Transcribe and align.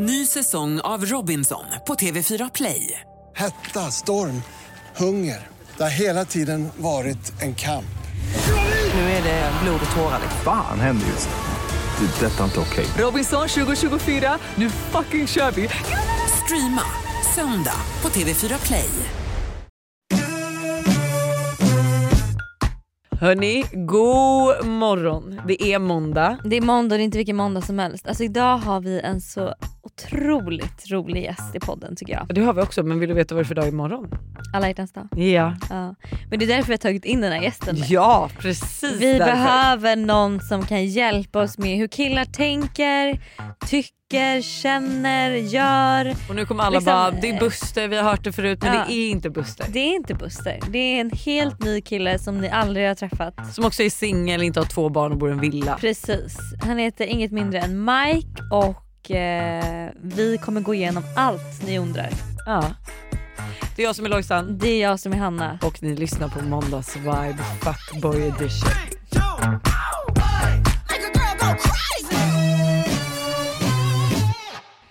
Ny 0.00 0.26
säsong 0.26 0.80
av 0.80 1.04
Robinson 1.04 1.64
på 1.86 1.94
TV4 1.94 2.50
Play. 2.54 3.00
Hetta, 3.36 3.80
storm, 3.80 4.42
hunger. 4.96 5.46
Det 5.76 5.82
har 5.82 5.90
hela 5.90 6.24
tiden 6.24 6.68
varit 6.76 7.42
en 7.42 7.54
kamp. 7.54 7.98
Nu 8.94 9.00
är 9.00 9.22
det 9.22 9.52
blod 9.62 9.80
och 9.90 9.96
tårar. 9.96 10.20
Fan 10.44 10.80
händer 10.80 11.06
just 11.06 11.28
nu. 11.28 12.06
Det. 12.06 12.26
är 12.26 12.30
Detta 12.30 12.40
är 12.40 12.44
inte 12.44 12.60
okej. 12.60 12.86
Robinson 13.04 13.48
2024, 13.48 14.38
nu 14.54 14.70
fucking 14.70 15.26
kör 15.26 15.50
vi! 15.50 15.68
Streama 16.44 16.82
söndag 17.34 17.80
på 18.00 18.08
TV4 18.08 18.66
Play. 18.66 18.90
Hörni, 23.20 23.64
god 23.72 24.66
morgon. 24.66 25.40
Det 25.46 25.62
är 25.62 25.78
måndag. 25.78 26.38
Det 26.44 26.56
är 26.56 26.60
måndag 26.60 26.94
och 26.94 26.98
det 26.98 27.02
är 27.02 27.04
inte 27.04 27.18
vilken 27.18 27.36
måndag 27.36 27.60
som 27.60 27.78
helst. 27.78 28.06
Alltså 28.06 28.24
idag 28.24 28.58
har 28.58 28.80
vi 28.80 29.00
en 29.00 29.20
så 29.20 29.54
otroligt 30.06 30.90
rolig 30.90 31.22
gäst 31.22 31.54
i 31.54 31.60
podden 31.60 31.96
tycker 31.96 32.12
jag. 32.12 32.26
Det 32.34 32.40
har 32.40 32.52
vi 32.54 32.62
också, 32.62 32.82
men 32.82 32.98
vill 32.98 33.08
du 33.08 33.14
veta 33.14 33.34
vad 33.34 33.44
det 33.44 33.46
är 33.46 33.48
för 33.48 33.54
dag 33.54 33.68
imorgon? 33.68 34.08
Alla 34.54 34.68
hjärtans 34.68 34.92
dag. 34.92 35.08
Ja. 35.16 35.56
Ja. 35.70 35.94
Men 36.30 36.38
det 36.38 36.44
är 36.44 36.46
därför 36.46 36.66
vi 36.66 36.72
har 36.72 36.78
tagit 36.78 37.04
in 37.04 37.20
den 37.20 37.32
här 37.32 37.42
gästen. 37.42 37.78
med. 37.78 37.90
Ja, 37.90 38.30
precis 38.38 39.00
Vi 39.00 39.12
därför. 39.12 39.32
behöver 39.32 39.96
någon 39.96 40.40
som 40.40 40.62
kan 40.66 40.86
hjälpa 40.86 41.42
oss 41.42 41.58
med 41.58 41.76
hur 41.78 41.88
killar 41.88 42.24
tänker, 42.24 43.20
tycker, 43.66 44.42
känner, 44.42 45.30
gör. 45.30 46.14
Och 46.28 46.34
nu 46.34 46.44
kommer 46.46 46.64
alla 46.64 46.78
liksom- 46.78 46.92
bara, 46.92 47.10
det 47.10 47.28
är 47.30 47.38
Buster, 47.40 47.88
vi 47.88 47.96
har 47.96 48.04
hört 48.04 48.24
det 48.24 48.32
förut 48.32 48.58
men 48.62 48.74
Ja. 48.74 48.84
det 48.88 48.94
är 48.94 49.10
inte 49.10 49.30
Buster. 49.30 49.66
Det 49.72 49.78
är 49.78 49.94
inte 49.96 50.14
Buster. 50.14 50.58
Det 50.70 50.78
är 50.78 51.00
en 51.00 51.10
helt 51.10 51.62
ny 51.64 51.80
kille 51.80 52.18
som 52.18 52.38
ni 52.40 52.48
aldrig 52.50 52.88
har 52.88 52.94
träffat. 52.94 53.54
Som 53.54 53.64
också 53.64 53.82
är 53.82 53.90
singel, 53.90 54.42
inte 54.42 54.60
har 54.60 54.64
två 54.66 54.88
barn 54.88 55.12
och 55.12 55.18
bor 55.18 55.28
i 55.28 55.32
en 55.32 55.40
villa. 55.40 55.76
Precis. 55.80 56.36
Han 56.60 56.78
heter 56.78 57.06
inget 57.06 57.32
mindre 57.32 57.58
än 57.60 57.84
Mike 57.84 58.42
och 58.52 58.84
eh, 59.10 59.90
vi 60.02 60.38
kommer 60.38 60.60
gå 60.60 60.74
igenom 60.74 61.02
allt 61.16 61.66
ni 61.66 61.78
undrar. 61.78 62.10
Ja. 62.46 62.64
Det 63.76 63.82
är 63.82 63.86
jag 63.86 63.96
som 63.96 64.04
är 64.04 64.08
Lojsan 64.08 64.58
Det 64.58 64.68
är 64.68 64.82
jag 64.82 65.00
som 65.00 65.12
är 65.12 65.16
Hanna. 65.16 65.58
och 65.62 65.82
ni 65.82 65.96
lyssnar 65.96 66.28
på 66.28 66.44
Måndags 66.44 66.96
Vibe 66.96 67.38
Fuckboy 67.62 68.22
edition. 68.22 68.70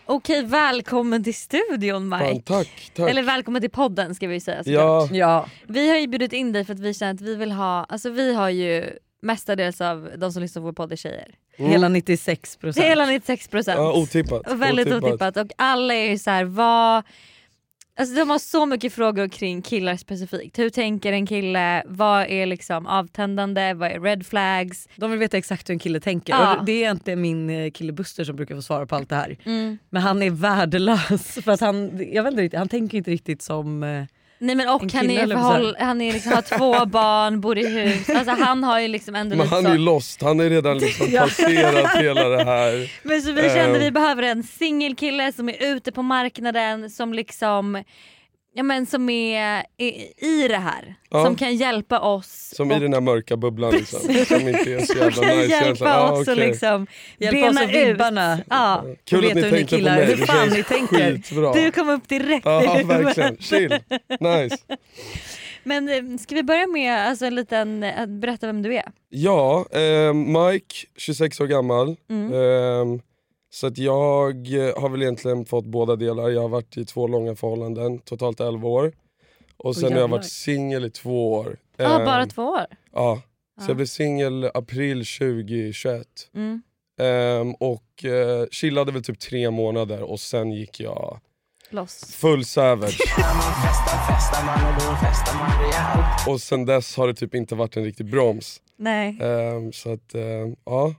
Okej, 0.09 0.43
välkommen 0.43 1.23
till 1.23 1.35
studion 1.35 2.09
Mike. 2.09 2.25
Fan, 2.25 2.41
tack, 2.41 2.91
tack. 2.95 3.09
Eller 3.09 3.23
välkommen 3.23 3.61
till 3.61 3.71
podden 3.71 4.15
ska 4.15 4.27
vi 4.27 4.39
säga 4.39 4.61
ja. 4.65 5.07
Ja, 5.11 5.49
Vi 5.67 5.89
har 5.89 5.97
ju 5.97 6.07
bjudit 6.07 6.33
in 6.33 6.51
dig 6.51 6.65
för 6.65 6.73
att 6.73 6.79
vi 6.79 6.93
känner 6.93 7.13
att 7.13 7.21
vi 7.21 7.35
vill 7.35 7.51
ha, 7.51 7.83
alltså 7.83 8.09
vi 8.09 8.33
har 8.33 8.49
ju 8.49 8.89
mestadels 9.21 9.81
av 9.81 10.09
de 10.17 10.31
som 10.31 10.41
lyssnar 10.41 10.61
på 10.61 10.65
vår 10.65 10.73
podd 10.73 10.91
är 10.91 10.95
tjejer. 10.95 11.35
Mm. 11.57 11.71
hela 11.71 11.89
96 11.89 12.57
procent. 12.57 12.85
Hela 12.85 13.05
96 13.05 13.47
procent. 13.47 13.77
ja, 13.77 13.93
otippat. 13.93 14.51
och 14.51 14.61
väldigt 14.61 14.87
otippat. 14.87 15.37
och 15.37 15.47
alla 15.55 15.93
är 15.93 16.09
ju 16.09 16.17
så 16.17 16.29
här, 16.29 16.43
vad 16.43 17.03
Alltså 17.99 18.15
de 18.15 18.29
har 18.29 18.39
så 18.39 18.65
mycket 18.65 18.93
frågor 18.93 19.27
kring 19.27 19.61
killar 19.61 19.95
specifikt. 19.95 20.59
Hur 20.59 20.69
tänker 20.69 21.13
en 21.13 21.25
kille? 21.25 21.83
Vad 21.87 22.25
är 22.25 22.45
liksom 22.45 22.87
avtändande? 22.87 23.73
Vad 23.73 23.91
är 23.91 23.99
red 23.99 24.25
flags? 24.25 24.87
De 24.95 25.11
vill 25.11 25.19
veta 25.19 25.37
exakt 25.37 25.69
hur 25.69 25.73
en 25.73 25.79
kille 25.79 25.99
tänker. 25.99 26.33
Ja. 26.33 26.57
Och 26.57 26.65
det 26.65 26.83
är 26.83 26.91
inte 26.91 27.15
min 27.15 27.49
eh, 27.49 27.71
kille 27.71 27.91
Buster 27.91 28.23
som 28.23 28.35
brukar 28.35 28.55
få 28.55 28.61
svara 28.61 28.85
på 28.85 28.95
allt 28.95 29.09
det 29.09 29.15
här. 29.15 29.37
Mm. 29.43 29.77
Men 29.89 30.01
han 30.01 30.23
är 30.23 30.29
värdelös 30.29 31.39
för 31.43 31.51
att 31.51 31.61
han, 31.61 32.05
jag 32.13 32.23
vet 32.23 32.39
inte 32.39 32.57
han 32.57 32.69
tänker 32.69 32.97
inte 32.97 33.11
riktigt 33.11 33.41
som... 33.41 33.83
eh, 34.39 34.45
Nej 34.45 34.55
men 34.55 34.67
En 34.67 34.73
och 34.73 34.79
han 34.81 34.89
kille, 34.89 35.21
är, 35.21 35.27
förhåll, 35.27 35.75
han 35.79 36.01
är 36.01 36.13
liksom, 36.13 36.31
har 36.31 36.41
två 36.41 36.85
barn, 36.85 37.41
bor 37.41 37.57
i 37.57 37.67
hus. 37.67 38.09
Alltså 38.09 38.31
han 38.43 38.63
har 38.63 38.79
ju 38.79 38.87
liksom 38.87 39.15
ändå 39.15 39.35
Men 39.35 39.47
han 39.47 39.63
så. 39.63 39.67
är 39.69 39.71
ju 39.73 39.77
lost, 39.77 40.21
han 40.21 40.39
är 40.39 40.49
redan 40.49 40.77
liksom 40.77 41.11
passerat 41.17 41.95
hela 42.01 42.29
det 42.29 42.43
här. 42.43 42.91
Men 43.03 43.21
så 43.21 43.31
vi 43.31 43.41
kände 43.41 43.77
Eh. 43.77 43.83
vi 43.83 43.91
behöver 43.91 44.23
en 44.23 44.43
singelkille 44.43 45.31
som 45.33 45.49
är 45.49 45.55
ute 45.75 45.91
på 45.91 46.01
marknaden 46.01 46.89
som 46.89 47.13
liksom 47.13 47.83
Ja 48.57 48.63
men 48.63 48.85
som 48.85 49.09
är 49.09 49.63
i, 49.77 49.85
i 50.27 50.47
det 50.47 50.57
här. 50.57 50.95
Ja. 51.09 51.25
Som 51.25 51.35
kan 51.35 51.55
hjälpa 51.55 51.99
oss. 51.99 52.53
Som 52.55 52.71
och 52.71 52.77
i 52.77 52.79
den 52.79 52.93
här 52.93 53.01
mörka 53.01 53.37
bubblan 53.37 53.71
liksom. 53.73 53.99
Som 54.25 54.47
inte 54.47 54.73
är 54.73 54.79
så 54.79 54.85
som 54.93 54.97
jävla 55.01 55.23
kan 55.27 55.37
nice. 55.37 55.49
hjälpa. 55.65 55.85
Ja, 55.85 56.11
oss 56.11 56.27
och 56.27 56.33
okej. 56.33 56.47
liksom 56.47 56.87
Hjälpa 57.17 57.35
bena 57.41 57.63
ut. 57.63 57.87
vibbarna. 57.89 58.39
Ja. 58.49 58.83
Kul 59.03 59.21
vet 59.21 59.29
att 59.31 59.35
ni 59.35 59.41
hur 59.41 59.51
ni 59.51 59.57
tänkte 59.57 59.75
på 59.75 59.79
killar- 59.79 59.95
mig, 59.95 60.05
hur 60.05 60.25
fan 60.25 60.49
ni 60.49 60.63
tänker. 60.63 61.11
skitbra. 61.11 61.53
Du 61.53 61.71
kom 61.71 61.89
upp 61.89 62.07
direkt 62.09 62.45
Ja 62.45 62.81
verkligen, 62.85 63.37
chill, 63.37 63.79
nice. 64.19 64.57
Men 65.63 65.89
eh, 65.89 66.17
ska 66.19 66.35
vi 66.35 66.43
börja 66.43 66.67
med 66.67 67.07
alltså, 67.07 67.25
en 67.25 67.35
liten, 67.35 67.83
att 67.83 68.09
berätta 68.09 68.47
vem 68.47 68.61
du 68.61 68.75
är? 68.75 68.83
Ja, 69.09 69.65
eh, 69.71 70.13
Mike, 70.13 70.75
26 70.97 71.39
år 71.41 71.47
gammal. 71.47 71.95
Mm. 72.09 72.33
Eh, 72.33 72.99
så 73.49 73.67
att 73.67 73.77
jag 73.77 74.53
eh, 74.53 74.81
har 74.81 74.89
väl 74.89 75.01
egentligen 75.01 75.45
fått 75.45 75.65
båda 75.65 75.95
delar. 75.95 76.29
Jag 76.29 76.41
har 76.41 76.49
varit 76.49 76.77
i 76.77 76.85
två 76.85 77.07
långa 77.07 77.35
förhållanden, 77.35 77.99
totalt 77.99 78.39
11 78.39 78.67
år. 78.69 78.93
Och 79.57 79.75
sen 79.75 79.93
har 79.93 79.99
jag 79.99 80.07
varit 80.07 80.25
singel 80.31 80.85
i 80.85 80.89
två 80.89 81.33
år. 81.33 81.57
Ja 81.77 81.99
Eh, 81.99 82.05
bara 82.05 82.25
två 82.25 82.43
år? 82.43 82.65
Ja, 82.93 83.21
så 83.57 83.61
Ja. 83.61 83.67
jag 83.67 83.75
blev 83.75 83.85
singel 83.85 84.51
april 84.53 85.05
2021. 85.05 86.07
Mm. 86.35 86.61
Ehm, 86.99 87.53
och 87.53 88.05
eh, 88.05 88.45
chillade 88.51 88.91
väl 88.91 89.03
typ 89.03 89.19
tre 89.19 89.51
månader 89.51 90.01
och 90.03 90.19
sen 90.19 90.51
gick 90.51 90.79
jag 90.79 91.19
Loss. 91.69 92.15
full 92.15 92.45
savage. 92.45 92.97
och 96.27 96.41
sen 96.41 96.65
dess 96.65 96.97
har 96.97 97.07
det 97.07 97.13
typ 97.13 97.35
inte 97.35 97.55
varit 97.55 97.77
en 97.77 97.83
riktig 97.83 98.11
broms. 98.11 98.61
Nej. 98.77 99.17
Ehm, 99.21 99.71
så 99.73 99.93
att, 99.93 100.13
ehm, 100.15 100.55
ja. 100.65 100.93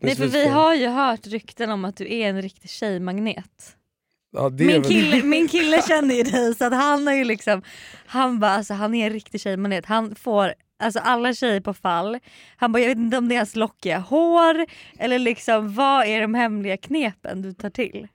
Nej 0.00 0.16
för 0.16 0.26
vi 0.26 0.48
har 0.48 0.74
ju 0.74 0.86
hört 0.86 1.26
rykten 1.26 1.70
om 1.70 1.84
att 1.84 1.96
du 1.96 2.14
är 2.14 2.28
en 2.28 2.42
riktig 2.42 2.70
tjejmagnet. 2.70 3.76
ja, 4.32 4.46
är 4.46 4.50
Min 4.50 4.82
kille, 4.82 5.22
min 5.22 5.48
kille 5.48 5.82
känner 5.88 6.14
ju 6.14 6.22
dig 6.22 6.54
så 6.54 6.64
att 6.64 6.72
han 6.72 7.06
har 7.06 7.14
ju 7.14 7.24
liksom, 7.24 7.62
han 8.06 8.40
bara 8.40 8.50
alltså 8.50 8.74
han 8.74 8.94
är 8.94 9.06
en 9.06 9.12
riktig 9.12 9.40
tjejmagnet. 9.40 9.86
Han 9.86 10.14
får 10.14 10.54
alltså 10.78 11.00
alla 11.00 11.34
tjejer 11.34 11.60
på 11.60 11.74
fall. 11.74 12.18
Han 12.56 12.72
bara 12.72 12.80
jag 12.80 12.88
vet 12.88 12.98
inte 12.98 13.18
om 13.18 13.28
det 13.28 13.34
är 13.34 13.38
hans 13.38 13.56
lockiga 13.56 13.98
hår 13.98 14.66
eller 14.98 15.18
liksom 15.18 15.74
vad 15.74 16.06
är 16.06 16.20
de 16.20 16.34
hemliga 16.34 16.76
knepen 16.76 17.42
du 17.42 17.52
tar 17.52 17.70
till? 17.70 18.08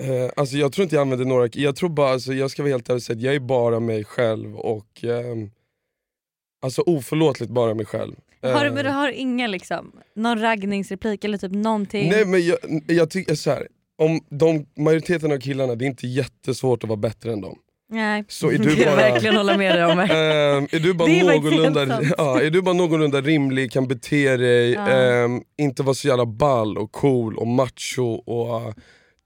Eh, 0.00 0.30
alltså 0.36 0.56
jag 0.56 0.72
tror 0.72 0.82
inte 0.82 0.94
jag 0.94 1.02
använder 1.02 1.24
några, 1.24 1.48
jag 1.52 1.76
tror 1.76 1.88
bara, 1.88 2.12
alltså, 2.12 2.32
jag 2.32 2.50
ska 2.50 2.62
vara 2.62 2.72
helt 2.72 2.88
ärlig 2.88 3.16
och 3.16 3.22
jag 3.22 3.34
är 3.34 3.40
bara 3.40 3.80
mig 3.80 4.04
själv 4.04 4.56
och 4.56 5.04
ehm, 5.04 5.50
Alltså 6.60 6.82
oförlåtligt 6.82 7.52
bara 7.52 7.74
mig 7.74 7.86
själv. 7.86 8.14
Har 8.42 8.64
du, 8.64 8.68
Eh, 8.68 8.74
men 8.74 8.84
du 8.84 8.90
har 8.90 9.08
inga 9.08 9.46
liksom, 9.46 9.92
någon 10.16 10.40
raggningsreplik 10.40 11.24
eller 11.24 11.38
typ 11.38 11.52
någonting? 11.52 12.10
Nej 12.10 12.24
men 12.24 12.46
jag, 12.46 12.58
jag 12.86 13.10
tycker 13.10 13.34
så 13.34 13.50
här. 13.50 13.68
om 13.98 14.20
de, 14.30 14.66
majoriteten 14.76 15.32
av 15.32 15.38
killarna, 15.38 15.74
det 15.74 15.84
är 15.84 15.86
inte 15.86 16.06
jättesvårt 16.06 16.84
att 16.84 16.88
vara 16.88 16.96
bättre 16.96 17.32
än 17.32 17.40
dem. 17.40 17.58
Nej. 17.90 18.24
Så 18.28 18.50
är 18.50 18.58
du 18.58 18.64
kan 18.64 18.76
jag 18.76 18.86
bara, 18.86 18.96
verkligen 18.96 19.36
hålla 19.36 19.56
med 19.56 19.74
dig 19.74 19.84
om. 19.84 19.98
ehm, 20.00 20.08
är 20.70 20.80
du 20.80 20.94
bara 20.94 21.08
Det 21.08 21.20
är 21.20 21.24
faktiskt 21.24 21.44
någorlunda, 21.44 22.02
ja, 22.18 22.40
är 22.40 22.50
du 22.50 22.62
bara 22.62 22.74
någorlunda 22.74 23.20
rimlig, 23.20 23.72
kan 23.72 23.88
bete 23.88 24.36
dig, 24.36 24.72
Ja. 24.72 24.88
ehm, 24.88 25.42
inte 25.58 25.82
vara 25.82 25.94
så 25.94 26.08
jävla 26.08 26.26
ball 26.26 26.78
och 26.78 26.92
cool 26.92 27.36
och 27.36 27.46
macho 27.46 28.12
och 28.26 28.66
uh, 28.66 28.74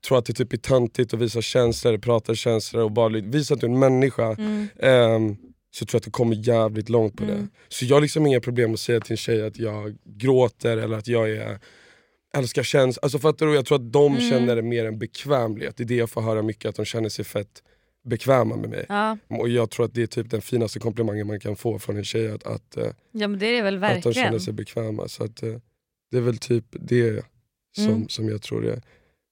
tror 0.08 0.18
att 0.18 0.26
det 0.26 0.32
typ 0.32 0.52
är 0.52 0.56
töntigt 0.56 1.14
att 1.14 1.20
visa 1.20 1.42
känslor, 1.42 1.98
prata 1.98 2.34
känslor 2.34 2.82
och 2.84 2.92
bara 2.92 3.08
visa 3.08 3.54
att 3.54 3.60
du 3.60 3.66
är 3.66 3.70
en 3.70 3.78
människa. 3.78 4.26
Mm. 4.38 4.68
ehm, 4.82 5.36
så 5.74 5.84
tror 5.86 5.96
jag 5.96 6.00
att 6.00 6.04
det 6.04 6.10
kommer 6.10 6.36
jävligt 6.48 6.88
långt 6.88 7.16
på 7.16 7.24
Mm. 7.24 7.36
det. 7.36 7.48
Så 7.68 7.84
jag 7.84 7.96
har 7.96 8.00
liksom 8.00 8.26
inga 8.26 8.40
problem 8.40 8.72
att 8.72 8.80
säga 8.80 9.00
till 9.00 9.12
en 9.12 9.16
tjej 9.16 9.46
att 9.46 9.58
jag 9.58 9.96
gråter 10.04 10.76
eller 10.76 10.96
att 10.98 11.08
jag 11.08 11.30
är 11.30 11.58
älskar 12.36 12.62
känslor. 12.62 13.04
Alltså 13.04 13.18
fattar 13.18 13.46
du? 13.46 13.54
Jag 13.54 13.66
tror 13.66 13.76
att 13.78 13.92
de 13.92 14.16
Mm. 14.16 14.30
känner 14.30 14.56
det 14.56 14.62
mer 14.62 14.84
en 14.84 14.98
bekvämlighet. 14.98 15.76
Det 15.76 15.82
är 15.82 15.86
det 15.86 15.94
jag 15.96 16.10
får 16.10 16.20
höra 16.22 16.42
mycket, 16.42 16.68
att 16.68 16.74
de 16.76 16.84
känner 16.84 17.08
sig 17.08 17.24
fett 17.24 17.62
bekväma 18.04 18.56
med 18.56 18.70
mig. 18.70 18.86
Ja. 18.88 19.18
Och 19.28 19.48
jag 19.48 19.70
tror 19.70 19.86
att 19.86 19.94
det 19.94 20.02
är 20.02 20.06
typ 20.06 20.30
den 20.30 20.42
finaste 20.42 20.78
komplimangen 20.78 21.26
man 21.26 21.40
kan 21.40 21.56
få 21.56 21.78
från 21.78 21.96
en 21.96 22.04
tjej, 22.04 22.30
att, 22.30 22.46
att, 22.46 22.76
eh, 22.76 22.86
ja 23.12 23.28
men 23.28 23.38
det 23.38 23.46
är 23.46 23.52
det 23.52 23.62
väl 23.62 23.74
att 23.74 23.80
de 23.80 23.94
verkligen. 23.94 24.14
känner 24.14 24.38
sig 24.38 24.52
bekväma. 24.52 25.08
Så 25.08 25.24
att, 25.24 25.42
eh, 25.42 25.54
det 26.10 26.16
är 26.16 26.20
väl 26.20 26.38
typ 26.38 26.64
det 26.70 27.24
som, 27.76 27.84
Mm. 27.86 28.08
som 28.08 28.28
jag 28.28 28.42
tror 28.42 28.60
det 28.62 28.72
är. 28.72 28.82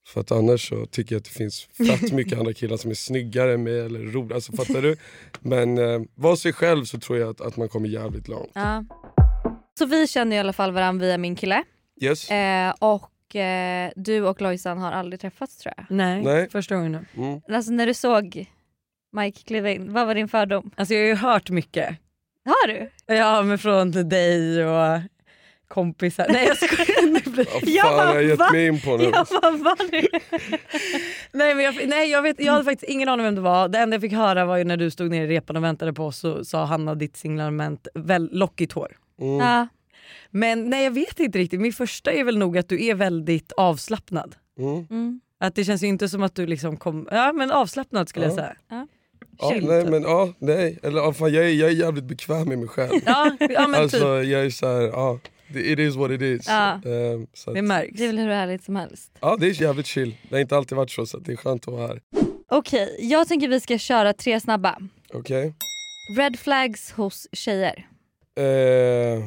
För 0.07 0.21
att 0.21 0.31
annars 0.31 0.69
så 0.69 0.85
tycker 0.85 1.15
jag 1.15 1.19
att 1.19 1.25
det 1.25 1.31
finns 1.31 1.61
fett 1.61 2.11
mycket 2.13 2.39
andra 2.39 2.53
killar 2.53 2.77
som 2.77 2.91
är 2.91 2.95
snyggare 2.95 3.53
än 3.53 3.63
mig 3.63 3.79
eller 3.79 3.99
roligare. 3.99 4.35
Alltså, 4.35 4.51
fattar 4.51 4.81
du? 4.81 4.95
Men 5.39 5.77
eh, 5.77 6.01
var 6.15 6.35
sig 6.35 6.53
själv 6.53 6.85
så 6.85 6.99
tror 6.99 7.19
jag 7.19 7.29
att, 7.29 7.41
att 7.41 7.57
man 7.57 7.69
kommer 7.69 7.89
jävligt 7.89 8.27
långt. 8.27 8.51
Ja. 8.53 8.85
Så 9.79 9.85
vi 9.85 10.07
känner 10.07 10.35
i 10.35 10.39
alla 10.39 10.53
fall 10.53 10.71
varandra 10.71 11.05
via 11.05 11.17
min 11.17 11.35
kille. 11.35 11.63
Yes? 12.01 12.31
Eh, 12.31 12.73
och 12.79 13.35
eh, 13.35 13.91
du 13.95 14.21
och 14.21 14.41
Lojsan 14.41 14.77
har 14.77 14.91
aldrig 14.91 15.19
träffats 15.19 15.57
tror 15.57 15.73
jag. 15.77 15.85
Nej, 15.89 16.23
Nej. 16.23 16.49
första 16.49 16.75
gången 16.75 16.91
nu. 16.91 17.23
Mm. 17.23 17.41
Alltså 17.49 17.71
när 17.71 17.87
du 17.87 17.93
såg 17.93 18.45
Mike 19.17 19.43
kliva 19.43 19.71
in, 19.71 19.93
vad 19.93 20.07
var 20.07 20.15
din 20.15 20.27
fördom? 20.27 20.71
Alltså 20.75 20.93
jag 20.93 21.01
har 21.01 21.07
ju 21.07 21.15
hört 21.15 21.49
mycket. 21.49 21.97
Har 22.45 22.67
du? 22.67 22.89
Ja 23.05 23.41
men 23.41 23.57
från 23.57 23.91
dig 24.09 24.65
och 24.65 24.99
kompisar. 25.73 26.25
Nej 26.29 26.47
jag 26.47 26.57
skojar. 26.57 27.35
Vad 27.35 27.45
Jag 27.63 27.85
fan 27.85 27.97
bara, 27.97 28.07
har 28.07 28.15
jag 28.15 28.23
gett 28.23 28.51
mig 28.51 28.67
in 28.67 28.81
på 28.81 28.97
nu? 28.97 29.03
Ja 29.03 29.25
vad 29.41 29.59
var 29.59 29.91
det? 29.91 30.07
nej, 31.31 31.55
men 31.55 31.65
jag, 31.65 31.87
nej 31.87 32.09
jag, 32.11 32.21
vet, 32.21 32.39
jag 32.39 32.51
hade 32.53 32.65
faktiskt 32.65 32.91
ingen 32.91 33.09
aning 33.09 33.23
vem 33.25 33.35
det 33.35 33.41
var. 33.41 33.67
Det 33.67 33.77
enda 33.79 33.95
jag 33.95 34.01
fick 34.01 34.13
höra 34.13 34.45
var 34.45 34.57
ju 34.57 34.63
när 34.63 34.77
du 34.77 34.91
stod 34.91 35.11
nere 35.11 35.23
i 35.23 35.27
repan 35.27 35.55
och 35.57 35.63
väntade 35.63 35.93
på 35.93 36.05
oss 36.05 36.17
så 36.17 36.45
sa 36.45 36.65
Hanna 36.65 36.95
ditt 36.95 37.17
signalement 37.17 37.87
väl 37.93 38.29
lockigt 38.31 38.71
hår. 38.73 38.97
Mm. 39.21 39.35
Ja. 39.37 39.67
Men 40.29 40.69
nej 40.69 40.83
jag 40.83 40.91
vet 40.91 41.19
inte 41.19 41.37
riktigt. 41.39 41.61
Min 41.61 41.73
första 41.73 42.11
är 42.11 42.23
väl 42.23 42.37
nog 42.37 42.57
att 42.57 42.69
du 42.69 42.85
är 42.85 42.95
väldigt 42.95 43.51
avslappnad. 43.51 44.35
Mm. 44.59 44.87
Mm. 44.89 45.21
Att 45.39 45.55
det 45.55 45.63
känns 45.63 45.83
ju 45.83 45.87
inte 45.87 46.09
som 46.09 46.23
att 46.23 46.35
du 46.35 46.45
liksom 46.47 46.77
kom, 46.77 47.07
ja 47.11 47.33
men 47.33 47.51
avslappnad 47.51 48.09
skulle 48.09 48.25
jag 48.25 48.31
Ja. 48.33 48.35
säga. 48.35 48.55
Ja, 48.69 49.51
Chill, 49.51 49.67
nej, 49.67 49.81
typ. 49.81 49.91
men, 49.91 50.01
ja, 50.03 50.33
nej. 50.39 50.79
Eller, 50.83 50.97
ja, 51.01 51.13
fan, 51.13 51.33
jag, 51.33 51.45
är, 51.45 51.49
jag 51.49 51.69
är 51.69 51.73
jävligt 51.75 52.03
bekväm 52.03 52.47
med 52.49 52.59
mig 52.59 52.67
själv. 52.67 52.91
Ja, 53.05 53.37
ja 53.49 53.67
men 53.67 53.81
alltså, 53.81 53.97
typ. 54.21 54.29
jag 54.31 54.45
är 54.45 54.49
så 54.49 54.67
här, 54.67 54.81
ja, 54.81 55.19
it 55.55 55.79
is 55.79 55.95
what 55.95 56.11
it 56.11 56.21
is. 56.21 56.47
Ja. 56.47 56.71
Ehm, 56.85 57.27
så 57.33 57.49
att, 57.49 57.55
Det 57.55 57.61
märks. 57.61 57.97
Det 57.97 58.03
är 58.03 58.07
väl 58.07 58.17
hur 58.19 58.27
härligt 58.29 58.63
som 58.63 58.75
helst. 58.75 59.11
ja, 59.19 59.37
det 59.39 59.47
är 59.47 59.61
jävligt 59.61 59.85
chill. 59.87 60.15
Det 60.29 60.35
har 60.35 60.41
inte 60.41 60.57
alltid 60.57 60.75
varit 60.77 60.91
så, 60.91 61.05
så 61.05 61.17
det 61.17 61.31
är 61.31 61.35
skönt 61.35 61.67
att 61.67 61.73
vara 61.73 61.87
här. 61.87 62.01
Okej, 62.47 62.97
jag 62.99 63.27
tänker 63.27 63.47
vi 63.47 63.59
ska 63.59 63.77
köra 63.77 64.13
tre 64.13 64.39
snabba. 64.39 64.77
Okej? 65.13 65.53
Red 66.17 66.39
flags 66.39 66.91
hos 66.91 67.27
tjejer. 67.31 67.87
Eh, 68.37 69.23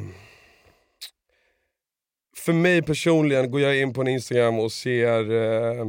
för 2.37 2.53
mig 2.53 2.83
personligen 2.83 3.51
går 3.51 3.61
jag 3.61 3.81
in 3.81 3.93
på 3.95 4.01
en 4.01 4.09
Instagram 4.09 4.59
och 4.59 4.73
ser 4.73 5.21
eh, 5.33 5.87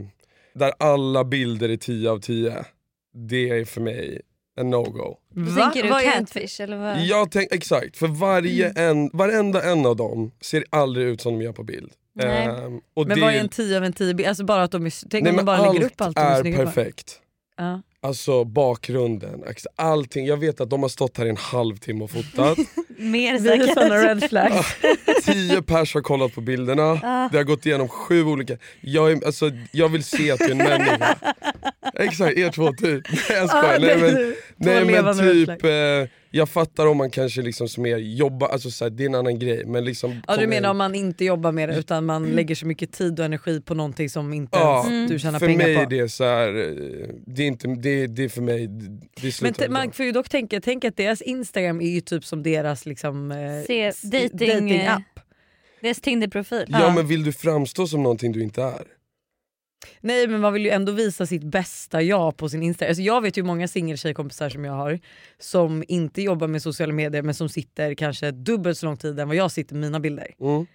där 0.53 0.73
alla 0.79 1.23
bilder 1.23 1.69
är 1.69 1.77
10 1.77 2.09
av 2.11 2.19
10. 2.19 2.65
Det 3.13 3.49
är 3.49 3.65
för 3.65 3.81
mig 3.81 4.21
en 4.57 4.73
no-go. 4.73 5.17
Va? 5.35 5.71
tänker 5.71 5.83
du? 5.83 5.95
Är- 5.95 6.11
Catfish 6.11 6.61
eller 6.61 6.77
vad? 6.77 6.99
Jag 6.99 7.31
tänk, 7.31 7.51
exakt, 7.51 7.97
för 7.97 8.07
varje 8.07 8.69
en, 8.69 9.09
varenda 9.13 9.63
en 9.63 9.85
av 9.85 9.95
dem 9.95 10.31
ser 10.41 10.63
aldrig 10.69 11.07
ut 11.07 11.21
som 11.21 11.33
de 11.39 11.45
gör 11.45 11.53
på 11.53 11.63
bild. 11.63 11.91
Nej. 12.15 12.47
Och 12.93 13.07
Men 13.07 13.15
det, 13.15 13.21
vad 13.21 13.33
är 13.33 13.39
en 13.39 13.49
10 13.49 13.77
av 13.77 13.83
en 13.83 13.93
10 13.93 14.13
bild? 14.13 14.29
Alltså 14.29 14.43
bara 14.43 14.63
att 14.63 14.71
de 14.71 14.85
är, 14.85 15.09
tänk 15.09 15.23
nej, 15.23 15.31
om 15.31 15.37
de 15.37 15.43
bara 15.45 15.57
lägger 15.57 15.83
allt 15.85 15.93
upp 15.93 16.01
allt 16.01 16.15
de 16.15 16.21
är 16.21 16.31
är 16.37 16.41
snygga 16.41 16.57
på. 16.57 16.63
perfekt. 16.65 17.19
Ja. 17.57 17.81
Alltså 18.05 18.43
bakgrunden, 18.43 19.43
allting. 19.75 20.25
Jag 20.25 20.37
vet 20.37 20.61
att 20.61 20.69
de 20.69 20.81
har 20.81 20.89
stått 20.89 21.17
här 21.17 21.25
i 21.25 21.29
en 21.29 21.37
halvtimme 21.37 22.03
och 22.03 22.11
fotat. 22.11 22.57
Mer 22.97 23.39
säkert. 23.39 23.73
såna 23.73 23.95
red 23.95 24.29
flags. 24.29 24.75
Tio 25.25 25.61
pers 25.61 25.93
har 25.93 26.01
kollat 26.01 26.35
på 26.35 26.41
bilderna. 26.41 26.93
Det 27.31 27.37
har 27.37 27.43
gått 27.43 27.65
igenom 27.65 27.89
sju 27.89 28.23
olika... 28.23 28.57
Jag, 28.81 29.11
är, 29.11 29.25
alltså, 29.25 29.51
jag 29.71 29.89
vill 29.89 30.03
se 30.03 30.31
att 30.31 30.39
du 30.39 30.45
är 30.45 30.51
en 30.51 30.57
människa. 30.57 31.15
Exakt, 31.93 32.37
er 32.37 32.51
två 32.51 32.73
typ. 32.73 33.03
Nej 33.11 33.37
jag 33.37 33.49
skojar. 33.49 33.79
Nej, 33.79 33.97
men, 33.97 34.35
nej, 34.55 35.03
men 35.03 35.17
typ, 35.19 35.63
eh, 35.63 36.09
jag 36.37 36.49
fattar 36.49 36.85
om 36.87 36.97
man 36.97 37.09
kanske 37.11 37.41
liksom 37.41 37.67
som 37.69 37.83
mer 37.83 37.97
jobbar, 37.97 38.47
alltså, 38.47 38.71
så 38.71 38.85
här, 38.85 38.89
det 38.89 39.03
är 39.03 39.05
en 39.05 39.15
annan 39.15 39.39
grej. 39.39 39.65
Men 39.65 39.85
liksom, 39.85 40.21
Ja, 40.27 40.37
du 40.37 40.47
menar 40.47 40.69
om 40.69 40.77
man 40.77 40.95
inte 40.95 41.25
jobbar 41.25 41.51
med 41.51 41.69
det 41.69 41.75
utan 41.77 42.05
man 42.05 42.25
lägger 42.25 42.55
så 42.55 42.65
mycket 42.67 42.91
tid 42.91 43.19
och 43.19 43.25
energi 43.25 43.61
på 43.61 43.73
någonting 43.73 44.09
som 44.09 44.33
inte 44.33 44.57
Ja, 44.57 44.87
ens 44.89 45.11
du 45.11 45.19
tjänar 45.19 45.39
för 45.39 45.45
pengar 45.47 45.65
mig 45.65 45.75
på. 45.75 45.81
är 45.81 45.85
det 46.01 46.09
så 46.09 46.23
här, 46.23 46.47
eh, 46.47 47.07
det 47.27 47.43
är, 47.43 47.47
inte, 47.47 47.67
det, 47.67 48.07
det 48.07 48.23
är 48.23 48.29
för 48.29 48.41
mig, 48.41 48.67
det, 49.21 49.41
Men 49.41 49.53
t- 49.53 49.69
man 49.69 49.91
får 49.91 50.05
ju 50.05 50.11
dock 50.11 50.29
tänka, 50.29 50.61
tänk 50.61 50.85
att 50.85 50.97
deras 50.97 51.21
Instagram 51.21 51.81
är 51.81 51.89
ju 51.89 52.01
typ 52.01 52.25
som 52.25 52.43
deras 52.43 52.85
liksom, 52.85 53.31
eh, 53.31 53.37
Se- 53.67 53.81
s- 53.87 54.01
dating, 54.01 54.37
datingapp. 54.37 55.01
Deras 55.81 56.01
Tinder-profil. 56.01 56.65
Ja 56.67 56.93
men 56.95 57.07
vill 57.07 57.23
du 57.23 57.33
framstå 57.33 57.87
som 57.87 58.03
någonting 58.03 58.31
du 58.31 58.43
inte 58.43 58.61
är? 58.63 58.81
Nej 60.01 60.27
men 60.27 60.41
man 60.41 60.53
vill 60.53 60.65
ju 60.65 60.71
ändå 60.71 60.91
visa 60.91 61.25
sitt 61.25 61.43
bästa 61.43 62.01
jag 62.01 62.37
på 62.37 62.49
sin 62.49 62.63
Instagram. 62.63 62.89
Alltså, 62.89 63.01
jag 63.03 63.21
vet 63.21 63.37
ju 63.37 63.43
många 63.43 63.67
singeltjejkompisar 63.67 64.49
som 64.49 64.65
jag 64.65 64.73
har 64.73 64.99
som 65.39 65.83
inte 65.87 66.21
jobbar 66.21 66.47
med 66.47 66.61
sociala 66.61 66.93
medier 66.93 67.21
men 67.21 67.33
som 67.33 67.49
sitter 67.49 67.93
kanske 67.93 68.31
dubbelt 68.31 68.77
så 68.77 68.85
lång 68.85 68.97
tid 68.97 69.19
än 69.19 69.27
vad 69.27 69.37
jag 69.37 69.51
sitter 69.51 69.75
med 69.75 69.81
mina 69.81 69.99
bilder. 69.99 70.27
Mm. 70.39 70.65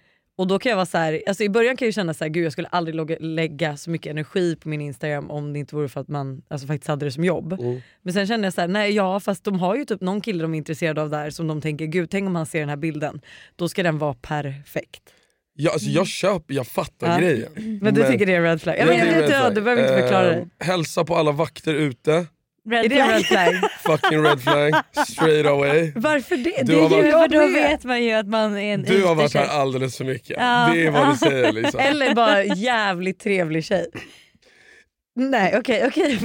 Och 0.41 0.47
då 0.47 0.59
kan 0.59 0.69
jag 0.69 0.77
vara 0.77 0.85
så 0.85 0.97
här, 0.97 1.21
alltså 1.27 1.43
i 1.43 1.49
början 1.49 1.77
kan 1.77 1.87
jag 1.87 1.95
känna 1.95 2.13
så 2.13 2.23
här, 2.23 2.29
gud 2.29 2.45
jag 2.45 2.51
skulle 2.51 2.67
aldrig 2.67 2.95
logga, 2.95 3.17
lägga 3.19 3.77
så 3.77 3.89
mycket 3.89 4.11
energi 4.11 4.55
på 4.55 4.69
min 4.69 4.81
Instagram 4.81 5.31
om 5.31 5.53
det 5.53 5.59
inte 5.59 5.75
vore 5.75 5.89
för 5.89 6.01
att 6.01 6.07
man 6.07 6.41
alltså, 6.47 6.67
faktiskt 6.67 6.87
hade 6.87 7.05
det 7.05 7.11
som 7.11 7.23
jobb. 7.23 7.53
Mm. 7.53 7.81
Men 8.01 8.13
sen 8.13 8.27
kände 8.27 8.45
jag 8.45 8.53
så 8.53 8.61
här, 8.61 8.67
nej 8.67 8.91
ja 8.91 9.19
fast 9.19 9.43
de 9.43 9.59
har 9.59 9.75
ju 9.75 9.85
typ 9.85 10.01
någon 10.01 10.21
kille 10.21 10.41
de 10.41 10.53
är 10.53 10.57
intresserade 10.57 11.01
av 11.01 11.09
där 11.09 11.29
som 11.29 11.47
de 11.47 11.61
tänker, 11.61 11.85
gud 11.85 12.09
tänk 12.09 12.27
om 12.27 12.35
han 12.35 12.45
ser 12.45 12.59
den 12.59 12.69
här 12.69 12.75
bilden, 12.75 13.21
då 13.55 13.69
ska 13.69 13.83
den 13.83 13.97
vara 13.97 14.13
perfekt. 14.13 15.13
Ja, 15.53 15.71
alltså, 15.71 15.89
jag 15.89 16.07
köper, 16.07 16.53
jag 16.53 16.67
fattar 16.67 17.07
Ja. 17.11 17.17
grejen. 17.19 17.79
Men 17.81 17.93
du 17.93 18.07
tycker 18.07 18.25
det 18.25 18.33
är 18.33 18.37
en 18.37 18.43
red 18.43 18.61
flag? 18.61 18.75
Ja, 18.79 18.85
men, 18.85 18.95
det 18.97 19.01
är 19.01 19.11
jag 19.11 19.21
vet, 19.21 19.29
ja, 19.31 19.39
flag. 19.39 19.55
du 19.55 19.61
behöver 19.61 19.81
inte 19.83 20.01
förklara 20.01 20.33
Eh, 20.35 20.43
det. 20.59 20.65
Hälsa 20.65 21.03
på 21.05 21.15
alla 21.15 21.31
vakter 21.31 21.73
ute, 21.73 22.25
Red 22.69 22.85
Är 22.85 22.89
det 22.89 22.95
flag. 22.95 23.09
red 23.15 23.25
flag? 23.25 23.69
fucking 23.99 24.23
red 24.23 24.41
flag, 24.41 24.73
straight 25.07 25.45
away. 25.45 25.91
Varför 25.95 26.37
det? 26.37 26.63
Du 26.63 26.73
det 26.73 26.79
varit- 26.81 26.91
ju 26.97 27.01
För 27.01 27.19
jag 27.19 27.29
då 27.31 27.47
vet 27.47 27.83
man 27.83 28.03
ju 28.03 28.11
att 28.11 28.27
man 28.27 28.57
är 28.57 28.73
en 28.73 28.83
Du 28.83 29.03
har 29.03 29.15
varit 29.15 29.33
här 29.33 29.47
alldeles 29.47 29.97
för 29.97 30.05
mycket. 30.05 30.35
Ja. 30.39 30.69
Det 30.73 30.85
är 30.85 30.91
vad 30.91 31.13
du 31.13 31.17
säger 31.17 31.51
liksom. 31.61 31.79
Eller 31.79 32.15
bara 32.15 32.43
jävligt 32.43 33.19
trevlig 33.19 33.65
tjej. 33.65 33.85
Nej 35.15 35.55
okej, 35.57 35.83
okej. 35.87 36.19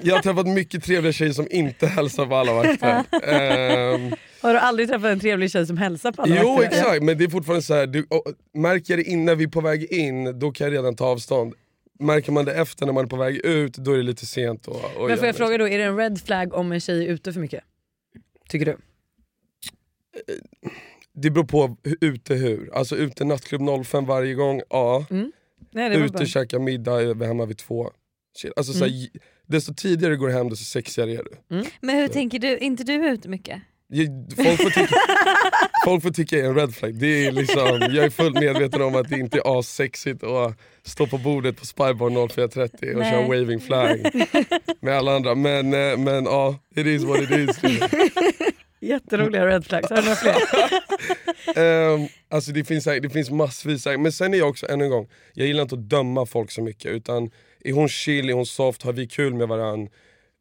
Jag 0.00 0.14
har 0.14 0.22
träffat 0.22 0.46
mycket 0.46 0.84
trevliga 0.84 1.12
tjejer 1.12 1.32
som 1.32 1.46
inte 1.50 1.86
hälsar 1.86 2.26
på 2.26 2.36
alla 2.36 2.52
vakter. 2.52 3.04
Ehm, 3.22 4.12
Har 4.44 4.52
du 4.52 4.58
aldrig 4.58 4.88
träffat 4.88 5.10
en 5.10 5.20
trevlig 5.20 5.50
tjej 5.50 5.66
som 5.66 5.76
hälsar 5.76 6.12
på 6.12 6.22
alla 6.22 6.36
jo 6.42 6.48
vakter? 6.48 6.66
exakt, 6.78 7.02
men 7.02 7.18
det 7.18 7.24
är 7.24 7.28
fortfarande 7.28 7.62
så 7.62 7.74
här, 7.74 7.86
du, 7.86 8.06
och, 8.10 8.24
märker 8.54 8.92
jag 8.96 8.98
det 9.04 9.10
innan 9.10 9.38
vi 9.38 9.44
är 9.44 9.48
på 9.48 9.60
väg 9.60 9.92
in, 9.92 10.38
då 10.38 10.52
kan 10.52 10.64
jag 10.66 10.74
redan 10.74 10.96
ta 10.96 11.06
avstånd. 11.06 11.54
Märker 12.00 12.32
man 12.32 12.44
det 12.44 12.54
efter 12.54 12.86
när 12.86 12.92
man 12.92 13.04
är 13.04 13.08
på 13.08 13.16
väg 13.16 13.36
ut, 13.36 13.72
då 13.76 13.92
är 13.92 13.96
det 13.96 14.02
lite 14.02 14.26
sent. 14.26 14.68
Och, 14.68 14.74
och 14.96 15.08
Men 15.08 15.16
får 15.18 15.26
jag 15.26 15.36
fråga 15.36 15.58
då, 15.58 15.68
är 15.68 15.78
det 15.78 15.84
en 15.84 15.96
red 15.96 16.20
flag 16.20 16.54
om 16.54 16.72
en 16.72 16.80
tjej 16.80 17.06
är 17.06 17.12
ute 17.12 17.32
för 17.32 17.40
mycket? 17.40 17.64
Tycker 18.48 18.66
du? 18.66 18.76
Det 21.14 21.30
beror 21.30 21.44
på 21.44 21.76
ute 22.00 22.34
hur. 22.34 22.70
Alltså 22.74 22.96
ute 22.96 23.24
nattklubb 23.24 23.84
05 23.86 24.04
varje 24.06 24.34
gång, 24.34 24.62
ja. 24.70 25.06
Nej, 25.10 25.90
det 25.90 25.98
var 25.98 26.04
Ute 26.04 26.12
bara... 26.12 26.26
käka 26.26 26.58
middag, 26.58 27.00
är 27.02 27.24
hemma 27.26 27.46
vid 27.46 27.58
två. 27.58 27.90
Alltså, 28.56 28.72
så 28.72 28.84
Mm. 28.84 28.96
här, 28.98 29.08
desto 29.46 29.74
tidigare 29.74 30.12
du 30.14 30.18
går 30.18 30.28
hem 30.28 30.48
desto 30.48 30.64
sexigare 30.64 31.12
är 31.12 31.24
du. 31.24 31.64
Men 31.80 31.96
hur 31.96 32.08
tänker 32.08 32.38
du? 32.38 32.58
inte 32.58 32.84
du 32.84 33.08
ute 33.08 33.28
mycket? 33.28 33.62
Folk 34.36 34.60
får, 34.60 34.70
tycka, 34.70 34.96
folk 35.84 36.02
får 36.02 36.10
tycka 36.10 36.36
jag 36.36 36.44
är 36.46 36.50
en 36.50 36.56
red 36.56 36.74
flag. 36.74 36.94
Det 36.94 37.26
är 37.26 37.32
liksom, 37.32 37.88
jag 37.90 38.04
är 38.04 38.10
fullt 38.10 38.34
medveten 38.34 38.82
om 38.82 38.94
att 38.94 39.08
det 39.08 39.18
inte 39.18 39.38
är 39.38 39.58
assexigt 39.58 40.24
att 40.24 40.58
stå 40.82 41.06
på 41.06 41.18
bordet 41.18 41.56
på 41.56 41.66
Spybar 41.66 42.10
04.30 42.10 42.92
och 42.92 42.98
Nej. 42.98 43.10
köra 43.10 43.22
waving 43.22 43.60
flag 43.60 44.10
med 44.80 44.98
alla 44.98 45.16
andra. 45.16 45.34
Men, 45.34 45.74
eh, 45.74 45.98
men 45.98 46.24
ja, 46.24 46.58
it 46.76 46.86
is 46.86 47.04
what 47.04 47.20
it 47.22 47.30
is. 47.30 47.60
Jätteroliga 48.80 49.46
red 49.46 49.66
flags, 49.66 49.90
har 49.90 49.96
du 49.96 50.02
några 50.02 50.16
fler? 50.16 50.34
Ehm, 51.56 52.08
alltså 52.28 52.52
det 52.52 52.64
finns, 52.64 52.84
det 52.84 53.10
finns 53.12 53.30
massvis, 53.30 53.86
men 53.86 54.12
sen 54.12 54.34
är 54.34 54.38
jag 54.38 54.48
också, 54.48 54.66
ännu 54.70 54.84
en 54.84 54.90
gång, 54.90 55.08
jag 55.34 55.46
gillar 55.46 55.62
inte 55.62 55.74
att 55.74 55.88
döma 55.88 56.26
folk 56.26 56.50
så 56.50 56.62
mycket. 56.62 56.90
Utan 56.90 57.30
är 57.64 57.72
hon 57.72 57.88
chill, 57.88 58.30
är 58.30 58.34
hon 58.34 58.46
soft, 58.46 58.82
har 58.82 58.92
vi 58.92 59.06
kul 59.06 59.34
med 59.34 59.48
varandra, 59.48 59.92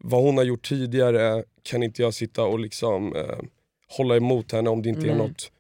vad 0.06 0.22
hon 0.24 0.38
har 0.38 0.44
gjort 0.44 0.68
tidigare 0.70 1.44
kan 1.64 1.84
inte 1.84 2.02
jag 2.02 2.14
sitta 2.14 2.44
och 2.44 2.60
liksom 2.60 3.16
eh, 3.16 3.38
hålla 3.98 4.16
emot 4.16 4.52
henne 4.52 4.70
om 4.70 4.82
det 4.82 4.90
inte 4.90 5.02
är 5.02 5.16
Nej. 5.16 5.18
något 5.18 5.52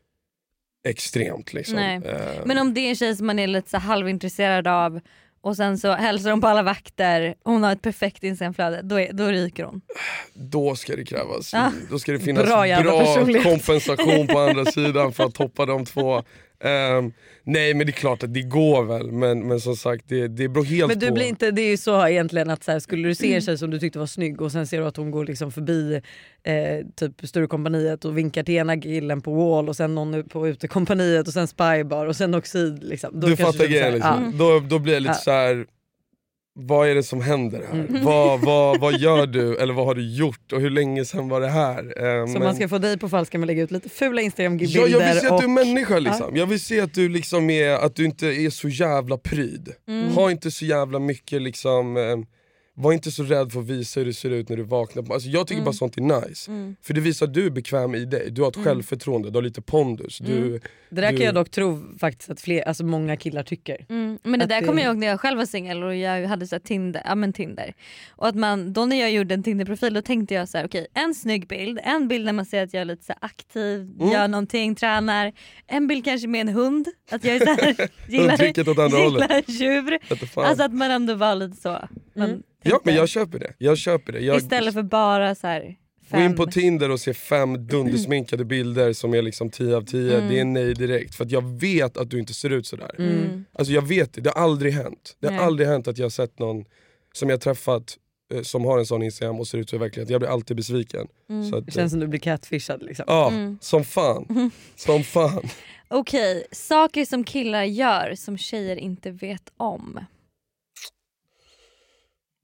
extremt. 0.87 1.53
Liksom. 1.53 1.77
Ehm, 1.77 2.03
Men 2.45 2.57
om 2.57 2.73
det 2.73 2.81
är 2.81 2.89
en 2.89 2.95
tjej 2.95 3.15
som 3.15 3.27
man 3.27 3.39
är 3.39 3.47
lite 3.47 3.69
så 3.69 3.77
halvintresserad 3.77 4.67
av 4.67 4.99
och 5.41 5.55
sen 5.55 5.77
så 5.77 5.91
hälsar 5.91 6.31
hon 6.31 6.41
på 6.41 6.47
alla 6.47 6.61
vakter, 6.63 7.35
hon 7.43 7.63
har 7.63 7.71
ett 7.71 7.81
perfekt 7.81 8.23
instagramflöde, 8.23 8.81
då, 8.83 8.99
är, 8.99 9.13
då 9.13 9.27
ryker 9.27 9.63
hon. 9.63 9.81
Då 10.33 10.75
ska 10.75 10.95
det 10.95 11.05
krävas, 11.05 11.53
Ja. 11.53 11.71
då 11.89 11.99
ska 11.99 12.11
det 12.11 12.19
finnas 12.19 12.45
Bra 12.45 12.81
bra, 12.81 13.43
kompensation 13.43 14.27
på 14.27 14.39
andra 14.39 14.65
sidan 14.65 15.13
för 15.13 15.23
att 15.23 15.35
toppa 15.35 15.65
de 15.65 15.85
två. 15.85 16.23
Ehm, 16.63 17.11
nej 17.43 17.73
men 17.73 17.87
det 17.87 17.89
är 17.89 17.93
klart 17.93 18.23
att 18.23 18.33
det 18.33 18.41
går 18.41 18.83
väl, 18.83 19.11
men, 19.11 19.47
men 19.47 19.59
som 19.59 19.75
sagt 19.75 20.05
det, 20.07 20.27
det 20.27 20.47
beror 20.47 20.65
helt 20.65 20.87
Men 20.87 20.99
du 20.99 21.07
på. 21.07 21.13
blir 21.13 21.25
inte, 21.25 21.51
det 21.51 21.61
är 21.61 21.69
ju 21.69 21.77
så 21.77 22.07
egentligen 22.07 22.49
att 22.49 22.63
så 22.63 22.71
här, 22.71 22.79
skulle 22.79 23.07
du 23.07 23.15
se 23.15 23.33
en 23.33 23.41
tjej 23.41 23.57
som 23.57 23.69
du 23.69 23.79
tyckte 23.79 23.99
var 23.99 24.05
snygg 24.05 24.41
och 24.41 24.51
sen 24.51 24.67
ser 24.67 24.79
du 24.81 24.87
att 24.87 24.97
hon 24.97 25.11
går 25.11 25.25
liksom 25.25 25.51
förbi 25.51 26.01
eh, 26.43 26.53
typ 26.95 27.27
Sturecompagniet 27.27 28.05
och 28.05 28.17
vinkar 28.17 28.43
till 28.43 28.55
ena 28.55 28.77
killen 28.81 29.21
på 29.21 29.33
Wall 29.33 29.69
och 29.69 29.75
sen 29.75 29.95
någon 29.95 30.23
på 30.29 30.47
utekompaniet 30.47 31.27
och 31.27 31.33
sen 31.33 31.47
Spybar 31.47 32.05
och 32.05 32.15
sen 32.15 32.33
Oxid. 32.35 32.83
Liksom. 32.83 33.19
Då 33.19 33.27
du 33.27 33.35
fattar 33.35 33.65
grejen 33.65 33.93
liksom. 33.93 34.33
ja. 34.39 34.45
då, 34.45 34.59
då 34.59 34.79
blir 34.79 34.93
jag 34.93 35.01
lite 35.03 35.13
Ja. 35.13 35.23
så 35.23 35.31
här. 35.31 35.65
Vad 36.55 36.87
är 36.89 36.95
det 36.95 37.03
som 37.03 37.21
händer 37.21 37.63
här? 37.71 37.79
Mm. 37.79 38.03
Vad, 38.03 38.41
vad, 38.41 38.79
vad 38.79 38.99
gör 38.99 39.27
du 39.27 39.57
eller 39.57 39.73
vad 39.73 39.85
har 39.85 39.95
du 39.95 40.15
gjort 40.15 40.51
och 40.51 40.61
hur 40.61 40.69
länge 40.69 41.05
sedan 41.05 41.29
var 41.29 41.41
det 41.41 41.47
här? 41.49 41.79
Ehm, 42.05 42.27
Så 42.27 42.33
men- 42.33 42.43
man 42.43 42.55
ska 42.55 42.67
få 42.69 42.77
dig 42.77 42.97
på 42.97 43.09
fall 43.09 43.25
ska 43.25 43.37
man 43.37 43.47
lägga 43.47 43.63
ut 43.63 43.71
lite 43.71 43.89
fula 43.89 44.21
instagrambilder 44.21 44.79
Ja, 44.79 44.87
jag 44.87 44.99
vill 45.13 45.19
se 45.19 45.25
att 45.27 45.31
och... 45.31 45.39
du 45.39 45.45
är 45.45 45.65
människa 45.65 45.99
liksom. 45.99 46.35
Jag 46.35 46.45
vill 46.45 46.59
se 46.59 46.79
att 46.81 46.93
du 46.93 47.09
liksom 47.09 47.49
är, 47.49 47.71
att 47.73 47.95
du 47.95 48.05
inte 48.05 48.27
är 48.27 48.49
så 48.49 48.69
jävla 48.69 49.17
pryd. 49.17 49.69
Mm. 49.87 50.11
Ha 50.11 50.31
inte 50.31 50.51
så 50.51 50.65
jävla 50.65 50.99
mycket 50.99 51.41
liksom, 51.41 51.97
eh, 51.97 52.03
var 52.75 52.93
inte 52.93 53.11
så 53.11 53.23
rädd 53.23 53.51
för 53.51 53.59
att 53.59 53.65
visa 53.67 53.99
hur 53.99 54.07
det 54.07 54.13
ser 54.13 54.29
ut 54.29 54.49
när 54.49 54.57
du 54.57 54.63
vaknar. 54.63 55.13
Alltså, 55.13 55.29
jag 55.29 55.47
tycker 55.47 55.57
Mm. 55.57 55.65
bara 55.65 55.73
sånt 55.73 55.97
är 55.97 56.01
nice. 56.27 56.51
För 56.81 56.93
det 56.93 57.01
visar 57.01 57.25
att 57.25 57.33
du 57.33 57.45
är 57.45 57.49
bekväm 57.49 57.95
i 57.95 58.05
dig, 58.05 58.31
du 58.31 58.41
har 58.41 58.49
ett 58.49 58.63
självförtroende, 58.63 59.29
du 59.29 59.37
har 59.37 59.41
lite 59.43 59.61
pondus. 59.61 60.17
Du, 60.17 60.37
Mm. 60.37 60.59
Det 60.89 61.01
där 61.01 61.11
du- 61.11 61.17
kan 61.17 61.25
jag 61.25 61.35
dock 61.35 61.49
tro 61.49 61.97
faktiskt 61.99 62.29
att 62.29 62.41
fler, 62.41 62.61
alltså 62.67 62.85
många 62.85 63.17
killar 63.17 63.43
tycker. 63.43 63.85
Mm. 63.89 64.19
Men 64.23 64.39
det 64.39 64.43
Att 64.43 64.49
där 64.49 64.61
det- 64.61 64.67
kommer 64.67 64.81
jag 64.81 64.87
ihåg 64.89 64.97
när 64.97 65.07
jag 65.07 65.19
själv 65.19 65.37
var 65.37 65.45
singel 65.45 65.83
och 65.83 65.95
jag 65.95 66.27
hade 66.27 66.47
så 66.47 66.55
här 66.55 66.59
Tinder, 66.59 67.01
ja, 67.05 67.15
men 67.15 67.33
Tinder. 67.33 67.73
Och 68.09 68.27
att 68.27 68.35
man, 68.35 68.73
då 68.73 68.85
när 68.85 68.99
jag 68.99 69.11
gjorde 69.11 69.33
en 69.33 69.43
Tinder-profil 69.43 69.93
då 69.93 70.01
tänkte 70.01 70.33
jag 70.33 70.49
så 70.49 70.57
här: 70.57 70.65
okej 70.65 70.87
en 70.93 71.13
snygg 71.15 71.47
bild, 71.47 71.79
en 71.83 72.07
bild 72.07 72.25
när 72.25 72.33
man 72.33 72.45
ser 72.45 72.63
att 72.63 72.73
jag 72.73 72.81
är 72.81 72.85
lite 72.85 73.05
så 73.05 73.13
här 73.13 73.19
aktiv, 73.29 73.81
Mm. 73.99 74.11
gör 74.11 74.27
någonting, 74.27 74.75
tränar. 74.75 75.31
En 75.67 75.87
bild 75.87 76.05
kanske 76.05 76.27
med 76.27 76.41
en 76.41 76.49
hund, 76.55 76.87
att 77.11 77.23
jag 77.23 77.35
är 77.35 77.39
så 77.39 77.61
här, 77.61 77.89
gillar, 78.09 78.37
gillar 79.03 79.43
djur. 79.51 79.99
Alltså 80.35 80.63
att 80.63 80.73
man 80.73 80.91
ändå 80.91 81.15
var 81.15 81.35
lite 81.35 81.57
så. 81.61 81.69
Man 82.15 82.29
Mm. 82.29 82.41
Ja 82.63 82.79
men 82.83 82.95
jag 82.95 83.09
köper 83.09 83.39
det. 83.39 83.53
Jag 83.57 83.77
köper 83.77 84.13
det. 84.13 84.19
Jag, 84.19 84.37
Istället 84.37 84.73
för 84.73 84.83
bara 84.83 85.35
så 85.35 85.47
här 85.47 85.75
Gå 86.09 86.19
in 86.19 86.35
på. 86.35 86.45
Tinder 86.45 86.89
och 86.91 86.99
se 86.99 87.13
fem 87.13 87.67
dundersminkade 87.67 88.45
bilder 88.45 88.93
som 88.93 89.13
är 89.13 89.21
liksom 89.21 89.49
10 89.49 89.75
av 89.75 89.81
10, 89.81 90.17
Mm. 90.17 90.29
det 90.29 90.39
är 90.39 90.45
nej 90.45 90.73
direkt. 90.73 91.15
För 91.15 91.25
att 91.25 91.31
jag 91.31 91.59
vet 91.59 91.97
att 91.97 92.09
du 92.09 92.19
inte 92.19 92.33
ser 92.33 92.49
ut 92.49 92.67
sådär. 92.67 92.95
Mm. 92.99 93.45
Alltså 93.53 93.73
jag 93.73 93.81
vet 93.87 94.13
det, 94.13 94.21
det 94.21 94.29
har 94.29 94.43
aldrig 94.43 94.73
hänt. 94.73 95.15
Det 95.19 95.27
har 95.27 95.33
Nej. 95.35 95.45
aldrig 95.45 95.67
hänt 95.67 95.87
att 95.87 95.97
jag 95.97 96.05
har 96.05 96.09
sett 96.09 96.39
någon 96.39 96.65
som 97.13 97.29
jag 97.29 97.41
träffat 97.41 97.97
eh, 98.33 98.41
som 98.41 98.65
har 98.65 98.79
en 98.79 98.85
sån 98.85 99.03
Instagram 99.03 99.39
och 99.39 99.47
ser 99.47 99.57
ut 99.57 99.69
så 99.69 99.75
i 99.75 99.79
verkligheten. 99.79 100.11
Jag 100.11 100.21
blir 100.21 100.29
alltid 100.29 100.57
besviken. 100.57 101.07
Mm. 101.29 101.49
Så 101.51 101.57
att, 101.57 101.65
Det 101.65 101.71
eh, 101.71 101.73
känns 101.75 101.91
som 101.91 101.99
du 101.99 102.07
blir 102.07 102.19
catfishad 102.19 102.83
liksom. 102.83 103.05
Ja, 103.07 103.27
Mm. 103.31 103.57
som 103.61 103.83
fan. 103.83 104.51
Som 104.75 105.03
fan. 105.03 105.43
Okej, 105.87 106.47
saker 106.51 107.05
som 107.05 107.23
killar 107.23 107.63
gör 107.63 108.15
som 108.15 108.37
tjejer 108.37 108.75
inte 108.75 109.11
vet 109.11 109.51
om. 109.57 109.99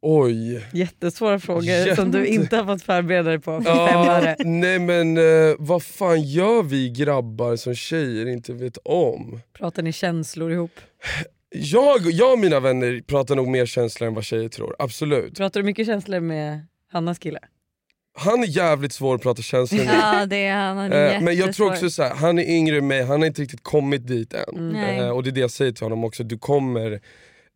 Oj. 0.01 0.65
Jättesvåra 0.74 1.39
frågor 1.39 1.63
Jätte- 1.63 1.96
som 1.96 2.12
du 2.12 2.25
inte 2.25 2.58
har 2.58 2.65
fått 2.65 2.82
förbereda 2.82 3.29
dig 3.29 3.39
på. 3.39 3.62
För 3.62 3.88
fem 3.88 4.00
Ja, 4.00 4.36
nej 4.39 4.79
men 4.79 5.18
eh, 5.18 5.56
vad 5.60 5.84
fan 5.84 6.22
gör 6.22 6.63
vi 6.63 6.89
grabbar 6.89 7.56
som 7.56 7.75
tjejer 7.75 8.25
inte 8.25 8.53
vet 8.53 8.77
om? 8.77 9.39
Pratar 9.53 9.84
ni 9.84 9.91
känslor 9.91 10.51
ihop? 10.51 10.72
Jag, 11.50 12.01
jag 12.12 12.34
och 12.34 12.39
mina 12.39 12.60
vänner 12.60 13.01
pratar 13.08 13.36
nog 13.36 13.48
mer 13.48 13.65
känslor 13.65 14.08
än 14.08 14.13
vad 14.13 14.24
tjejer 14.24 14.50
tror, 14.50 14.75
absolut. 14.79 15.38
Pratar 15.38 15.60
du 15.60 15.65
mycket 15.65 15.86
känslor 15.86 16.20
med 16.20 16.65
Hannas 16.91 17.20
kille? 17.20 17.39
Han 18.18 18.44
är 18.44 18.48
jävligt 18.48 18.94
svår 18.94 19.15
att 19.15 19.22
prata 19.22 19.41
känslor 19.41 19.86
med. 19.86 19.96
Ja 19.96 20.25
det 20.25 20.46
är 20.46 20.56
han. 20.56 20.77
han 20.77 20.91
är 20.91 21.15
Eh, 21.15 21.22
men 21.22 21.36
jag 21.36 21.53
tror 21.53 21.72
också 21.72 21.89
så 21.89 22.03
här, 22.03 22.15
han 22.15 22.39
är 22.39 22.44
yngre 22.44 22.77
än 22.77 22.88
mig, 22.88 23.03
han 23.03 23.20
har 23.20 23.27
inte 23.27 23.41
riktigt 23.41 23.63
kommit 23.63 24.08
dit 24.08 24.34
än. 24.34 24.56
Mm. 24.56 24.70
Nej. 24.70 25.00
Eh, 25.00 25.10
och 25.10 25.24
det 25.24 25.29
är 25.29 25.32
det 25.32 25.41
jag 25.41 25.51
säger 25.51 25.72
till 25.72 25.84
honom 25.84 26.03
också, 26.03 26.24
du 26.24 26.38
kommer... 26.38 27.00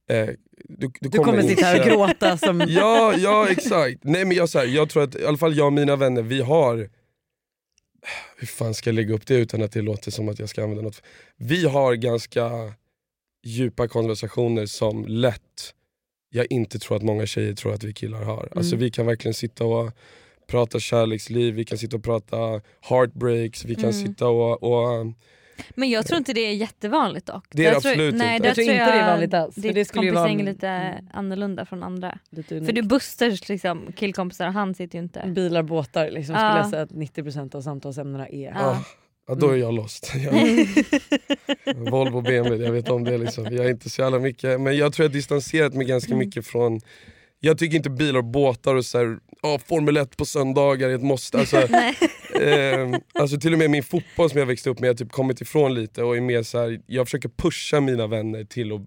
Eh, 0.09 0.29
du, 0.55 0.91
du, 0.99 1.09
Du 1.09 1.17
kommer 1.17 1.41
sitta 1.41 1.65
här 1.65 1.79
och 1.79 1.85
gråta 1.87 2.37
som... 2.37 2.65
Ja, 2.69 3.15
ja 3.17 3.47
exakt. 3.49 3.99
Nej 4.03 4.25
men 4.25 4.37
jag, 4.37 4.49
så 4.49 4.59
här, 4.59 4.65
jag 4.65 4.89
tror 4.89 5.03
att 5.03 5.15
i 5.15 5.25
alla 5.25 5.37
fall 5.37 5.57
jag 5.57 5.65
och 5.67 5.73
mina 5.73 5.95
vänner, 5.95 6.21
vi 6.21 6.41
har... 6.41 6.89
Hur 8.37 8.47
fan 8.47 8.73
ska 8.73 8.89
jag 8.89 8.95
lägga 8.95 9.13
upp 9.15 9.27
det 9.27 9.35
utan 9.35 9.61
att 9.61 9.71
det 9.71 9.81
låter 9.81 10.11
som 10.11 10.29
att 10.29 10.39
jag 10.39 10.49
ska 10.49 10.63
använda 10.63 10.83
något? 10.83 11.01
Vi 11.37 11.65
har 11.67 11.93
ganska 11.95 12.51
djupa 13.45 13.87
konversationer 13.87 14.65
som 14.65 15.05
lätt 15.05 15.73
jag 16.29 16.47
inte 16.49 16.79
tror 16.79 16.97
att 16.97 17.03
många 17.03 17.25
tjejer 17.25 17.53
tror 17.53 17.73
att 17.73 17.83
vi 17.83 17.93
killar 17.93 18.23
har. 18.23 18.49
Alltså 18.55 18.75
Mm. 18.75 18.79
vi 18.83 18.91
kan 18.91 19.05
verkligen 19.05 19.33
sitta 19.33 19.65
och 19.65 19.91
prata 20.47 20.79
kärleksliv, 20.79 21.53
vi 21.55 21.65
kan 21.65 21.77
sitta 21.77 21.95
och 21.97 22.03
prata 22.03 22.61
heartbreaks, 22.81 23.65
vi 23.65 23.75
kan 23.75 23.83
Mm. 23.83 23.93
sitta 24.07 24.27
och, 24.27 24.63
och 24.63 25.05
Men 25.75 25.89
jag 25.89 26.07
tror 26.07 26.17
inte 26.17 26.33
det 26.33 26.41
är 26.41 26.53
jättevanligt 26.53 27.25
dock. 27.25 27.45
Det 27.51 27.65
är 27.65 27.67
det 27.67 27.73
jag 27.73 27.81
tror, 27.81 27.91
absolut 27.91 28.15
nej, 28.15 28.35
inte. 28.35 28.47
Jag 28.47 28.55
tror 28.55 28.67
inte 28.67 28.85
det 28.85 28.91
är 28.91 29.11
vanligt 29.11 29.33
alls, 29.33 29.55
för 29.55 29.61
Ditt 29.61 29.73
det 29.75 29.93
kompisgäng 29.93 30.15
vara 30.15 30.29
är 30.29 30.43
lite 30.43 30.67
Mm. 30.67 31.05
annorlunda 31.13 31.65
från 31.65 31.83
andra. 31.83 32.17
För 32.47 32.71
du 32.71 32.81
Busters 32.81 33.49
liksom, 33.49 33.91
killkompisar 33.95 34.47
och 34.47 34.53
han 34.53 34.75
sitter 34.75 34.97
ju 34.97 35.03
inte. 35.03 35.23
Bilar, 35.27 35.63
båtar 35.63 36.09
liksom, 36.09 36.35
Ja. 36.35 36.41
skulle 36.41 36.59
jag 36.59 36.69
säga 36.69 36.81
att 36.81 36.91
90% 36.91 37.55
av 37.55 37.61
samtalsämnena 37.61 38.27
är. 38.27 38.51
Ja. 38.51 38.59
ah, 38.69 38.85
ja, 39.27 39.35
då 39.35 39.49
är 39.49 39.55
jag 39.55 39.73
lost. 39.73 40.11
Jag, 40.15 40.33
Volvo 41.91 42.21
BMW, 42.21 42.65
jag 42.65 42.71
vet 42.71 42.89
om 42.89 43.03
det. 43.03 43.17
Liksom. 43.17 43.43
Jag 43.43 43.65
är 43.65 43.69
inte 43.69 43.89
så 43.89 44.01
jävla 44.01 44.19
mycket, 44.19 44.61
men 44.61 44.77
jag 44.77 44.93
tror 44.93 45.03
jag 45.03 45.11
distanserat 45.11 45.73
mig 45.73 45.85
ganska 45.87 46.15
mycket 46.15 46.47
från 46.47 46.81
jag 47.45 47.57
tycker 47.57 47.77
inte 47.77 47.89
bilar 47.89 48.19
och 48.19 48.25
båtar 48.25 48.75
och 48.75 48.85
så 48.85 48.97
här, 48.97 49.17
oh, 49.41 49.57
Formel 49.57 49.97
1 49.97 50.17
på 50.17 50.25
söndagar 50.25 50.89
är 50.89 50.95
ett 50.95 51.01
måste. 51.03 51.39
Alltså, 51.39 51.57
eh, 52.41 52.99
alltså 53.13 53.39
till 53.39 53.53
och 53.53 53.59
med 53.59 53.69
min 53.71 53.83
fotboll 53.83 54.29
som 54.29 54.39
jag 54.39 54.45
växte 54.45 54.69
upp 54.69 54.79
med, 54.79 54.87
jag 54.87 54.93
har 54.93 54.97
typ 54.97 55.11
kommit 55.11 55.41
ifrån 55.41 55.73
lite 55.73 56.03
och 56.03 56.17
är 56.17 56.21
mer 56.21 56.43
så 56.43 56.59
här, 56.59 56.81
jag 56.85 57.07
försöker 57.07 57.29
pusha 57.29 57.79
mina 57.79 58.07
vänner 58.07 58.43
till 58.43 58.71
att 58.71 58.81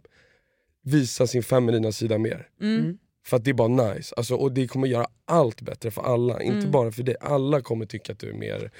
visa 0.84 1.26
sin 1.26 1.42
feminina 1.42 1.92
sida 1.92 2.18
mer. 2.18 2.48
Mm. 2.62 2.98
För 3.26 3.36
att 3.36 3.44
det 3.44 3.50
är 3.50 3.54
bara 3.54 3.92
nice, 3.92 4.14
alltså, 4.16 4.34
och 4.34 4.52
det 4.52 4.66
kommer 4.66 4.86
göra 4.86 5.06
allt 5.24 5.60
bättre 5.60 5.90
för 5.90 6.02
alla, 6.02 6.42
inte 6.42 6.58
Mm. 6.58 6.70
bara 6.70 6.92
för 6.92 7.02
dig. 7.02 7.16
Alla 7.20 7.60
kommer 7.60 7.86
tycka 7.86 8.12
att 8.12 8.18
du 8.18 8.30
är 8.30 8.34
mer, 8.34 8.70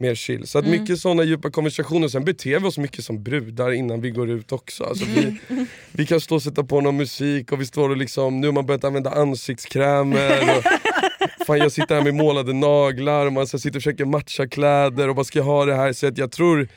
mer 0.00 0.14
chill. 0.14 0.46
Så 0.46 0.58
att 0.58 0.64
Mm. 0.66 0.80
mycket 0.80 0.98
såna 0.98 1.24
djupa 1.24 1.50
konversationer, 1.50 2.08
sen 2.08 2.24
beter 2.24 2.58
vi 2.60 2.66
oss 2.66 2.78
mycket 2.78 3.04
som 3.04 3.22
brudar 3.22 3.72
innan 3.72 4.00
vi 4.00 4.10
går 4.10 4.30
ut 4.30 4.52
också. 4.52 4.84
Alltså, 4.84 5.04
vi, 5.04 5.40
vi 5.92 6.06
kan 6.06 6.20
stå 6.20 6.34
och 6.34 6.42
sätta 6.42 6.64
på 6.64 6.80
någon 6.80 6.96
musik 6.96 7.52
och 7.52 7.60
vi 7.60 7.66
står 7.66 7.90
och 7.90 7.96
liksom, 7.96 8.40
nu 8.40 8.46
har 8.46 8.52
man 8.54 8.66
börjat 8.66 8.84
använda 8.84 9.10
ansiktskrämer. 9.10 10.40
Och, 10.58 10.64
fan 11.46 11.58
jag 11.58 11.72
sitter 11.72 11.94
här 11.94 12.02
med 12.02 12.14
målade 12.14 12.52
naglar 12.52 13.26
och 13.26 13.32
man 13.32 13.46
så 13.46 13.58
sitter 13.58 13.78
och 13.78 13.82
försöker 13.82 14.04
matcha 14.04 14.46
kläder 14.48 15.08
och 15.08 15.16
vad 15.16 15.26
ska 15.26 15.38
jag 15.38 15.46
ha 15.46 15.64
det 15.64 15.74
här? 15.74 15.92
Så 15.92 16.06
att 16.06 16.18
jag 16.18 16.32
tror, 16.32 16.68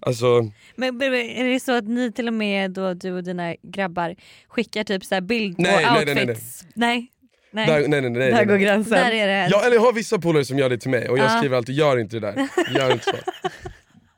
alltså 0.00 0.50
Men, 0.76 1.02
är 1.02 1.44
det 1.52 1.60
så 1.60 1.72
att 1.72 1.88
ni 1.88 2.12
till 2.12 2.28
och 2.28 2.34
med 2.34 2.70
då 2.70 2.94
du 2.94 3.12
och 3.12 3.24
dina 3.24 3.54
grabbar 3.62 4.16
skickar 4.48 4.84
typ 4.84 5.04
så 5.04 5.14
här 5.14 5.22
bild 5.22 5.56
på 5.56 5.62
Nej, 5.62 5.84
nej, 5.84 6.14
nej, 6.14 6.28
outfits? 6.28 6.64
Nej, 6.74 7.10
nej. 7.56 7.66
där, 7.82 7.88
nej 7.88 8.00
nej 8.00 8.10
nej. 8.10 8.20
Där 8.30 8.32
nej, 8.36 8.46
går 8.46 8.56
gränsen. 8.56 8.92
Där 8.98 9.10
är 9.12 9.26
det. 9.26 9.48
Ja, 9.50 9.62
eller 9.64 9.74
jag 9.76 9.80
har 9.82 9.92
vissa 9.92 10.18
polare 10.18 10.44
som 10.44 10.58
gör 10.58 10.68
det 10.68 10.78
till 10.78 10.90
mig 10.90 11.08
och 11.08 11.18
jag 11.18 11.24
Ja. 11.26 11.38
skriver 11.38 11.56
alltid 11.56 11.74
gör 11.74 11.98
inte 11.98 12.16
det 12.16 12.20
där. 12.20 12.48
Gör 12.74 12.92
inte 12.92 13.04
så. 13.04 13.16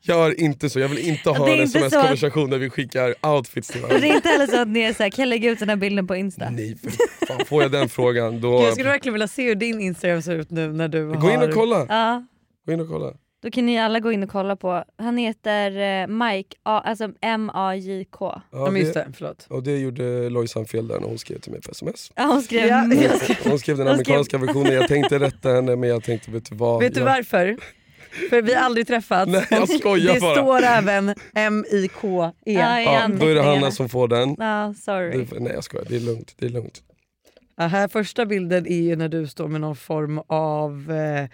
Gör 0.03 0.41
inte 0.41 0.71
så, 0.71 0.81
jag 0.81 0.89
vill 0.89 0.99
inte 1.09 1.31
ha 1.31 1.47
Det 1.47 1.53
är 1.53 1.57
en 1.57 1.63
inte 1.63 1.79
så 1.79 1.85
att- 1.87 1.93
sms-konversation 1.93 2.51
där 2.51 2.59
vi 2.59 2.71
skickar 2.71 3.15
outfits 3.27 3.69
till 3.69 3.83
Och 3.83 3.89
det 3.89 3.95
är 3.95 3.99
varandra. 3.99 4.17
inte 4.17 4.29
heller 4.29 4.47
så 4.47 4.61
att 4.63 4.69
ni 4.69 4.81
är 4.81 4.93
så 4.93 5.03
här, 5.03 5.11
kan 5.11 5.23
jag 5.23 5.29
lägga 5.29 5.51
ut 5.51 5.59
den 5.59 5.69
här 5.69 5.77
bilden 5.77 6.07
på 6.07 6.17
Insta? 6.17 6.51
Nej 6.51 6.77
för 6.79 6.91
fan, 7.27 7.47
får 7.47 7.63
jag 7.63 7.73
den 7.73 7.89
frågan 7.89 8.41
då... 8.41 8.63
Jag 8.63 8.73
skulle 8.73 8.89
verkligen 8.89 9.13
vilja 9.15 9.29
se 9.29 9.43
hur 9.49 9.55
din 9.55 9.81
Instagram 9.81 10.23
ser 10.23 10.35
ut 10.35 10.51
nu 10.51 10.73
när 10.73 10.89
du 10.89 11.07
Gå 11.09 11.15
har... 11.15 11.33
in 11.33 11.43
och 11.43 11.55
kolla. 11.55 11.87
Ja, 11.89 12.27
Gå 12.67 12.73
in 12.73 12.81
och 12.81 12.89
kolla. 12.89 13.13
Då 13.43 13.51
kan 13.51 13.67
ni 13.67 13.79
alla 13.79 14.01
gå 14.01 14.13
in 14.13 14.23
och 14.23 14.31
kolla 14.31 14.57
på. 14.57 14.85
Han 14.99 15.17
heter 15.17 15.71
eh, 16.03 16.07
Mike, 16.07 16.57
A, 16.63 16.83
alltså 16.85 17.09
M-A-J-K. 17.21 18.41
Ja, 18.51 18.59
Ja, 18.67 18.71
det, 18.71 18.95
det, 18.95 19.07
förlåt. 19.15 19.47
och 19.51 19.63
det 19.63 19.79
gjorde 19.79 20.31
Lojsan 20.31 20.65
fel 20.67 20.89
där 20.89 21.01
när 21.01 21.09
hon 21.09 21.19
skrev 21.19 21.39
till 21.39 21.53
mig 21.53 21.63
på 21.63 21.71
sms. 21.71 22.13
Ja, 22.15 22.25
hon 22.25 22.43
skrev 22.43 22.67
Ja, 22.67 22.85
jag 22.95 23.51
Hon 23.51 23.59
skrev 23.59 23.77
den 23.77 23.89
amerikanska 23.89 24.39
versionen, 24.39 24.73
jag 24.75 24.89
tänkte 24.89 25.19
rätta 25.19 25.49
henne 25.53 25.77
men 25.77 25.89
jag 25.89 26.05
tänkte 26.05 26.31
vet 26.31 26.51
du 26.51 26.57
vad. 26.57 26.81
Vet 26.83 26.95
du 26.95 27.01
jag, 27.01 27.07
varför? 27.07 27.57
För 28.31 28.43
vi 28.43 28.55
har 28.55 28.63
aldrig 28.63 28.87
träffats. 28.87 29.33
Nej, 29.33 29.47
jag 29.51 29.69
skojar 29.69 30.15
det 30.15 30.21
bara. 30.21 30.35
står 30.35 30.63
även 30.63 31.15
M-I-K-E. 31.35 32.33
Ja, 32.53 32.81
i 32.81 32.85
ja, 32.85 33.09
då 33.21 33.27
är 33.27 33.35
det. 33.35 33.43
Hanna 33.43 33.71
som 33.71 33.89
får 33.89 34.09
den. 34.09 34.37
Ja, 34.39 34.75
sorry. 34.75 35.25
Du, 35.31 35.41
nej 35.41 35.53
jag 35.53 35.65
skojar, 35.65 35.87
det 35.89 35.97
är 35.97 36.01
lugnt. 36.01 36.35
Det 36.39 36.47
är 36.47 36.51
lugnt. 36.51 36.83
Ja, 37.57 37.67
här 37.67 37.89
första 37.89 38.27
bilden 38.27 38.67
är 38.67 38.81
ju 38.83 38.97
när 38.97 39.09
du 39.09 39.27
står 39.27 39.49
med 39.49 39.61
någon 39.61 39.77
form 39.77 40.19
av 40.27 40.93
eh, 40.93 41.29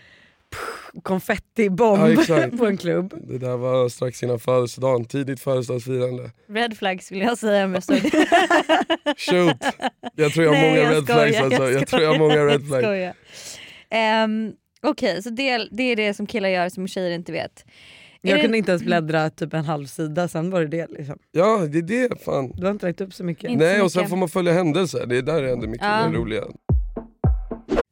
konfettibomb 1.02 2.18
Ja, 2.28 2.48
på 2.58 2.66
en 2.66 2.76
klubb. 2.76 3.14
Det 3.28 3.38
där 3.38 3.56
var 3.56 3.88
strax 3.88 4.22
innan 4.22 4.38
födelsedagen, 4.40 5.04
tidigt 5.04 5.40
födelsedagsfirande. 5.40 6.30
Red 6.48 6.76
flags 6.78 7.12
vill 7.12 7.20
jag 7.22 7.38
säga 7.38 7.64
om 7.64 7.74
jag 7.74 7.82
såg 7.82 7.96
det. 8.02 8.26
Shoot! 9.18 9.56
Jag 10.16 10.32
tror 10.32 10.44
jag 10.46 10.52
har 10.54 10.60
Nej, 10.60 10.70
många 10.70 10.82
jag 10.82 10.96
red 10.96 11.04
skojar, 11.04 11.26
flags 11.28 11.40
alltså. 11.42 11.62
Jag, 11.62 11.72
jag 11.72 11.86
tror 11.88 12.02
jag 12.02 12.10
har 12.12 12.18
många 12.18 12.36
red 12.46 12.66
flags. 12.68 13.14
Ehm, 13.90 14.52
Okej, 14.86 15.22
så 15.22 15.30
det, 15.30 15.68
det 15.70 15.82
är 15.82 15.96
det 15.96 16.14
som 16.14 16.26
killar 16.26 16.48
gör 16.48 16.68
som 16.68 16.88
tjejer 16.88 17.10
inte 17.10 17.32
vet. 17.32 17.64
Jag 18.20 18.38
det- 18.38 18.42
kunde 18.42 18.58
inte 18.58 18.70
ens 18.70 18.82
bläddra 18.82 19.30
typ 19.30 19.54
en 19.54 19.64
halv 19.64 19.86
sida, 19.86 20.28
sen 20.28 20.50
var 20.50 20.60
det 20.60 20.66
det. 20.66 20.86
Liksom. 20.90 21.18
Ja 21.32 21.56
det 21.68 21.78
är 21.78 21.82
det 21.82 22.24
fan. 22.24 22.52
Du 22.56 22.64
har 22.64 22.70
inte 22.70 22.86
lagt 22.86 23.00
upp 23.00 23.14
så 23.14 23.24
mycket. 23.24 23.50
Inte 23.50 23.64
Nej 23.64 23.78
så 23.78 23.84
och 23.84 23.92
sen 23.92 24.00
mycket. 24.00 24.10
får 24.10 24.16
man 24.16 24.28
följa 24.28 24.52
händelser, 24.52 25.06
det 25.06 25.16
är 25.16 25.22
där 25.22 25.42
det 25.42 25.48
händer 25.48 25.68
mycket 25.68 25.86
Ja. 25.86 26.10
roliga. 26.14 26.42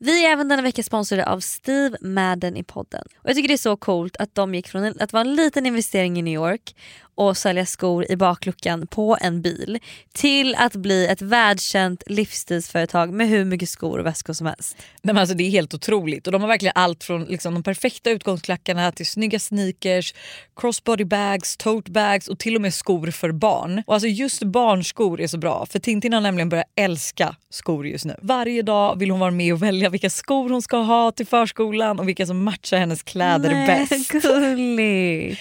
Vi 0.05 0.27
är 0.27 0.31
även 0.33 0.49
denna 0.49 0.63
vecka 0.63 0.83
sponsrade 0.83 1.27
av 1.27 1.41
Steve 1.41 1.97
Madden 2.01 2.57
i 2.57 2.63
podden. 2.65 3.03
Och 3.17 3.29
Jag 3.29 3.37
tycker 3.37 3.49
det 3.49 3.55
är 3.55 3.59
så 3.59 3.77
coolt 3.77 4.17
att 4.17 4.35
de 4.35 4.55
gick 4.55 4.69
från 4.69 4.85
en- 4.85 4.97
att 5.01 5.13
vara 5.13 5.21
en 5.21 5.35
liten 5.35 5.67
investering 5.67 6.19
i 6.19 6.23
New 6.23 6.35
York 6.35 6.75
och 7.15 7.37
sälja 7.37 7.67
skor 7.67 8.07
i 8.11 8.17
bakluckan 8.17 8.87
på 8.87 9.17
en 9.21 9.43
bil 9.43 9.79
till 10.13 10.55
att 10.55 10.77
bli 10.77 11.07
ett 11.07 11.23
världskänt 11.23 12.03
livsstilsföretag 12.07 13.13
med 13.13 13.29
hur 13.29 13.45
mycket 13.45 13.69
skor 13.69 13.99
och 13.99 14.07
väskor 14.07 14.33
som 14.33 14.47
helst. 14.47 14.77
Nej, 14.79 15.15
men 15.15 15.19
alltså, 15.19 15.35
det 15.37 15.45
är 15.45 15.51
helt 15.51 15.75
otroligt 15.75 16.27
och 16.27 16.33
de 16.33 16.41
har 16.43 16.49
verkligen 16.49 16.73
allt 16.75 17.05
från 17.05 17.25
liksom, 17.25 17.55
de 17.55 17.63
perfekta 17.63 18.11
utgångsklackarna 18.11 18.93
till 18.93 19.07
snygga 19.07 19.39
sneakers, 19.39 20.15
crossbody 20.57 21.05
bags, 21.05 21.57
tote 21.57 21.91
bags 21.91 22.29
och 22.29 22.39
till 22.39 22.57
och 22.57 22.63
med 22.63 22.75
skor 22.75 23.11
för 23.11 23.33
barn. 23.33 23.83
Och 23.87 23.95
alltså 23.95 24.09
just 24.09 24.43
barnskor 24.43 25.21
är 25.21 25.27
så 25.27 25.39
bra 25.39 25.67
för 25.71 25.79
Tintin 25.79 26.13
har 26.13 26.21
nämligen 26.21 26.49
börjat 26.49 26.67
älska 26.77 27.37
skor 27.51 27.87
just 27.87 28.05
nu. 28.05 28.15
Varje 28.23 28.63
dag 28.63 28.99
vill 28.99 29.11
hon 29.11 29.21
vara 29.21 29.31
med 29.31 29.53
och 29.53 29.63
välja 29.63 29.91
vilka 29.93 30.11
skor 30.11 30.51
hon 30.51 30.63
ska 30.63 30.77
ha 30.77 31.13
till 31.13 31.27
förskolan 31.27 32.01
och 32.01 32.09
vilka 32.09 32.27
som 32.27 32.45
matchar 32.45 32.79
hennes 32.79 33.03
kläder 33.03 33.67
bäst. 33.67 34.09
gulligt. 34.23 35.41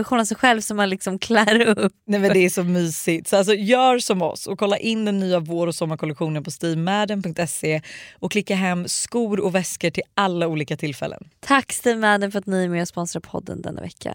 version 0.00 0.20
av 0.20 0.24
sig 0.24 0.36
själv 0.36 0.60
som 0.60 0.76
man 0.76 0.88
liksom 0.88 1.18
klär 1.18 1.60
upp. 1.60 1.92
Nej 2.06 2.20
men 2.20 2.32
Det 2.32 2.44
är 2.44 2.50
så 2.50 2.64
mysigt. 2.64 3.28
Så 3.28 3.36
alltså, 3.36 3.54
gör 3.54 3.98
som 3.98 4.22
oss 4.22 4.46
och 4.46 4.58
kolla 4.58 4.78
in 4.78 5.04
den 5.04 5.18
nya 5.18 5.40
vår 5.40 5.66
och 5.66 5.74
sommarkollektionen 5.74 6.44
på 6.44 6.50
stevemadden.se 6.50 7.82
och 8.18 8.30
klicka 8.30 8.54
hem 8.54 8.88
skor 8.88 9.40
och 9.40 9.54
väskor 9.54 9.90
till 9.90 10.02
alla 10.14 10.48
olika 10.48 10.76
tillfällen. 10.76 11.28
Tack 11.40 11.72
Steve 11.72 11.98
Madden 11.98 12.32
för 12.32 12.38
att 12.38 12.46
ni 12.46 12.64
är 12.64 12.68
med 12.68 12.82
och 12.82 12.88
sponsrar 12.88 13.20
podden 13.20 13.62
denna 13.62 13.80
vecka. 13.80 14.14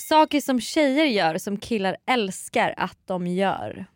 Saker 0.00 0.40
som 0.40 0.60
tjejer 0.60 1.04
gör 1.04 1.38
som 1.38 1.56
killar 1.56 1.96
älskar 2.06 2.74
att 2.76 2.98
de 3.04 3.26
gör. 3.26 3.86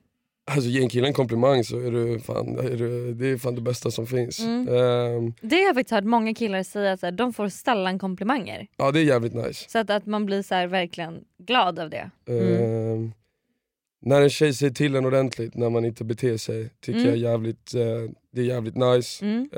Alltså 0.51 0.69
ge 0.71 0.83
en 0.83 0.89
kille 0.89 1.07
en 1.07 1.13
komplimang 1.13 1.65
så 1.65 1.79
är 1.81 1.91
du 1.91 2.21
fan, 2.21 2.59
är 2.59 2.77
du, 2.77 3.15
det 3.15 3.27
är 3.27 3.37
fan 3.39 3.55
det 3.55 3.61
bästa 3.61 3.91
som 3.91 4.07
finns. 4.07 4.41
Mm. 4.41 4.69
Ehm, 4.69 5.35
Det 5.41 5.57
har 5.57 5.63
jag 5.63 5.75
faktiskt 5.75 5.91
hört 5.95 6.05
många 6.05 6.35
killar 6.35 6.63
säga 6.63 6.93
att 7.09 7.17
de 7.17 7.33
får 7.33 7.49
sällan 7.49 7.99
komplimanger. 7.99 8.67
ja 8.77 8.91
det 8.93 9.01
är 9.01 9.05
jävligt 9.05 9.35
nice. 9.35 9.71
Så 9.71 9.79
att, 9.79 9.91
att 9.91 10.07
man 10.07 10.27
blir 10.27 10.43
så 10.43 10.67
verkligen 10.67 11.25
glad 11.39 11.79
av 11.79 11.91
det. 11.91 12.11
Ehm, 12.29 13.13
när 14.03 14.23
en 14.23 14.31
tjej 14.31 14.55
säger 14.55 14.73
till 14.73 14.95
en 14.95 15.07
ordentligt 15.07 15.55
när 15.55 15.71
man 15.71 15.85
inte 15.85 16.05
beter 16.05 16.37
sig 16.37 16.69
tycker 16.81 16.99
Mm. 17.01 17.09
jag 17.11 17.17
jävligt, 17.19 17.75
eh, 17.75 18.11
det 18.33 18.41
är 18.41 18.45
jävligt 18.45 18.77
nice. 18.77 19.25
Mm. 19.25 19.49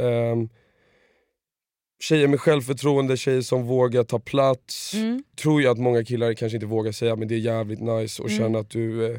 Tjejer 2.03 2.29
med 2.29 2.41
självförtroende, 2.41 3.17
tjejer 3.17 3.41
som 3.41 3.63
vågar 3.67 4.05
ta 4.05 4.19
plats. 4.19 4.95
Mm. 4.95 5.23
Tror 5.37 5.63
jag 5.63 5.73
att 5.73 5.79
många 5.79 6.05
killar 6.05 6.35
kanske 6.35 6.57
inte 6.57 6.67
vågar 6.67 6.93
säga 6.93 7.17
men 7.17 7.29
det 7.29 7.35
är 7.35 7.39
jävligt 7.39 7.81
nice 7.81 8.23
att 8.23 8.29
Mm. 8.31 8.39
känna 8.39 8.59
att 8.59 8.71
du... 8.71 9.07
Eh, 9.07 9.19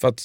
för 0.00 0.08
att, 0.08 0.20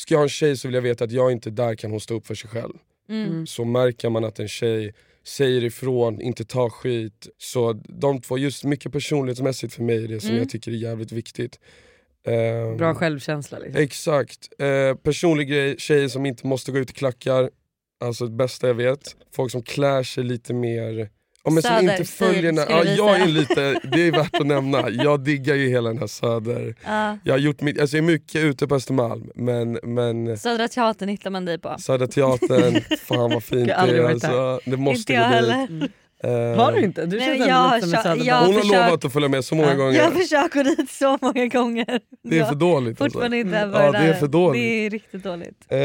ska 0.00 0.14
jag 0.14 0.18
ha 0.18 0.22
en 0.22 0.28
tjej 0.28 0.56
så 0.56 0.68
vill 0.68 0.74
jag 0.74 0.82
veta 0.82 1.04
att 1.04 1.12
jag 1.12 1.32
inte 1.32 1.50
där 1.50 1.74
kan 1.74 1.90
hon 1.90 2.00
stå 2.00 2.14
upp 2.14 2.26
för 2.26 2.34
sig 2.34 2.50
själv. 2.50 2.72
Mm. 3.08 3.46
Så 3.46 3.64
märker 3.64 4.10
man 4.10 4.24
att 4.24 4.38
en 4.38 4.48
tjej 4.48 4.94
säger 5.26 5.64
ifrån, 5.64 6.20
inte 6.20 6.44
tar 6.44 6.70
skit. 6.70 7.28
Så 7.38 7.72
de 7.88 8.20
två, 8.20 8.38
just 8.38 8.64
mycket 8.64 8.92
personlighetsmässigt 8.92 9.74
för 9.74 9.82
mig 9.82 10.04
är 10.04 10.08
det 10.08 10.20
som 10.20 10.30
Mm. 10.30 10.42
jag 10.42 10.50
tycker 10.50 10.70
är 10.70 10.74
jävligt 10.76 11.12
viktigt. 11.12 11.60
Ehm, 12.26 12.76
Bra 12.76 12.94
självkänsla 12.94 13.58
liksom. 13.58 13.82
Exakt. 13.82 14.48
Eh, 14.58 14.94
personlig 14.94 15.48
grej, 15.48 15.78
tjejer 15.78 16.08
som 16.08 16.26
inte 16.26 16.46
måste 16.46 16.72
gå 16.72 16.78
ut 16.78 16.90
i 16.90 16.94
klackar. 16.94 17.50
Alltså 18.04 18.24
det 18.26 18.36
bästa 18.36 18.66
jag 18.66 18.74
vet. 18.74 19.16
Folk 19.36 19.52
som 19.52 19.62
klär 19.62 20.02
sig 20.02 20.24
lite 20.24 20.54
mer... 20.54 21.08
Ja, 21.44 21.50
men 21.50 21.62
som 21.62 21.80
inte 21.90 22.04
följer... 22.04 22.52
när- 22.52 22.66
ja, 22.70 22.84
jag 22.84 23.20
är 23.20 23.26
lite, 23.26 23.80
det 23.92 24.06
är 24.06 24.12
värt 24.12 24.34
att 24.40 24.46
nämna. 24.46 24.90
Jag 24.90 25.20
diggar 25.24 25.54
ju 25.54 25.68
hela 25.68 25.88
den 25.88 25.98
här 25.98 26.06
söder... 26.06 26.74
Ja. 26.86 27.18
Jag, 27.24 27.34
har 27.34 27.38
gjort 27.38 27.60
mitt, 27.60 27.80
alltså 27.80 27.96
jag 27.96 28.02
är 28.04 28.06
mycket 28.06 28.44
ute 28.44 28.66
på 28.66 28.74
Östermalm 28.74 29.30
men, 29.34 29.78
men 29.82 30.38
Södra 30.38 30.68
Teatern 30.68 31.08
hittar 31.08 31.30
man 31.30 31.44
dig 31.44 31.58
på. 31.58 31.76
Södra 31.78 32.06
Teatern, 32.06 32.80
fan 32.98 33.30
vad 33.30 33.44
fint 33.44 33.66
det 33.66 33.72
Jag 33.72 33.88
är. 33.88 34.04
Alltså, 34.10 34.60
det 34.64 34.76
måste 34.76 34.98
Inte 35.00 35.12
jag 35.12 35.20
heller. 35.22 35.88
Eh, 36.24 36.30
Har 36.56 36.72
du 36.72 36.80
inte? 36.84 37.06
Du 37.06 37.16
Nej, 37.18 37.38
jag 37.38 37.54
har- 37.54 37.80
söderman. 37.80 38.24
jag- 38.26 38.36
Hon 38.40 38.54
har 38.54 38.60
försökt- 38.62 38.74
lovat 38.86 39.04
att 39.04 39.12
följa 39.12 39.28
med 39.28 39.44
så 39.44 39.54
många 39.54 39.68
Ja. 39.70 39.74
gånger. 39.76 39.98
Jag 39.98 40.12
försöker 40.12 40.64
dit 40.64 40.90
så 40.90 41.18
många 41.22 41.46
gånger. 41.46 42.00
Det 42.22 42.38
är 42.38 42.44
för 42.44 42.54
dåligt 42.54 42.88
alltså. 43.00 43.04
Fortfarande 43.04 43.38
inte 43.38 43.56
Mm. 43.58 43.74
Ja, 43.84 43.92
det 43.92 43.98
är 43.98 44.14
för 44.14 44.26
dåligt. 44.26 44.62
Det 44.62 44.86
är 44.86 44.90
riktigt 44.90 45.22
dåligt. 45.22 45.64
Eh, 45.68 45.78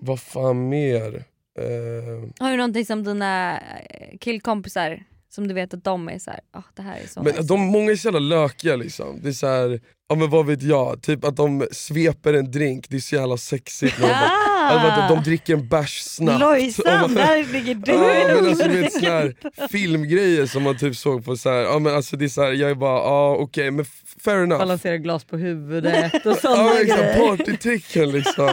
vad 0.00 0.20
fan 0.20 0.68
mer? 0.68 1.24
Ehm, 1.60 2.32
Har 2.38 2.50
du 2.50 2.56
någonting 2.56 2.86
som 2.86 3.04
dina 3.04 3.58
eh, 3.58 4.18
killkompisar 4.20 5.02
som 5.28 5.48
du 5.48 5.54
vet 5.54 5.74
att 5.74 5.84
de 5.84 6.08
är 6.08 6.18
så 6.18 6.30
här, 6.30 6.40
"Ah, 6.52 6.62
det 6.74 6.82
här 6.82 6.96
är 7.04 7.06
så 7.06 7.22
men 7.22 7.32
nice." 7.32 7.42
de, 7.42 7.60
många 7.60 7.90
är 7.92 7.96
så 7.96 8.06
jävla 8.08 8.20
lökiga 8.20 8.76
liksom. 8.76 9.20
Det 9.22 9.28
är 9.28 9.32
så 9.32 9.46
här, 9.46 9.80
ja 10.08 10.14
men 10.16 10.30
vad 10.30 10.46
vet 10.46 10.62
jag, 10.62 11.02
typ 11.02 11.24
att 11.24 11.36
de 11.36 11.66
sveper 11.72 12.34
en 12.34 12.50
drink, 12.50 12.88
det 12.88 12.96
är 12.96 13.00
så 13.00 13.14
jävla 13.14 13.36
sexigt. 13.36 13.96
Ah! 14.02 14.42
alltså, 14.68 15.00
att 15.00 15.08
de 15.08 15.30
dricker 15.30 15.52
en 15.54 15.68
bärs 15.68 16.00
snabbt. 16.02 16.40
Lojsan, 16.40 17.00
man- 17.00 17.14
där 17.14 17.52
ligger 17.52 17.74
du 17.74 17.92
Ja, 17.92 18.34
men 18.36 18.46
alltså, 18.46 18.68
vet, 18.68 18.92
såna 18.92 19.06
här 19.08 19.34
filmgrejer 19.68 20.46
som 20.46 20.62
man 20.62 20.76
typ 20.78 20.96
såg 20.96 21.24
på 21.24 21.36
så 21.36 21.50
här, 21.50 21.56
ja, 21.60 21.78
men 21.78 21.94
alltså, 21.94 22.16
det 22.16 22.24
är 22.24 22.28
så 22.28 22.42
här, 22.42 22.52
jag 22.52 22.70
är 22.70 22.74
bara, 22.74 22.98
ja 22.98 23.36
okej 23.36 23.70
men 23.70 23.80
f- 23.82 24.14
fair 24.24 24.42
enough. 24.42 24.58
Balansera 24.58 24.96
glas 24.96 25.24
på 25.24 25.36
huvudet 25.36 26.26
och 26.26 26.36
sådana 26.36 26.56
Ja, 26.58 26.64
men 26.74 26.86
grejer. 26.86 27.10
exakt, 27.10 27.18
partytricken 27.46 28.10
liksom. 28.10 28.50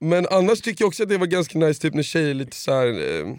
Men 0.00 0.26
annars 0.30 0.60
tycker 0.60 0.82
jag 0.84 0.88
också 0.88 1.02
att 1.02 1.08
det 1.08 1.18
var 1.18 1.26
ganska 1.26 1.58
nice 1.58 1.80
typ 1.82 1.94
när 1.94 2.02
tjejer 2.02 2.30
är 2.30 2.34
lite 2.34 2.56
så 2.56 2.72
här, 2.72 2.86
eh, 2.86 3.34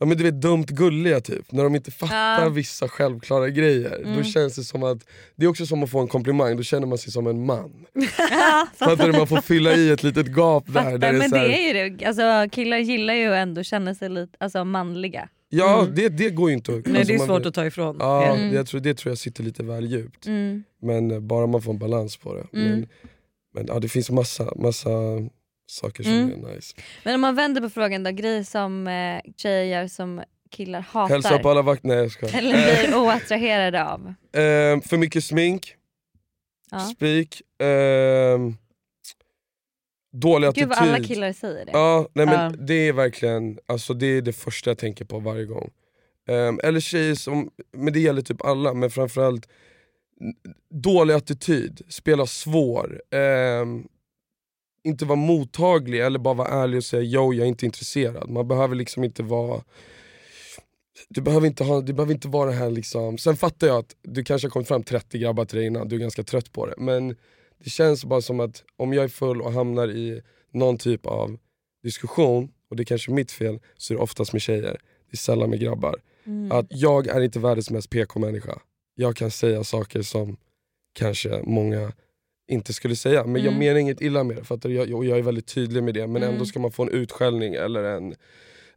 ja 0.00 0.06
men 0.06 0.16
du 0.18 0.24
vet 0.24 0.40
dumt 0.40 0.64
gulliga 0.68 1.20
typ. 1.20 1.52
När 1.52 1.64
de 1.64 1.74
inte 1.74 1.90
fattar 1.90 2.42
Ja. 2.42 2.48
vissa 2.48 2.88
självklara 2.88 3.48
grejer. 3.50 3.96
Mm. 4.02 4.16
Då 4.16 4.22
känns 4.22 4.56
det 4.56 4.64
som 4.64 4.82
att, 4.82 4.98
det 5.36 5.44
är 5.44 5.50
också 5.50 5.66
som 5.66 5.82
att 5.82 5.90
få 5.90 6.00
en 6.00 6.08
komplimang, 6.08 6.56
då 6.56 6.62
känner 6.62 6.86
man 6.86 6.98
sig 6.98 7.12
som 7.12 7.26
en 7.26 7.46
man. 7.46 7.86
Fattar 8.76 9.06
du? 9.06 9.12
Man 9.12 9.26
får 9.26 9.40
fylla 9.40 9.74
i 9.74 9.90
ett 9.90 10.02
litet 10.02 10.26
gap 10.36 10.64
där. 10.66 10.72
Fattar, 10.82 10.98
där 10.98 11.12
men 11.12 11.30
så 11.30 11.36
här, 11.36 11.48
det 11.48 11.58
är 11.70 11.74
ju 11.84 11.88
det. 11.96 12.04
Alltså, 12.06 12.56
killar 12.56 12.78
gillar 12.78 13.14
ju 13.14 13.34
ändå 13.34 13.60
att 13.60 13.66
känna 13.66 13.94
sig 13.94 14.08
lite 14.08 14.36
alltså, 14.40 14.64
manliga. 14.64 15.28
Ja 15.48 15.82
Mm. 15.82 15.94
det, 15.94 16.08
det 16.08 16.30
går 16.30 16.50
ju 16.50 16.54
inte 16.56 16.72
att... 16.74 16.86
Nej, 16.86 16.96
alltså, 16.98 17.08
det 17.12 17.14
är 17.14 17.18
man- 17.18 17.26
svårt 17.26 17.46
att 17.46 17.54
ta 17.54 17.66
ifrån. 17.66 17.96
Ja, 18.00 18.34
Mm. 18.34 18.50
det, 18.50 18.56
jag 18.56 18.66
tror, 18.66 18.80
det 18.80 18.94
tror 18.94 19.10
jag 19.10 19.18
sitter 19.18 19.42
lite 19.42 19.62
väl 19.62 19.86
djupt. 19.92 20.26
Mm. 20.26 20.64
Men 20.82 21.10
eh, 21.10 21.20
bara 21.20 21.46
man 21.46 21.62
får 21.62 21.72
en 21.72 21.78
balans 21.78 22.16
på 22.16 22.34
det. 22.34 22.58
Mm. 22.58 22.70
Men, 22.70 22.88
men 23.54 23.66
ja, 23.66 23.78
det 23.78 23.88
finns 23.88 24.10
massa, 24.10 24.52
massa 24.56 24.90
saker 25.66 26.02
som 26.02 26.12
Mm. 26.12 26.44
är 26.44 26.54
nice. 26.54 26.76
Men 27.04 27.14
om 27.14 27.20
man 27.20 27.34
vänder 27.34 27.60
på 27.60 27.70
frågan 27.70 28.02
då, 28.02 28.10
grejer 28.10 28.42
som 28.44 28.86
eh, 28.86 29.20
tjejer 29.36 29.64
gör 29.80 29.88
som 29.88 30.22
killar 30.50 30.80
hatar 30.80 31.08
Hälsa 31.14 31.38
på 31.38 31.50
alla 31.50 31.62
vakter, 31.62 31.88
nej 31.88 31.96
jag 31.96 32.10
skojar. 32.10 32.34
eller 32.38 32.84
blir 32.86 32.96
oattraherade 32.98 33.84
av. 33.84 34.06
Eh, 34.32 34.80
för 34.80 34.96
mycket 34.96 35.24
smink, 35.24 35.74
Ja. 36.70 36.78
spik, 36.80 37.42
ehm, 37.62 38.56
dålig 40.12 40.54
Gud 40.54 40.68
vad 40.68 40.78
attityd. 40.78 40.94
alla 40.94 41.04
killar 41.04 41.32
säger 41.32 41.64
det. 41.66 41.70
Ja, 41.72 42.08
nej, 42.12 42.26
men 42.26 42.34
Ja. 42.40 42.50
Det 42.58 42.74
är 42.88 42.92
verkligen 42.92 43.58
alltså, 43.66 43.94
det, 43.94 44.06
är 44.06 44.22
det 44.22 44.32
första 44.32 44.70
jag 44.70 44.78
tänker 44.78 45.04
på 45.04 45.18
varje 45.18 45.44
gång. 45.44 45.70
Ehm, 46.28 46.60
eller 46.62 46.80
tjejer 46.80 47.14
som, 47.14 47.50
men 47.72 47.92
det 47.92 48.00
gäller 48.00 48.22
typ 48.22 48.44
alla, 48.44 48.74
men 48.74 48.90
framförallt 48.90 49.48
dålig 50.70 51.14
attityd, 51.14 51.80
spela 51.88 52.26
svår, 52.26 53.02
ehm, 53.10 53.88
inte 54.84 55.04
vara 55.04 55.16
mottaglig 55.16 56.00
eller 56.00 56.18
bara 56.18 56.34
vara 56.34 56.48
ärlig 56.48 56.76
och 56.76 56.84
säga 56.84 57.02
yo 57.02 57.32
jag 57.34 57.44
är 57.44 57.48
inte 57.48 57.66
intresserad. 57.66 58.30
Man 58.30 58.48
behöver 58.48 58.74
liksom 58.74 59.04
inte 59.04 59.22
vara 59.22 59.62
du 61.08 61.20
behöver 61.20 61.46
inte, 61.46 61.64
ha, 61.64 61.80
du 61.80 61.92
behöver 61.92 62.14
inte 62.14 62.28
vara 62.28 62.50
det 62.50 62.56
här 62.56 62.70
liksom, 62.70 63.18
sen 63.18 63.36
fattar 63.36 63.66
jag 63.66 63.76
att 63.76 63.96
du 64.02 64.24
kanske 64.24 64.46
har 64.46 64.50
kommit 64.50 64.68
fram 64.68 64.82
30 64.82 65.18
grabbar 65.18 65.44
till 65.44 65.58
dig 65.58 65.66
innan, 65.66 65.88
du 65.88 65.96
är 65.96 66.00
ganska 66.00 66.22
trött 66.22 66.52
på 66.52 66.66
det. 66.66 66.74
Men 66.78 67.16
det 67.64 67.70
känns 67.70 68.04
bara 68.04 68.20
som 68.20 68.40
att 68.40 68.64
om 68.76 68.92
jag 68.92 69.04
är 69.04 69.08
full 69.08 69.42
och 69.42 69.52
hamnar 69.52 69.88
i 69.88 70.22
någon 70.52 70.78
typ 70.78 71.06
av 71.06 71.38
diskussion, 71.82 72.48
och 72.70 72.76
det 72.76 72.82
är 72.82 72.84
kanske 72.84 73.10
mitt 73.10 73.32
fel, 73.32 73.58
så 73.76 73.94
är 73.94 73.96
det 73.96 74.02
oftast 74.02 74.32
med 74.32 74.42
tjejer. 74.42 74.80
Det 75.10 75.14
är 75.14 75.16
sällan 75.16 75.50
med 75.50 75.60
grabbar. 75.60 75.96
Mm. 76.26 76.52
Att 76.52 76.66
jag 76.68 77.06
är 77.06 77.20
inte 77.20 77.38
världens 77.38 77.70
mest 77.70 77.90
PK-människa. 77.90 78.60
Jag 78.94 79.16
kan 79.16 79.30
säga 79.30 79.64
saker 79.64 80.02
som 80.02 80.36
kanske 80.98 81.42
många 81.44 81.92
inte 82.48 82.72
skulle 82.72 82.96
säga. 82.96 83.24
Men 83.24 83.42
jag 83.42 83.46
Mm. 83.52 83.58
menar 83.58 83.80
inget 83.80 84.00
illa 84.00 84.24
med 84.24 84.36
det, 84.36 84.44
för 84.44 84.54
att 84.54 84.64
jag, 84.64 84.94
och 84.94 85.04
jag 85.04 85.18
är 85.18 85.22
väldigt 85.22 85.46
tydlig 85.46 85.82
med 85.82 85.94
det. 85.94 86.06
Men 86.06 86.22
Mm. 86.22 86.34
ändå 86.34 86.44
ska 86.46 86.60
man 86.60 86.72
få 86.72 86.82
en 86.82 86.88
utskällning 86.88 87.54
eller 87.54 87.82
en... 87.84 88.14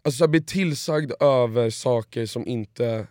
Alltså 0.01 0.23
att 0.23 0.29
bli 0.29 0.41
tillsagd 0.43 1.11
över 1.19 1.69
saker 1.69 2.25
som 2.25 2.47
inte 2.47 3.07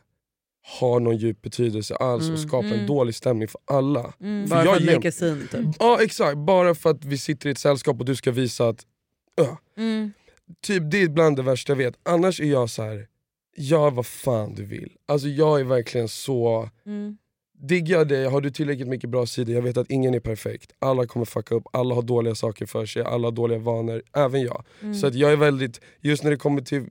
har 0.80 1.00
någon 1.00 1.16
djup 1.16 1.42
betydelse 1.42 1.96
alls 1.96 2.22
Mm. 2.22 2.34
och 2.34 2.40
skapa 2.40 2.66
Mm. 2.66 2.80
en 2.80 2.86
dålig 2.86 3.14
stämning 3.14 3.48
för 3.48 3.60
alla. 3.64 4.14
Mm. 4.20 4.48
Bara 4.48 4.60
för 4.60 4.66
jag 4.66 4.76
att 4.76 4.82
ger- 4.82 4.94
make 4.96 5.08
a 5.08 5.12
scene 5.12 5.40
typ. 5.46 5.76
Ja 5.78 5.98
exakt, 6.02 6.38
bara 6.38 6.74
för 6.74 6.90
att 6.90 7.04
vi 7.04 7.18
sitter 7.18 7.48
i 7.48 7.52
ett 7.52 7.58
sällskap 7.58 7.98
och 8.00 8.04
du 8.06 8.16
ska 8.16 8.30
visa 8.32 8.68
att 8.68 8.86
öh, 9.40 9.56
Mm. 9.76 10.12
Typ 10.62 10.82
det 10.90 11.02
är 11.02 11.08
bland 11.08 11.36
det 11.36 11.42
värsta 11.42 11.72
jag 11.72 11.76
vet. 11.76 11.94
Annars 12.02 12.40
är 12.40 12.44
jag 12.44 12.70
så 12.70 12.82
här. 12.82 13.06
Gör 13.56 13.90
vad 13.90 14.06
fan 14.06 14.54
du 14.54 14.64
vill. 14.64 14.92
Alltså 15.06 15.28
jag 15.28 15.60
är 15.60 15.64
verkligen 15.64 16.08
så... 16.08 16.70
Mm. 16.86 17.16
Diggar 17.58 18.04
dig, 18.04 18.24
har 18.24 18.40
du 18.40 18.50
tillräckligt 18.50 18.88
mycket 18.88 19.10
bra 19.10 19.26
sidor, 19.26 19.54
jag 19.54 19.62
vet 19.62 19.76
att 19.76 19.90
ingen 19.90 20.14
är 20.14 20.20
perfekt. 20.20 20.72
Alla 20.78 21.06
kommer 21.06 21.26
fucka 21.26 21.54
upp, 21.54 21.64
alla 21.72 21.94
har 21.94 22.02
dåliga 22.02 22.34
saker 22.34 22.66
för 22.66 22.86
sig, 22.86 23.02
alla 23.02 23.26
har 23.26 23.32
dåliga 23.32 23.58
vanor, 23.58 24.02
även 24.16 24.42
jag. 24.42 24.64
Mm. 24.82 24.94
Så 24.94 25.06
att 25.06 25.14
jag 25.14 25.32
är 25.32 25.36
väldigt, 25.36 25.80
just 26.00 26.22
när 26.22 26.30
det 26.30 26.36
kommer 26.36 26.62
till 26.62 26.84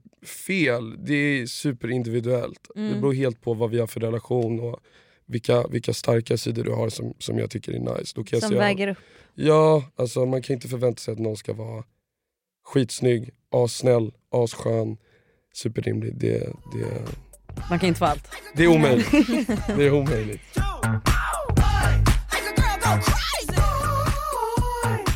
fel, 0.46 1.04
det 1.04 1.14
är 1.14 1.46
superindividuellt. 1.46 2.70
Mm. 2.76 2.92
Det 2.92 3.00
beror 3.00 3.12
helt 3.12 3.40
på 3.40 3.54
vad 3.54 3.70
vi 3.70 3.78
har 3.78 3.86
för 3.86 4.00
relation 4.00 4.60
och 4.60 4.80
vilka, 5.26 5.66
vilka 5.66 5.92
starka 5.92 6.36
sidor 6.36 6.64
du 6.64 6.72
har 6.72 6.88
som, 6.88 7.14
som 7.18 7.38
jag 7.38 7.50
tycker 7.50 7.72
är 7.72 7.98
nice. 7.98 8.12
Då 8.14 8.24
kan 8.24 8.36
jag 8.36 8.42
Som 8.42 8.48
säga, 8.48 8.60
väger 8.60 8.88
upp. 8.88 8.98
Ja, 9.34 9.84
alltså 9.96 10.26
man 10.26 10.42
kan 10.42 10.54
inte 10.54 10.68
förvänta 10.68 11.00
sig 11.00 11.12
att 11.12 11.18
någon 11.18 11.36
ska 11.36 11.52
vara 11.52 11.84
skitsnygg, 12.64 13.30
assnäll, 13.50 14.12
asskön, 14.30 14.96
superrimlig. 15.56 16.14
Det, 16.18 16.38
det, 16.72 17.02
Man 17.70 17.78
kan 17.78 17.88
inte 17.88 17.98
få 17.98 18.04
allt. 18.04 18.30
det 18.54 18.64
är 18.64 18.68
omöjligt. 18.68 19.10
det 19.76 19.86
är 19.86 19.92
omöjligt. 19.92 20.42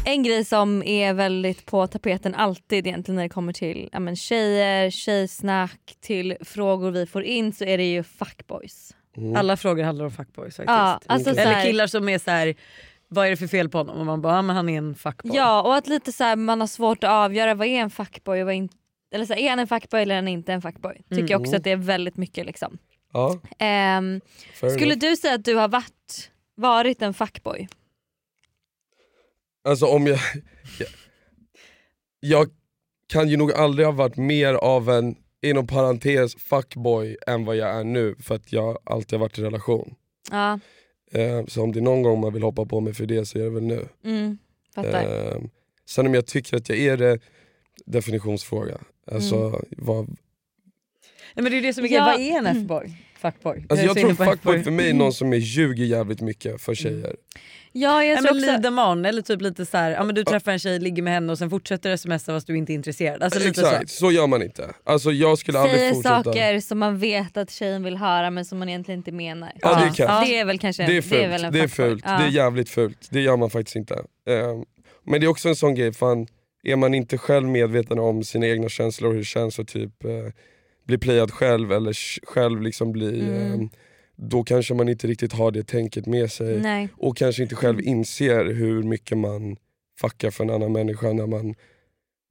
En 0.05 0.23
grej 0.23 0.45
som 0.45 0.83
är 0.83 1.13
väldigt 1.15 1.67
på 1.67 1.87
tapeten 1.87 2.35
alltid 2.35 2.87
egentligen 2.87 3.17
när 3.17 3.23
det 3.23 3.29
kommer 3.29 3.53
till 3.53 3.89
ja, 3.93 4.01
men 4.01 4.17
tjejer, 4.17 4.91
tjejsnack, 4.91 5.97
till 6.01 6.37
frågor 6.41 6.91
vi 6.91 7.07
får 7.07 7.23
in 7.23 7.53
så 7.53 7.65
är 7.65 7.79
det 7.79 7.93
ju 7.93 8.03
fuckboys. 8.03 8.95
Mm. 9.17 9.37
Alla 9.37 9.57
frågor 9.57 9.85
handlar 9.85 10.05
om 10.05 10.11
fuckboys 10.11 10.57
faktiskt. 10.57 10.67
Ja, 10.69 11.01
alltså 11.07 11.35
så 11.35 11.41
Eller 11.41 11.63
killar 11.65 11.87
som 11.87 12.09
är 12.09 12.19
så 12.19 12.31
här. 12.31 12.55
vad 13.09 13.27
är 13.27 13.31
det 13.31 13.37
för 13.37 13.47
fel 13.47 13.69
på 13.69 13.79
honom? 13.79 13.99
Och 13.99 14.07
man 14.07 14.23
bara, 14.23 14.35
ja, 14.35 14.43
men 14.43 14.57
han 14.57 14.69
är 14.69 14.79
en 14.79 14.95
fuckboy. 14.95 15.37
Ja 15.37 15.63
och 15.63 15.75
att 15.77 15.87
lite 15.87 16.13
så 16.13 16.25
här, 16.25 16.37
man 16.37 16.61
har 16.61 16.67
svårt 16.67 17.05
att 17.05 17.11
avgöra 17.11 17.55
vad 17.55 17.67
är 17.67 17.81
en 17.81 17.91
fuckboy 17.91 18.41
och 18.41 18.47
vad 18.47 18.55
är 18.55 18.59
inte 18.59 18.77
eller 19.11 19.25
så 19.25 19.33
här, 19.33 19.41
är 19.41 19.51
han 19.51 19.59
en 19.59 19.67
fuckboy 19.67 20.03
eller 20.03 20.15
är 20.15 20.19
han 20.19 20.29
inte 20.29 20.53
en 20.53 20.63
fuckboy? 20.63 21.03
Tycker 21.11 21.31
jag 21.31 21.41
också 21.41 21.57
att 21.57 21.65
det 21.65 21.71
är 21.71 21.77
väldigt 21.77 22.17
mycket 22.17 22.47
liksom. 22.47 22.79
Ja, 23.13 23.41
Ehm, 23.59 24.21
skulle 24.55 24.83
enough. 24.85 24.99
du 24.99 25.17
säga 25.17 25.35
att 25.35 25.45
du 25.45 25.55
har 25.55 25.69
varit, 25.69 26.31
varit 26.55 27.03
en 27.03 27.15
fuckboy? 27.15 27.69
Alltså 29.65 29.87
om 29.87 30.07
jag, 30.07 30.19
jag... 30.79 30.89
Jag 32.21 32.51
kan 33.07 33.29
ju 33.29 33.37
nog 33.37 33.53
aldrig 33.53 33.87
ha 33.87 33.93
varit 33.93 34.17
mer 34.17 34.55
av 34.55 34.91
en, 34.91 35.17
inom 35.43 35.67
parentes, 35.67 36.35
fuckboy 36.35 37.17
än 37.27 37.45
vad 37.45 37.57
jag 37.57 37.69
är 37.69 37.85
nu. 37.85 38.15
För 38.19 38.35
att 38.35 38.53
jag 38.53 38.79
alltid 38.85 39.13
har 39.13 39.21
varit 39.21 39.39
i 39.39 39.43
relation. 39.43 39.95
Ja, 40.31 40.59
Eh, 41.13 41.45
så 41.47 41.63
om 41.63 41.73
det 41.73 41.79
är 41.79 41.83
någon 41.83 42.03
gång 42.03 42.21
man 42.21 42.33
vill 42.33 42.43
hoppa 42.43 42.65
på 42.65 42.81
mig 42.81 42.95
för 42.95 43.07
det 43.07 43.27
så 43.27 43.39
är 43.39 43.43
det 43.43 43.51
väl 43.51 43.63
nu. 43.63 43.89
mm, 44.05 44.39
fattar. 44.75 45.31
Eh, 45.33 45.41
sen 45.89 46.07
om 46.07 46.15
jag 46.15 46.27
tycker 46.27 46.57
att 46.57 46.69
jag 46.69 46.79
är 46.79 46.97
det, 46.97 47.19
definitionsfråga. 47.87 48.79
Alltså, 49.13 49.37
Mm. 49.37 49.61
vad, 49.71 50.07
Nej, 51.35 51.43
men 51.43 51.53
det 51.53 51.59
är 51.59 51.63
det 51.63 51.75
som 51.75 51.85
är 51.85 51.89
Ja. 51.89 52.05
Vad 52.05 52.21
är 52.21 52.39
en 52.39 52.47
F-boy? 52.47 52.93
Fuckboy? 53.21 53.65
alltså 53.69 53.87
jag 53.87 53.97
så 54.01 54.15
tror 54.15 54.15
fuckboy 54.27 54.63
för 54.63 54.71
mig 54.71 54.91
är 54.91 54.95
någon 54.95 55.13
som 55.13 55.33
är 55.33 55.37
ljuger 55.37 55.85
jävligt 55.85 56.21
mycket 56.21 56.61
för 56.63 56.75
tjejer. 56.75 57.17
Ja, 57.73 58.05
jag 58.05 58.19
tror 58.19 58.31
också... 58.37 58.47
Lideman 58.53 59.05
eller 59.05 59.23
typ 59.23 59.43
lite 59.43 59.67
så 59.67 59.77
här, 59.77 59.91
ja, 59.91 60.05
men 60.05 60.15
du 60.15 60.25
träffar 60.25 60.53
en 60.53 60.59
tjej, 60.59 60.79
ligger 60.79 61.03
med 61.03 61.13
henne 61.13 61.33
och 61.33 61.39
sen 61.39 61.51
fortsätter 61.51 61.97
smsa 61.97 62.19
fast 62.33 62.47
du 62.47 62.57
inte 62.57 62.73
är 62.73 62.75
intresserad. 62.75 63.23
Alltså 63.23 63.39
lite 63.39 63.61
Exakt, 63.61 63.91
så. 63.91 64.13
gör 64.13 64.27
man 64.27 64.43
inte. 64.43 64.75
Alltså 64.85 65.13
jag 65.13 65.39
skulle 65.39 65.59
aldrig 65.59 65.79
Säger 65.79 65.93
fortsätta. 65.95 66.23
saker 66.25 66.61
som 66.61 66.79
man 66.79 66.99
vet 66.99 67.37
att 67.37 67.51
tjejen 67.51 67.83
vill 67.85 67.97
höra 67.97 68.31
men 68.31 68.45
som 68.45 68.59
man 68.59 68.69
egentligen 68.69 68.99
inte 69.01 69.13
menar. 69.13 69.53
Ja, 69.61 69.81
det 69.81 69.87
är 69.87 70.07
kass. 70.07 70.29
det 70.29 70.39
är 70.39 70.45
väl 70.45 70.59
kanske 70.59 70.87
Det 70.87 70.97
är 70.97 71.03
fult, 71.03 71.11
det 71.13 71.25
är 71.25 71.29
väl 71.29 71.45
en 71.45 71.53
det 71.53 71.61
är, 71.61 71.69
fult. 71.69 72.05
Ja. 72.07 72.19
det 72.19 72.25
är 72.25 72.29
jävligt 72.29 72.69
fult. 72.71 73.09
Det 73.11 73.21
gör 73.21 73.37
man 73.37 73.51
faktiskt 73.51 73.77
inte. 73.77 73.95
Ehm, 73.95 74.65
men 75.05 75.21
det 75.21 75.27
är 75.27 75.29
också 75.29 75.49
en 75.49 75.57
sån 75.57 75.75
grej, 75.75 75.93
fan, 75.93 76.27
är 76.63 76.77
man 76.77 76.95
inte 76.95 77.19
själv 77.19 77.49
medveten 77.49 77.99
om 77.99 78.25
sina 78.25 78.47
egna 78.47 78.69
känslor 78.69 79.09
och 79.09 79.13
hur 79.15 79.21
det 79.21 79.25
känns 79.25 79.59
att 79.59 79.69
typ 79.69 80.05
eh, 80.05 80.33
bli 80.87 80.99
playad 80.99 81.31
själv 81.31 81.73
eller 81.73 81.97
själv 82.27 82.63
liksom 82.63 82.93
bli, 82.93 83.21
Mm. 83.21 83.53
ehm, 83.53 83.69
då 84.17 84.45
kanske 84.45 84.75
man 84.75 84.89
inte 84.89 85.07
riktigt 85.07 85.33
har 85.33 85.51
det 85.51 85.63
tänket 85.67 86.07
med 86.07 86.33
sig. 86.33 86.61
Nej. 86.61 86.89
Och 86.97 87.17
kanske 87.17 87.43
inte 87.43 87.55
själv 87.55 87.81
inser 87.81 88.45
hur 88.45 88.83
mycket 88.83 89.19
man 89.19 89.57
fuckar 90.01 90.31
för 90.31 90.45
en 90.45 90.51
annan 90.51 90.73
människa 90.73 91.13
när 91.13 91.27
man 91.27 91.55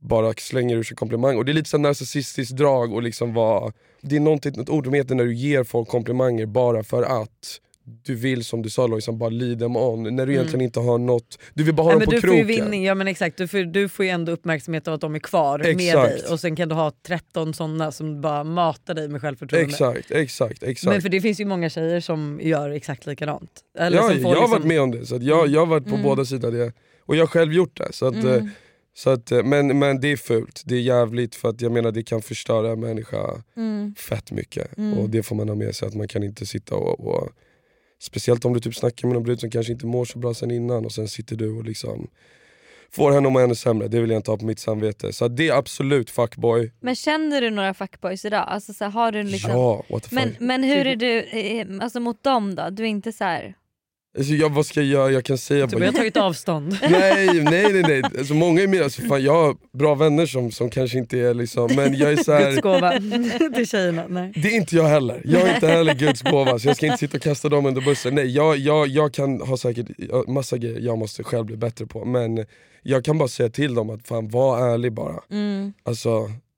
bara 0.01 0.33
slänger 0.33 0.75
ur 0.77 0.83
sig 0.83 0.97
komplimang. 0.97 1.37
Och 1.37 1.45
det 1.45 1.51
är 1.51 1.53
lite 1.53 1.69
så 1.69 1.77
narcissistiskt 1.77 2.57
drag 2.57 2.93
och 2.93 3.03
liksom 3.03 3.33
vara, 3.33 3.73
det 4.01 4.15
är 4.15 4.19
något 4.19 4.69
ord 4.69 4.95
heter 4.95 5.15
när 5.15 5.25
du 5.25 5.35
ger 5.35 5.63
folk 5.63 5.87
komplimanger 5.89 6.45
bara 6.45 6.83
för 6.83 7.03
att 7.03 7.61
du 8.03 8.15
vill 8.15 8.43
som 8.45 8.61
du 8.61 8.69
sa 8.69 8.87
Lojsan, 8.87 9.17
bara 9.17 9.29
lead 9.29 9.59
them 9.59 9.75
on. 9.75 10.15
När 10.15 10.25
du 10.25 10.33
egentligen 10.33 10.61
inte 10.61 10.79
har 10.79 10.97
något, 10.97 11.39
du 11.53 11.63
vill 11.63 11.75
bara 11.75 11.83
ha 11.83 11.89
Nej, 11.91 11.99
dem 11.99 12.05
på 12.05 12.11
du 12.11 12.21
får 12.21 12.29
ju 12.29 12.45
kroken. 12.45 12.47
vinning, 12.65 12.83
ja 12.85 12.95
men 12.95 13.07
exakt. 13.07 13.37
Du 13.37 13.47
får, 13.47 13.57
du 13.57 13.89
får 13.89 14.05
ju 14.05 14.11
ändå 14.11 14.31
uppmärksamhet 14.31 14.87
av 14.87 14.93
att 14.93 15.01
de 15.01 15.15
är 15.15 15.19
kvar 15.19 15.57
med 15.59 15.67
Exakt. 15.69 16.09
dig 16.09 16.31
och 16.31 16.39
sen 16.39 16.55
kan 16.55 16.69
du 16.69 16.75
ha 16.75 16.91
13 17.07 17.53
sådana 17.53 17.91
som 17.91 18.21
bara 18.21 18.43
matar 18.43 18.93
dig 18.93 19.07
med 19.09 19.21
självförtroende. 19.21 19.69
Exakt, 19.69 20.11
exakt, 20.11 20.63
exakt. 20.63 20.91
Men 20.91 21.01
för 21.01 21.09
det 21.09 21.21
finns 21.21 21.39
ju 21.39 21.45
många 21.45 21.69
tjejer 21.69 21.99
som 21.99 22.39
gör 22.43 22.69
exakt 22.69 23.05
likadant. 23.05 23.51
Eller 23.79 23.97
ja, 23.97 24.03
som 24.03 24.11
jag 24.11 24.21
får 24.21 24.29
har 24.29 24.35
liksom- 24.35 24.51
varit 24.51 24.65
med 24.65 24.81
om 24.81 24.91
det, 24.91 25.05
så 25.05 25.17
jag, 25.21 25.47
jag 25.47 25.59
har 25.61 25.65
varit 25.67 25.83
på 25.85 25.89
Mm. 25.95 26.03
båda 26.03 26.25
sidor 26.25 26.51
det. 26.51 26.73
Och 27.05 27.15
jag 27.15 27.21
har 27.21 27.27
själv 27.27 27.53
gjort 27.53 27.77
det. 27.77 27.87
Så 27.93 28.05
att, 28.05 28.13
Mm. 28.15 28.27
eh, 28.35 28.43
så 28.95 29.09
att, 29.09 29.31
eh, 29.31 29.43
men, 29.43 29.79
men 29.79 29.99
det 30.01 30.11
är 30.11 30.17
fult, 30.17 30.61
det 30.65 30.75
är 30.75 30.79
jävligt 30.81 31.35
för 31.35 31.49
att 31.49 31.61
jag 31.61 31.71
menar 31.71 31.91
det 31.91 32.03
kan 32.03 32.21
förstöra 32.21 32.71
en 32.71 32.79
människa 32.79 33.43
Mm. 33.57 33.95
fett 33.97 34.31
mycket. 34.31 34.77
Mm. 34.77 34.97
Och 34.99 35.09
det 35.09 35.23
får 35.23 35.35
man 35.35 35.49
ha 35.49 35.55
med 35.55 35.75
sig, 35.75 35.87
att 35.87 35.93
man 35.95 36.07
kan 36.07 36.23
inte 36.23 36.45
sitta 36.45 36.75
och, 36.75 36.99
och 36.99 37.29
Speciellt 37.99 38.45
om 38.45 38.53
du 38.53 38.59
typ 38.59 38.75
snackar 38.75 39.07
med 39.07 39.13
någon 39.15 39.23
brud 39.23 39.39
som 39.39 39.49
kanske 39.49 39.73
inte 39.73 39.85
mår 39.85 40.05
så 40.05 40.19
bra 40.19 40.33
sen 40.33 40.51
innan 40.51 40.85
och 40.85 40.91
sen 40.91 41.07
sitter 41.07 41.35
du 41.35 41.51
och 41.51 41.63
liksom 41.63 42.09
får 42.91 43.11
henne 43.11 43.27
att 43.27 43.33
må 43.33 43.39
ännu 43.39 43.55
sämre, 43.55 43.87
det 43.87 44.01
vill 44.01 44.09
jag 44.09 44.19
inte 44.19 44.31
ha 44.31 44.37
på 44.37 44.45
mitt 44.45 44.59
samvete. 44.59 45.13
Så 45.13 45.27
det 45.27 45.47
är 45.47 45.53
absolut 45.53 46.09
fuckboy. 46.09 46.71
Men 46.79 46.95
känner 46.95 47.41
du 47.41 47.49
några 47.49 47.73
fuckboys 47.73 48.25
idag? 48.25 48.45
Alltså, 48.47 48.73
så 48.73 48.83
här, 48.83 48.91
har 48.91 49.11
du 49.11 49.23
liksom... 49.23 49.51
Ja, 49.51 49.83
what 49.89 50.03
the 50.03 50.15
men, 50.15 50.29
fuck. 50.29 50.39
men 50.39 50.63
hur 50.63 50.87
är 50.87 50.95
du 50.95 51.19
eh, 51.21 51.67
alltså, 51.81 51.99
mot 51.99 52.23
dem 52.23 52.55
då? 52.55 52.69
Du 52.69 52.83
är 52.83 52.87
inte 52.87 53.11
så 53.11 53.23
här... 53.23 53.55
Alltså, 54.19 54.33
jag, 54.33 54.49
vad 54.49 54.65
ska 54.65 54.79
jag 54.81 54.89
göra? 54.89 55.11
Jag 55.11 55.23
kan 55.25 55.37
säga 55.37 55.67
Typ, 55.67 55.79
jag 55.79 55.85
har 55.87 55.93
tagit 55.93 56.17
avstånd. 56.17 56.77
Nej 56.89 57.43
nej 57.43 57.73
nej, 57.73 57.81
nej. 57.81 58.01
Alltså, 58.03 58.33
många 58.33 58.61
är 58.61 58.67
med, 58.67 58.81
alltså, 58.81 59.01
fan, 59.01 59.23
jag 59.23 59.33
har 59.33 59.55
bra 59.77 59.95
vänner 59.95 60.25
som, 60.25 60.51
som 60.51 60.69
kanske 60.69 60.97
inte 60.97 61.19
är 61.19 61.33
liksom, 61.33 61.69
men 61.75 61.97
jag 61.97 62.11
är 62.11 62.15
så 62.17 62.31
här, 62.31 62.49
Guds 62.51 62.61
gåva 62.61 62.91
till 63.55 63.67
tjejerna. 63.67 64.05
Nej. 64.09 64.31
Det 64.35 64.47
är 64.47 64.55
inte 64.55 64.75
jag 64.75 64.87
heller, 64.87 65.21
jag 65.25 65.41
är 65.41 65.55
inte 65.55 65.67
heller 65.67 65.93
Guds 65.93 66.21
gåva 66.21 66.59
så 66.59 66.67
jag 66.67 66.75
ska 66.75 66.85
inte 66.85 66.97
sitta 66.97 67.17
och 67.17 67.23
kasta 67.23 67.49
dem 67.49 67.65
under 67.65 67.81
bussen. 67.81 68.15
Nej, 68.15 68.25
jag, 68.35 68.57
jag, 68.57 68.87
jag 68.87 69.13
kan 69.13 69.41
ha 69.41 69.57
säkert 69.57 69.87
massa 70.27 70.57
grejer 70.57 70.79
jag 70.79 70.97
måste 70.97 71.23
själv 71.23 71.45
bli 71.45 71.57
bättre 71.57 71.85
på 71.87 72.05
men 72.05 72.45
jag 72.83 73.05
kan 73.05 73.17
bara 73.17 73.27
säga 73.29 73.49
till 73.49 73.73
dem 73.73 73.89
att 73.89 74.07
fan 74.07 74.29
var 74.29 74.69
ärlig 74.73 74.93
bara. 74.93 75.15
Mm. 75.31 75.73
Alltså 75.83 76.11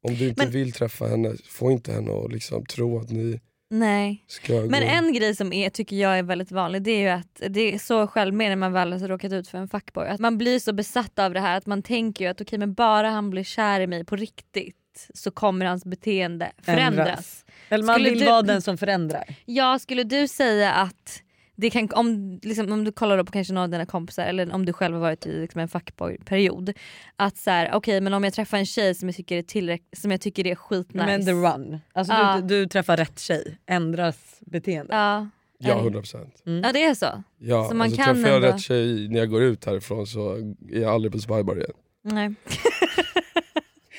om 0.07 0.15
du 0.15 0.27
inte 0.29 0.43
Men- 0.43 0.51
vill 0.53 0.71
träffa 0.71 1.07
henne, 1.07 1.33
få 1.49 1.71
inte 1.71 1.91
henne 1.91 2.11
att 2.25 2.31
liksom 2.33 2.65
tro 2.65 2.99
att 2.99 3.09
ni 3.09 3.39
Nej. 3.73 4.25
Men 4.69 4.83
en 4.83 5.13
grej 5.13 5.35
som 5.35 5.53
är, 5.53 5.69
tycker 5.69 5.95
jag 5.95 6.19
är 6.19 6.23
väldigt 6.23 6.51
vanlig 6.51 6.81
det 6.81 6.91
är 6.91 6.99
ju 6.99 7.07
att 7.09 7.41
det 7.49 7.73
är 7.73 7.79
så 7.79 8.07
självmed 8.07 8.49
när 8.49 8.55
man 8.55 8.73
väl 8.73 8.91
har 8.93 8.99
råkat 9.07 9.31
ut 9.33 9.47
för 9.47 9.57
en 9.57 9.67
fuckboy. 9.67 10.07
Att 10.07 10.19
man 10.19 10.37
blir 10.37 10.59
så 10.59 10.73
besatt 10.73 11.19
av 11.19 11.33
det 11.33 11.39
här 11.39 11.57
att 11.57 11.65
man 11.65 11.81
tänker 11.83 12.25
ju 12.25 12.31
att 12.31 12.41
okej 12.41 12.59
men 12.59 12.73
bara 12.73 13.09
han 13.09 13.29
blir 13.29 13.43
kär 13.43 13.79
i 13.79 13.87
mig 13.87 14.05
på 14.05 14.15
riktigt 14.15 14.75
så 15.13 15.31
kommer 15.31 15.65
hans 15.65 15.85
beteende 15.85 16.51
förändras. 16.61 17.07
Ändras. 17.07 17.45
Eller 17.69 17.83
man 17.85 17.95
Skulle 17.95 18.09
vill 18.09 18.19
du- 18.19 18.25
vara 18.25 18.41
den 18.41 18.61
som 18.61 18.77
förändrar. 18.77 19.23
Ja, 19.45 19.79
skulle 19.79 20.03
du 20.03 20.27
säga 20.27 20.71
att 20.73 21.21
det 21.61 21.69
kan, 21.69 21.89
om, 21.93 22.39
liksom, 22.43 22.71
om 22.71 22.83
du 22.83 22.91
kollar 22.91 23.17
då 23.17 23.25
på 23.25 23.31
kanske 23.31 23.53
några 23.53 23.63
av 23.63 23.69
dina 23.69 23.85
kompisar 23.85 24.25
eller 24.25 24.53
om 24.53 24.65
du 24.65 24.73
själv 24.73 24.93
har 24.93 25.01
varit 25.01 25.25
i 25.25 25.41
liksom, 25.41 25.61
en 25.61 25.67
fuckboy-period. 25.67 26.73
Att 27.15 27.37
så 27.37 27.49
här, 27.49 27.69
okej 27.73 28.01
men 28.01 28.13
om 28.13 28.23
jag 28.23 28.33
träffar 28.33 28.57
en 28.57 28.65
tjej 28.65 28.95
som 28.95 29.07
jag 29.09 29.15
tycker 29.15 29.37
är, 29.37 29.41
tillräck- 29.41 29.95
som 29.97 30.11
jag 30.11 30.21
tycker 30.21 30.47
är 30.47 30.55
skitnice. 30.55 31.05
Men 31.05 31.25
the 31.25 31.31
run. 31.31 31.79
Alltså 31.93 32.13
Ja. 32.13 32.39
du, 32.41 32.47
du 32.47 32.67
träffar 32.67 32.97
rätt 32.97 33.19
tjej, 33.19 33.57
ändras 33.67 34.17
beteende. 34.39 34.93
Ja, 34.95 35.29
Ja, 35.63 35.79
en- 35.79 35.93
100%. 35.93 36.31
ja 36.63 36.71
det 36.73 36.83
är 36.83 36.93
så. 36.93 37.23
Ja, 37.39 37.67
Så 37.69 37.75
man 37.75 37.81
alltså, 37.85 38.01
kan 38.03 38.15
träffar 38.15 38.29
jag 38.29 38.35
ändå- 38.35 38.47
rätt 38.47 38.61
tjej 38.61 39.07
när 39.09 39.19
jag 39.19 39.29
går 39.29 39.41
ut 39.43 39.65
härifrån 39.65 40.07
så 40.07 40.33
är 40.71 40.81
jag 40.81 40.91
aldrig 40.93 41.11
på 41.11 41.19
Spybar 41.19 41.55
igen. 41.55 41.71
Nej. 42.03 42.33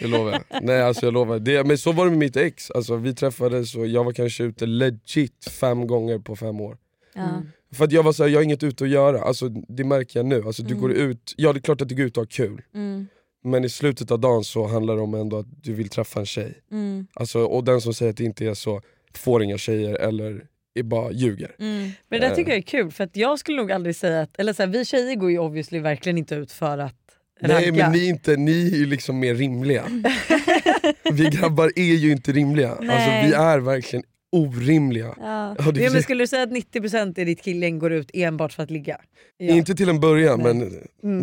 Det 0.00 0.08
lovar 0.08 0.32
jag. 0.32 0.62
Nej 0.64 0.82
alltså 0.82 1.06
jag 1.06 1.14
lovar. 1.14 1.38
Det, 1.38 1.66
men 1.66 1.78
så 1.78 1.92
var 1.92 2.04
det 2.04 2.10
med 2.10 2.18
mitt 2.18 2.36
ex. 2.36 2.70
Alltså, 2.70 2.96
vi 2.96 3.14
träffades 3.14 3.74
och 3.74 3.86
jag 3.86 4.04
var 4.04 4.12
kanske 4.12 4.44
ute 4.44 4.66
legit 4.66 5.48
fem 5.60 5.86
gånger 5.86 6.18
på 6.18 6.36
fem 6.36 6.60
år. 6.60 6.76
Ja. 7.14 7.42
För 7.72 7.84
att 7.84 7.92
jag 7.92 8.02
var 8.02 8.12
såhär, 8.12 8.30
jag 8.30 8.38
har 8.38 8.44
inget 8.44 8.62
ute 8.62 8.84
att 8.84 8.90
göra. 8.90 9.22
Alltså, 9.22 9.48
det 9.48 9.84
märker 9.84 10.18
jag 10.18 10.26
nu. 10.26 10.42
Alltså, 10.46 10.62
du 10.62 10.68
Mm. 10.74 10.80
går 10.80 10.92
ut, 10.92 11.34
ja 11.36 11.52
det 11.52 11.58
är 11.58 11.60
klart 11.60 11.80
att 11.80 11.88
du 11.88 11.94
går 11.94 12.04
ut 12.06 12.16
och 12.16 12.20
har 12.20 12.26
kul. 12.26 12.62
Mm. 12.74 13.06
Men 13.44 13.64
i 13.64 13.68
slutet 13.68 14.10
av 14.10 14.20
dagen 14.20 14.44
så 14.44 14.66
handlar 14.66 14.96
det 14.96 15.02
om 15.02 15.14
ändå 15.14 15.38
att 15.38 15.46
du 15.62 15.72
vill 15.72 15.88
träffa 15.88 16.20
en 16.20 16.26
tjej. 16.26 16.54
Mm. 16.72 17.06
Alltså, 17.14 17.44
och 17.44 17.64
den 17.64 17.80
som 17.80 17.94
säger 17.94 18.10
att 18.10 18.16
det 18.16 18.24
inte 18.24 18.46
är 18.46 18.54
så 18.54 18.80
får 19.14 19.42
inga 19.42 19.58
tjejer 19.58 19.94
eller 19.94 20.44
är 20.74 20.82
bara 20.82 21.12
ljuger. 21.12 21.56
Mm. 21.58 21.90
Men 22.08 22.20
det 22.20 22.28
där 22.28 22.34
tycker 22.34 22.50
jag 22.50 22.58
är 22.58 22.62
kul 22.62 22.90
för 22.90 23.04
att 23.04 23.16
jag 23.16 23.38
skulle 23.38 23.56
nog 23.56 23.72
aldrig 23.72 23.96
säga 23.96 24.20
att, 24.20 24.38
eller 24.38 24.52
så 24.52 24.62
här, 24.62 24.70
vi 24.70 24.84
tjejer 24.84 25.14
går 25.14 25.30
ju 25.30 25.38
obviously 25.38 25.78
verkligen 25.80 26.18
inte 26.18 26.34
ut 26.34 26.52
för 26.52 26.78
att 26.78 26.94
Nej 27.40 27.70
ragga. 27.70 27.72
men 27.84 27.92
ni, 27.92 28.04
är 28.04 28.08
inte, 28.08 28.36
ni 28.36 28.72
är 28.72 28.76
ju 28.76 28.86
liksom 28.86 29.18
mer 29.18 29.34
rimliga. 29.34 29.84
vi 31.12 31.24
grabbar 31.24 31.72
är 31.76 31.94
ju 31.94 32.12
inte 32.12 32.32
rimliga. 32.32 32.70
Alltså, 32.70 32.86
Nej. 32.86 33.26
vi 33.26 33.32
är 33.32 33.58
verkligen 33.58 34.04
orimliga. 34.32 35.14
Ja. 35.20 35.54
Ja, 35.58 35.70
det 35.70 35.80
Ja, 35.80 35.90
men 35.92 36.02
skulle 36.02 36.22
du 36.22 36.26
säga 36.26 36.42
att 36.42 36.50
90% 36.50 37.18
i 37.20 37.24
ditt 37.24 37.42
killgäng 37.42 37.78
går 37.78 37.92
ut 37.92 38.10
enbart 38.14 38.52
för 38.52 38.62
att 38.62 38.70
ligga? 38.70 38.96
Ja. 39.36 39.54
Inte 39.54 39.74
till 39.74 39.88
en 39.88 40.00
början 40.00 40.42
men 40.42 40.72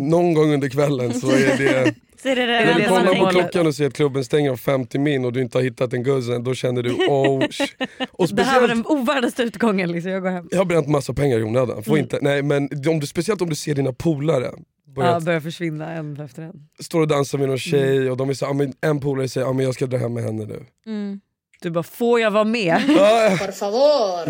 någon 0.08 0.34
gång 0.34 0.54
under 0.54 0.68
kvällen 0.68 1.14
så 1.14 1.30
är 1.30 1.58
det... 1.58 1.94
Så 2.22 2.28
är 2.28 2.36
det 2.36 2.46
det 2.46 2.64
När 2.64 2.74
du 2.74 2.88
kollar 2.88 3.14
på 3.14 3.26
klockan 3.26 3.66
och 3.66 3.74
ser 3.74 3.86
att 3.86 3.94
klubben 3.94 4.24
stänger 4.24 4.50
om 4.50 4.58
50 4.58 4.98
min 4.98 5.24
och 5.24 5.32
du 5.32 5.42
inte 5.42 5.58
har 5.58 5.62
hittat 5.62 5.92
en 5.92 6.02
guzzen, 6.02 6.44
då 6.44 6.54
känner 6.54 6.82
du 6.82 6.90
oh. 6.90 6.98
Och 7.40 7.48
Det 7.48 8.42
här 8.42 8.60
var 8.60 8.66
speciellt, 8.68 8.68
den 8.68 8.86
ovärdaste 8.86 9.42
utgången, 9.42 9.92
liksom. 9.92 10.12
jag 10.12 10.22
går 10.22 10.30
hem. 10.30 10.48
jag 10.50 10.58
har 10.58 10.64
bränt 10.64 10.88
massa 10.88 11.12
pengar 11.14 11.38
i 11.38 11.42
onödan. 11.42 11.82
Får 11.82 11.92
Mm. 11.92 12.02
inte, 12.02 12.18
nej, 12.22 12.42
men 12.42 12.68
om 12.88 13.00
du, 13.00 13.06
speciellt 13.06 13.42
om 13.42 13.48
du 13.48 13.54
ser 13.54 13.74
dina 13.74 13.92
polare 13.92 14.50
börja 14.96 15.10
Ja, 15.10 15.20
börjar 15.20 15.40
försvinna 15.40 15.92
en 15.92 16.20
efter 16.20 16.42
en. 16.42 16.52
står 16.82 17.00
och 17.00 17.08
dansar 17.08 17.38
med 17.38 17.48
någon 17.48 17.58
tjej 17.58 18.10
och 18.10 18.16
de 18.16 18.28
är 18.30 18.34
så, 18.34 18.46
ah, 18.46 18.52
men 18.52 18.72
en 18.80 19.00
polare 19.00 19.28
säger 19.28 19.46
ah, 19.46 19.52
men 19.52 19.64
jag 19.64 19.74
ska 19.74 19.86
dra 19.86 19.98
hem 19.98 20.14
med 20.14 20.24
henne 20.24 20.44
nu. 20.44 20.64
Mm. 20.86 21.20
Du 21.62 21.70
bara, 21.70 21.82
får 21.82 22.20
jag 22.20 22.30
vara 22.30 22.44
med? 22.44 22.82
Ja, 22.88 23.38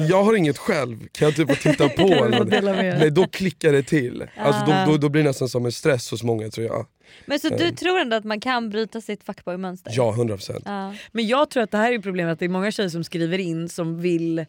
jag 0.09 0.25
har 0.25 0.35
inget 0.35 0.59
själv, 0.59 1.09
kan 1.13 1.29
jag 1.29 1.37
typ 1.37 1.61
titta 1.61 1.89
på? 1.97 2.03
Eller? 2.03 2.99
Nej 2.99 3.11
då 3.11 3.27
klickar 3.27 3.73
det 3.73 3.83
till. 3.83 4.25
Alltså, 4.37 4.73
Ah. 4.73 4.87
då, 4.87 4.93
då, 4.93 4.99
då 4.99 5.09
blir 5.09 5.23
det 5.23 5.29
nästan 5.29 5.49
som 5.49 5.67
en 5.67 5.73
stress 5.73 6.11
hos 6.11 6.23
många 6.23 6.49
tror 6.49 6.67
jag. 6.67 6.87
Men 7.27 7.39
så 7.41 7.49
du 7.49 7.67
Eh. 7.67 7.75
tror 7.75 7.99
ändå 7.99 8.17
att 8.17 8.25
man 8.25 8.41
kan 8.41 8.71
bryta 8.71 9.01
sitt 9.01 9.25
fuckboy-mönster? 9.25 9.93
Ja 9.97 10.13
100%. 10.13 10.63
Ja. 10.65 10.95
Men 11.13 11.27
jag 11.27 11.51
tror 11.51 11.63
att 11.63 11.71
det 11.71 11.79
här 11.79 11.93
är 11.93 11.99
problemet, 11.99 12.33
att 12.33 12.39
det 12.39 12.45
är 12.45 12.49
många 12.49 12.71
tjejer 12.71 12.89
som 12.89 13.05
skriver 13.05 13.39
in 13.39 13.69
som 13.69 14.01
vill 14.01 14.47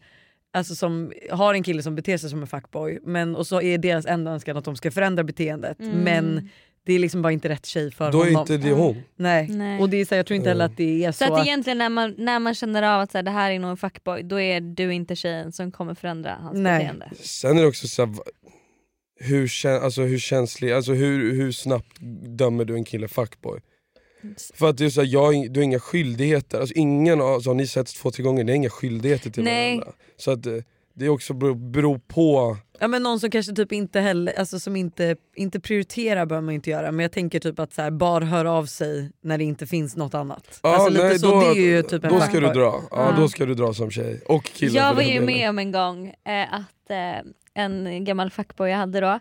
Alltså 0.54 0.74
som 0.74 1.12
har 1.30 1.54
en 1.54 1.62
kille 1.62 1.82
som 1.82 1.94
beter 1.94 2.18
sig 2.18 2.30
som 2.30 2.40
en 2.40 2.46
fuckboy 2.46 2.98
men, 3.02 3.36
och 3.36 3.46
så 3.46 3.62
är 3.62 3.78
deras 3.78 4.06
enda 4.06 4.30
önskan 4.30 4.56
att 4.56 4.64
de 4.64 4.76
ska 4.76 4.90
förändra 4.90 5.24
beteendet 5.24 5.80
Mm. 5.80 5.96
men 5.98 6.48
det 6.86 6.92
är 6.92 6.98
liksom 6.98 7.22
bara 7.22 7.32
inte 7.32 7.48
rätt 7.48 7.66
tjej 7.66 7.90
för 7.90 8.12
Då 8.12 8.20
är 8.22 8.24
honom. 8.26 8.40
inte 8.40 8.56
det 8.56 8.72
hon. 8.72 9.02
Nej. 9.16 9.48
Nej. 9.48 9.80
Och 9.80 9.88
det 9.90 9.96
är 10.00 10.04
så, 10.04 10.14
här, 10.14 10.16
jag 10.18 10.26
tror 10.26 10.36
inte 10.36 10.48
heller 10.48 10.64
att 10.64 10.76
det 10.76 11.04
är 11.04 11.12
så, 11.12 11.18
Så 11.18 11.24
att 11.32 11.40
att- 11.40 11.46
egentligen 11.46 11.78
när 11.78 11.88
man, 11.88 12.14
när 12.18 12.38
man 12.38 12.54
känner 12.54 12.82
av 12.82 13.00
att 13.00 13.12
så 13.12 13.18
här, 13.18 13.22
det 13.22 13.30
här 13.30 13.50
är 13.50 13.58
nog 13.58 13.70
en 13.70 13.76
fuckboy, 13.76 14.22
då 14.22 14.40
är 14.40 14.60
du 14.60 14.94
inte 14.94 15.16
tjejen 15.16 15.52
som 15.52 15.72
kommer 15.72 15.94
förändra 15.94 16.34
hans 16.34 16.58
Nej. 16.58 16.78
beteende. 16.78 17.10
Sen 17.20 17.58
är 17.58 17.62
det 17.62 17.68
också 17.68 17.88
så 17.88 18.02
här, 18.06 18.12
va- 18.12 18.22
hur, 19.20 19.66
alltså, 19.66 20.02
hur 20.02 20.18
känslig, 20.18 20.72
alltså, 20.72 20.92
hur, 20.92 21.32
hur 21.34 21.52
snabbt 21.52 21.96
dömer 22.38 22.64
du 22.64 22.74
en 22.74 22.84
kille 22.84 23.08
fuckboy? 23.08 23.60
För 24.54 24.68
att 24.70 24.76
det 24.78 24.84
är 24.84 24.90
så 24.90 25.00
här, 25.00 25.08
jag, 25.08 25.52
du 25.52 25.60
har 25.60 25.64
inga 25.64 25.80
skyldigheter, 25.80 26.60
alltså, 26.60 26.74
ingen 26.74 27.20
av 27.20 27.26
alltså, 27.26 27.50
har 27.50 27.54
ni 27.54 27.66
setts 27.66 27.94
två, 27.94 28.10
tre 28.10 28.22
gånger, 28.24 28.44
ni 28.44 28.52
har 28.52 28.56
inga 28.56 28.70
skyldigheter 28.70 29.30
till 29.30 29.42
Nej. 29.44 29.76
varandra. 29.76 29.92
Så 30.16 30.30
att 30.30 30.46
eh, 30.46 30.54
det 30.94 31.04
är 31.04 31.08
också 31.08 31.34
beror, 31.34 31.54
beror 31.54 31.98
på 31.98 32.56
Ja 32.78 32.88
men 32.88 33.02
någon 33.02 33.20
som 33.20 33.30
kanske 33.30 33.52
typ 33.52 33.72
inte 33.72 34.00
heller, 34.00 34.38
alltså 34.38 34.60
som 34.60 34.76
inte, 34.76 35.16
inte 35.36 35.60
prioriterar 35.60 36.26
bör 36.26 36.40
man 36.40 36.54
inte 36.54 36.70
göra 36.70 36.92
men 36.92 37.02
jag 37.02 37.12
tänker 37.12 37.40
typ 37.40 37.58
att 37.58 37.74
så 37.74 37.82
här, 37.82 37.90
bara 37.90 38.24
höra 38.24 38.52
av 38.52 38.66
sig 38.66 39.10
när 39.22 39.38
det 39.38 39.44
inte 39.44 39.66
finns 39.66 39.96
något 39.96 40.14
annat. 40.14 40.60
Ja, 40.62 40.74
alltså 40.74 40.90
lite 40.90 41.04
nej, 41.04 41.18
så, 41.18 41.30
då, 41.30 41.40
det 41.40 41.46
är 41.46 41.54
ju 41.54 41.82
typ 41.82 42.04
en 42.04 42.12
då 42.12 42.20
ska 42.20 42.40
du 42.40 42.46
dra. 42.46 42.62
Ja, 42.62 42.82
Ja. 42.90 43.14
Då 43.16 43.28
ska 43.28 43.46
du 43.46 43.54
dra 43.54 43.74
som 43.74 43.90
tjej. 43.90 44.20
Och 44.26 44.44
kille 44.44 44.78
Jag 44.78 44.94
var 44.94 45.02
ju 45.02 45.20
med 45.20 45.50
om 45.50 45.58
en 45.58 45.72
gång 45.72 46.06
eh, 46.08 46.54
att 46.54 46.90
eh, 46.90 47.32
en 47.54 48.04
gammal 48.04 48.30
fuckboy 48.30 48.70
jag 48.70 48.78
hade 48.78 49.00
då, 49.00 49.20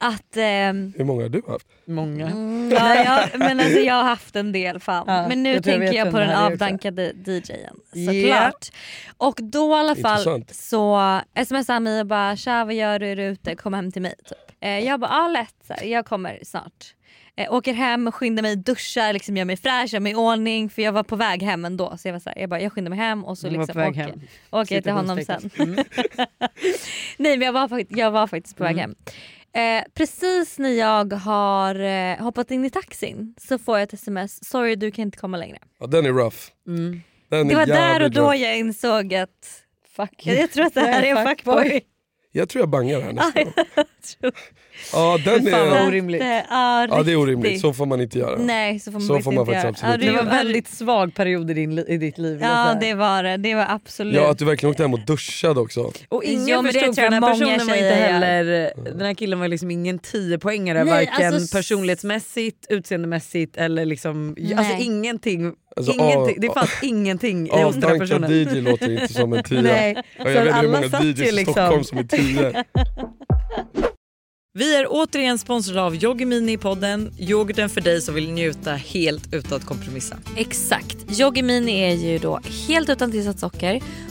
att 0.00 0.36
ehm, 0.36 0.92
Hur 0.96 1.04
många 1.04 1.22
har 1.22 1.28
du 1.28 1.42
haft? 1.48 1.66
Många. 1.84 2.26
Mm, 2.26 2.70
ja, 2.72 2.94
jag, 2.94 3.38
men 3.38 3.60
alltså 3.60 3.78
jag 3.78 3.94
har 3.94 4.02
haft 4.04 4.36
en 4.36 4.52
del 4.52 4.80
fan. 4.80 5.04
Ja, 5.06 5.28
men 5.28 5.42
nu 5.42 5.52
jag 5.54 5.64
tror 5.64 5.74
jag 5.74 5.80
tänker 5.80 5.86
vet 5.92 5.96
jag 5.96 6.04
vem 6.04 6.12
på 6.12 6.18
det 6.18 6.24
den 6.24 6.34
här 6.34 6.42
är 6.50 6.54
också. 6.54 6.64
avdankade 6.64 7.12
DJen 7.26 7.76
Ja. 7.92 8.12
såklart. 8.12 8.68
Och 9.16 9.38
då 9.42 9.70
i 9.70 9.74
alla 9.74 9.96
fall 9.96 10.18
Intressant. 10.38 10.54
så 10.54 11.20
smsade 11.46 11.72
han 11.72 11.82
mig 11.82 12.00
och 12.00 12.06
bara 12.06 12.36
“tja 12.36 12.64
vad 12.64 12.74
gör 12.74 12.98
du, 12.98 13.06
är 13.06 13.16
du 13.16 13.22
ute? 13.22 13.56
Kom 13.56 13.74
hem 13.74 13.92
till 13.92 14.02
mig”. 14.02 14.14
Typ. 14.28 14.38
Eh, 14.60 14.78
jag 14.78 15.00
bara 15.00 15.10
“ja 15.10 15.28
lätt, 15.28 15.54
så 15.66 15.72
här, 15.72 15.84
jag 15.84 16.06
kommer 16.06 16.38
snart”. 16.42 16.94
Eh, 17.36 17.52
åker 17.52 17.72
hem, 17.74 18.12
skyndar 18.12 18.42
mig, 18.42 18.56
duschar, 18.56 19.12
liksom, 19.12 19.36
gör 19.36 19.44
mig 19.44 19.56
fräsch, 19.56 19.92
gör 19.92 20.00
mig 20.00 20.12
i 20.12 20.14
ordning 20.14 20.70
för 20.70 20.82
jag 20.82 20.92
var 20.92 21.02
på 21.02 21.16
väg 21.16 21.42
hem 21.42 21.64
ändå. 21.64 21.96
Så 21.98 22.08
jag 22.08 22.12
var 22.12 22.20
så 22.20 22.30
här, 22.30 22.38
jag, 22.38 22.50
bara, 22.50 22.60
jag 22.60 22.72
skyndar 22.72 22.90
mig 22.90 22.98
hem 22.98 23.24
och 23.24 23.38
så 23.38 23.46
Hon 23.46 23.54
var 23.56 23.60
liksom 23.60 23.72
på 23.74 23.78
väg 23.80 23.90
åker, 23.90 24.00
hem. 24.00 24.20
åker 24.50 24.74
jag 24.74 24.82
till 24.84 24.92
honom 24.92 25.20
sen. 25.24 25.40
Citationstecken. 25.40 26.26
Mm. 26.40 26.78
Nej 27.18 27.36
men 27.38 27.46
jag 27.46 27.52
var, 27.52 27.68
fakt- 27.68 27.96
jag 27.96 28.10
var 28.10 28.26
faktiskt 28.26 28.56
på 28.56 28.64
väg 28.64 28.76
hem. 28.78 28.94
Eh, 29.52 29.84
precis 29.94 30.58
när 30.58 30.70
jag 30.70 31.12
har 31.12 31.74
eh, 31.80 32.16
hoppat 32.18 32.50
in 32.50 32.64
i 32.64 32.70
taxin 32.70 33.34
så 33.38 33.58
får 33.58 33.78
jag 33.78 33.82
ett 33.82 33.92
sms, 33.92 34.44
sorry 34.48 34.76
du 34.76 34.90
kan 34.90 35.02
inte 35.02 35.18
komma 35.18 35.36
längre. 35.36 35.58
Ja, 35.80 35.86
den 35.86 36.06
är 36.06 36.12
rough. 36.12 36.36
Mm. 36.66 37.00
Den 37.28 37.48
Det 37.48 37.54
är 37.54 37.58
var 37.58 37.66
där 37.66 38.02
och 38.02 38.10
då 38.10 38.22
rough. 38.30 38.36
jag 38.42 38.58
insåg 38.58 39.14
att 39.14 39.62
Fuck. 39.96 40.26
jag, 40.26 40.36
jag 40.40 40.50
tror 40.50 40.64
att 40.64 40.74
det 40.74 40.80
här 40.80 41.02
är 41.02 41.16
en 41.16 41.26
fuckboy. 41.28 41.80
Jag 42.32 42.48
tror 42.48 42.62
jag 42.62 42.68
bangar 42.68 43.00
här 43.00 43.12
nästa 43.12 43.44
gång. 43.44 43.52
Ja 44.92 45.18
den 45.24 45.46
Fan, 45.50 45.68
vad 45.70 45.78
är... 45.78 45.88
orimligt. 45.88 46.22
Ja, 46.22 46.86
Ja 46.90 47.02
det 47.02 47.12
är 47.12 47.16
orimligt, 47.16 47.60
så 47.60 47.72
får 47.72 47.86
man 47.86 48.00
inte 48.00 48.18
göra. 48.18 48.38
Nej 48.38 48.80
så 48.80 48.92
får 48.92 48.98
man 48.98 49.06
Så 49.08 49.20
får 49.20 49.32
man 49.32 49.40
inte 49.48 49.54
faktiskt 49.54 49.82
göra. 49.82 49.92
absolut 49.94 50.06
ja, 50.06 50.12
Det 50.12 50.16
var 50.16 50.32
en 50.32 50.36
väldigt 50.46 50.68
svag 50.68 51.14
period 51.14 51.50
i, 51.50 51.54
din, 51.54 51.78
i 51.78 51.96
ditt 51.96 52.18
liv. 52.18 52.38
Ja 52.42 52.76
det 52.80 52.94
var 52.94 53.22
det, 53.22 53.36
det 53.36 53.54
var 53.54 53.66
absolut. 53.68 54.14
Ja 54.14 54.30
att 54.30 54.38
du 54.38 54.44
verkligen 54.44 54.70
åkte 54.70 54.82
hem 54.82 54.94
och 54.94 55.00
duschade 55.06 55.60
också. 55.60 55.92
Och 56.08 56.24
ingen 56.24 56.46
Jo, 56.48 56.62
förstod 56.62 56.94
för 56.94 57.02
jag 57.02 57.12
den 57.12 57.12
här 57.12 57.20
många 57.20 57.32
personen 57.32 57.66
var 57.66 57.74
inte 57.74 57.94
heller, 57.94 58.72
den 58.84 59.00
här 59.06 59.14
killen 59.14 59.38
var 59.40 59.48
liksom 59.48 59.70
ingen 59.70 59.98
10 59.98 60.38
poängare 60.38 60.84
Nej, 60.84 61.06
varken 61.06 61.34
alltså, 61.34 61.56
personlighetsmässigt, 61.56 62.66
utseendemässigt 62.68 63.56
eller 63.56 63.84
liksom, 63.84 64.36
alltså 64.56 64.74
Nej. 64.74 64.82
ingenting. 64.84 65.52
Alltså, 65.76 65.92
ingenting 65.92 66.34
av- 66.34 66.40
det 66.40 66.50
fanns 66.54 66.70
ingenting 66.82 67.46
i 67.48 67.62
hos 67.62 67.74
den 67.76 67.90
här 67.90 67.98
personen. 67.98 68.30
DJ 68.32 68.60
låter 68.60 68.90
inte 68.90 69.14
som 69.14 69.32
en 69.32 69.42
tia. 69.44 69.62
Nej, 69.62 70.02
jag 70.18 70.24
vet 70.24 70.46
hur 70.46 70.50
alla 70.50 70.68
många 70.68 71.02
DJs 71.04 71.20
i 71.28 71.32
liksom- 71.32 71.52
Stockholm 71.54 71.84
som 71.84 71.98
är 71.98 72.02
tio. 72.04 72.64
Vi 74.58 74.76
är 74.76 74.86
återigen 74.88 75.38
sponsrade 75.38 75.82
av 75.82 75.96
Yoggi 76.04 76.24
Mini 76.24 76.52
i 76.52 76.56
podden. 76.58 77.12
Yoghurten 77.18 77.68
för 77.70 77.80
dig 77.80 78.00
som 78.00 78.14
vill 78.14 78.32
njuta 78.32 78.72
helt 78.72 79.34
utan 79.34 79.58
att 79.58 79.64
kompromissa. 79.66 80.16
Exakt. 80.36 81.20
Yoggi 81.20 81.42
Mini 81.42 81.80
är 81.80 81.94
ju 81.94 82.18
då 82.18 82.40
helt 82.68 82.88
utan 82.90 83.10
tillsatt 83.10 83.38
socker, 83.38 83.80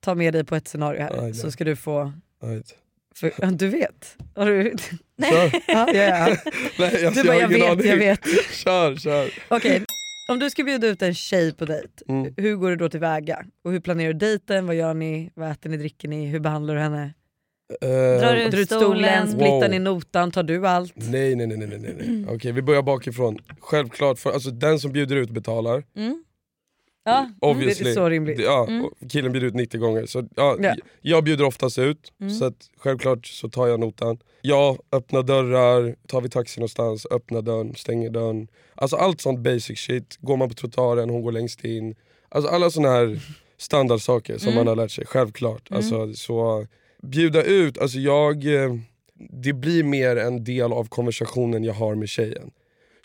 ta 0.00 0.14
med 0.14 0.34
dig 0.34 0.44
på 0.44 0.56
ett 0.56 0.68
scenario 0.68 1.00
här 1.02 1.24
Aj, 1.24 1.34
så 1.34 1.50
ska 1.50 1.64
du 1.64 1.76
få... 1.76 2.12
För, 3.14 3.32
ja, 3.38 3.46
du 3.50 3.68
vet? 3.68 4.16
Har 4.36 4.46
du... 4.46 4.74
Kör. 5.30 5.52
ja, 5.66 5.92
ja. 5.92 6.36
Nej, 6.78 7.06
alltså, 7.06 7.22
Du 7.22 7.28
bara, 7.28 7.36
jag 7.36 7.52
ingen 7.52 7.60
vet, 7.78 7.84
jag 7.86 7.94
aning. 7.94 7.98
vet. 7.98 8.20
Kör, 8.52 8.96
kör. 8.96 9.30
Okej, 9.48 9.82
om 10.30 10.38
du 10.38 10.50
ska 10.50 10.64
bjuda 10.64 10.86
ut 10.86 11.02
en 11.02 11.14
tjej 11.14 11.52
på 11.54 11.64
dejt, 11.64 11.88
Mm. 12.08 12.34
hur 12.36 12.56
går 12.56 12.70
du 12.70 12.76
då 12.76 12.88
tillväga? 12.88 13.44
Och 13.64 13.72
hur 13.72 13.80
planerar 13.80 14.12
du 14.12 14.18
dejten? 14.18 14.66
Vad 14.66 14.76
gör 14.76 14.94
ni? 14.94 15.30
Vad 15.34 15.50
äter 15.50 15.70
ni? 15.70 15.76
Dricker 15.76 16.08
ni? 16.08 16.26
Hur 16.26 16.40
behandlar 16.40 16.74
du 16.74 16.80
henne? 16.80 17.14
Drar 17.80 17.88
du- 18.14 18.18
Drar 18.20 18.50
du 18.50 18.60
ut 18.60 18.66
stolen? 18.68 18.88
stolen? 18.90 19.28
Splittar 19.28 19.60
Wow. 19.60 19.70
ni 19.70 19.78
notan? 19.78 20.30
Tar 20.30 20.42
du 20.42 20.66
allt? 20.68 20.92
Nej 20.96 21.36
nej 21.36 21.46
nej 21.46 21.56
nej, 21.58 21.78
nej, 21.78 21.94
nej. 21.98 22.24
Okej 22.28 22.52
vi 22.52 22.62
börjar 22.62 22.82
bakifrån. 22.82 23.38
Självklart, 23.60 24.18
för, 24.18 24.30
alltså, 24.32 24.50
den 24.50 24.78
som 24.80 24.92
bjuder 24.92 25.16
ut 25.16 25.30
betalar. 25.30 25.84
Mm. 25.96 26.24
Ja, 27.04 27.30
Obviously. 27.40 27.84
det 27.84 27.90
är 27.90 27.94
så 27.94 28.08
rimligt. 28.08 28.40
Ja, 28.40 28.66
Mm. 28.68 28.90
Killen 29.08 29.32
bjuder 29.32 29.46
ut 29.48 29.54
90 29.54 29.80
gånger. 29.80 30.06
Så, 30.06 30.28
ja, 30.36 30.56
Ja. 30.60 30.74
Jag 31.00 31.24
bjuder 31.24 31.44
oftast 31.44 31.78
ut, 31.78 32.12
Mm. 32.20 32.34
så 32.34 32.44
att, 32.44 32.70
självklart 32.78 33.26
så 33.26 33.48
tar 33.48 33.66
jag 33.66 33.80
notan. 33.80 34.18
Jag 34.42 34.78
öppnar 34.92 35.22
dörrar, 35.22 35.96
tar 36.06 36.20
vi 36.20 36.28
taxi 36.28 36.60
någonstans, 36.60 37.06
öppnar 37.10 37.42
dörren, 37.42 37.74
stänger 37.74 38.10
dörren. 38.10 38.48
Alltså 38.74 38.96
allt 38.96 39.20
sånt 39.20 39.38
basic 39.40 39.78
shit. 39.78 40.16
Går 40.20 40.36
man 40.36 40.48
på 40.48 40.54
trottoaren, 40.54 41.10
hon 41.10 41.22
går 41.22 41.32
längst 41.32 41.64
in. 41.64 41.94
Alltså 42.28 42.50
alla 42.50 42.70
såna 42.70 42.88
här 42.88 43.20
standardsaker 43.58 44.38
som 44.38 44.48
Mm. 44.48 44.56
man 44.56 44.66
har 44.66 44.76
lärt 44.76 44.90
sig, 44.90 45.06
självklart. 45.06 45.70
Mm. 45.70 45.76
Alltså, 45.76 46.12
så, 46.14 46.66
bjuda 47.02 47.42
ut, 47.42 47.78
alltså 47.78 47.98
jag, 47.98 48.54
eh, 48.64 48.74
det 49.30 49.52
blir 49.52 49.84
mer 49.84 50.16
en 50.16 50.44
del 50.44 50.72
av 50.72 50.84
konversationen 50.88 51.64
jag 51.64 51.74
har 51.74 51.94
med 51.94 52.08
tjejen. 52.08 52.50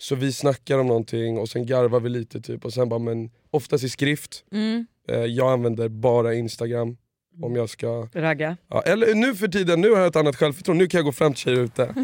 Så 0.04 0.16
vi 0.16 0.34
snackar 0.34 0.80
om 0.80 0.88
någonting 0.88 1.38
och 1.38 1.50
sen 1.50 1.66
garvar 1.66 2.00
vi 2.00 2.10
lite 2.10 2.42
typ 2.42 2.66
och 2.66 2.74
sen 2.74 2.90
bara 2.90 3.00
men 3.00 3.30
oftast 3.52 3.84
i 3.84 3.90
skrift. 3.90 4.44
Mm. 4.52 4.86
Eh, 5.10 5.18
jag 5.18 5.52
använder 5.52 5.90
bara 5.90 6.34
instagram 6.34 6.98
om 7.42 7.56
jag 7.56 7.70
ska... 7.70 8.08
Ragga? 8.14 8.58
Ja, 8.70 8.82
eller 8.82 9.16
nu 9.16 9.36
för 9.36 9.48
tiden, 9.48 9.82
nu 9.82 9.92
har 9.92 9.98
jag 9.98 10.08
ett 10.08 10.16
annat 10.16 10.36
självförtroende, 10.36 10.84
nu 10.84 10.88
kan 10.88 10.98
jag 10.98 11.06
gå 11.06 11.12
fram 11.12 11.34
till 11.34 11.42
tjejer 11.42 11.60
ute. 11.60 11.84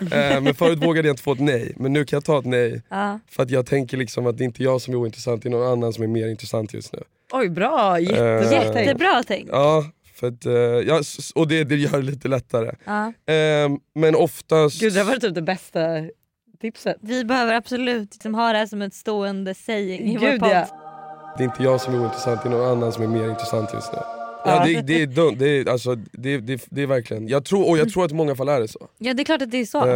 eh, 0.00 0.40
men 0.40 0.54
förut 0.54 0.78
vågade 0.78 1.08
jag 1.08 1.12
inte 1.12 1.22
få 1.22 1.32
ett 1.32 1.40
nej, 1.40 1.72
men 1.76 1.92
nu 1.92 2.04
kan 2.04 2.16
jag 2.16 2.24
ta 2.24 2.38
ett 2.38 2.44
nej. 2.44 2.82
Ja. 2.88 3.20
För 3.30 3.42
att 3.42 3.50
jag 3.50 3.66
tänker 3.66 3.96
liksom 3.96 4.26
att 4.26 4.38
det 4.38 4.44
är 4.44 4.46
inte 4.46 4.62
jag 4.62 4.80
som 4.80 4.94
är 4.94 4.98
ointressant, 4.98 5.42
det 5.42 5.48
är 5.48 5.50
någon 5.50 5.72
annan 5.72 5.92
som 5.92 6.04
är 6.04 6.08
mer 6.08 6.28
intressant 6.28 6.74
just 6.74 6.92
nu. 6.92 7.02
Oj 7.32 7.48
bra, 7.48 8.00
jättebra 8.00 8.40
Eh, 8.40 8.72
tänkt. 8.72 8.76
Jättebra 8.76 9.22
tänkt. 9.22 9.48
Ja, 9.52 9.84
för 10.14 10.28
att, 10.28 10.46
eh, 10.46 10.52
ja, 10.52 11.02
och 11.34 11.48
det, 11.48 11.64
det 11.64 11.76
gör 11.76 11.96
det 11.96 12.02
lite 12.02 12.28
lättare. 12.28 12.74
Ja. 12.84 13.12
Eh, 13.34 13.70
men 13.94 14.14
oftast... 14.14 14.80
Gud 14.80 14.92
det 14.94 15.04
varit 15.04 15.20
typ 15.20 15.34
det 15.34 15.42
bästa 15.42 15.80
tipset. 16.64 16.96
Vi 17.00 17.24
behöver 17.24 17.54
absolut 17.54 18.14
liksom 18.14 18.34
ha 18.34 18.52
det 18.52 18.58
här 18.58 18.66
som 18.66 18.82
ett 18.82 18.94
stående 18.94 19.54
saying 19.54 20.00
i 20.00 20.16
vår 20.16 20.26
Gud 20.30 20.40
podd. 20.40 20.50
ja. 20.50 20.66
Det 21.38 21.42
är 21.42 21.44
inte 21.44 21.62
jag 21.62 21.80
som 21.80 21.94
är 21.94 22.00
ointressant, 22.00 22.42
det 22.42 22.48
är 22.48 22.50
någon 22.50 22.68
annan 22.68 22.92
som 22.92 23.02
är 23.02 23.08
mer 23.08 23.28
intressant 23.28 23.70
just 23.74 23.92
nu. 23.92 23.98
Ja, 24.46 24.64
det, 24.66 24.80
det 24.82 25.02
är 25.02 25.06
dumt, 25.06 25.36
det 25.38 25.46
är, 25.48 25.68
alltså, 25.68 25.94
det, 25.94 26.38
det, 26.38 26.66
det 26.70 26.82
är 26.82 26.86
verkligen, 26.86 27.28
jag 27.28 27.44
tror, 27.44 27.68
och 27.70 27.78
jag 27.78 27.92
tror 27.92 28.04
att 28.04 28.10
i 28.10 28.14
många 28.14 28.36
fall 28.36 28.48
är 28.48 28.60
det 28.60 28.68
så. 28.68 28.88
Ja 28.98 29.14
det 29.14 29.22
är 29.22 29.24
klart 29.24 29.42
att 29.42 29.50
det 29.50 29.58
är 29.58 29.64
så. 29.64 29.86
Eh, 29.86 29.94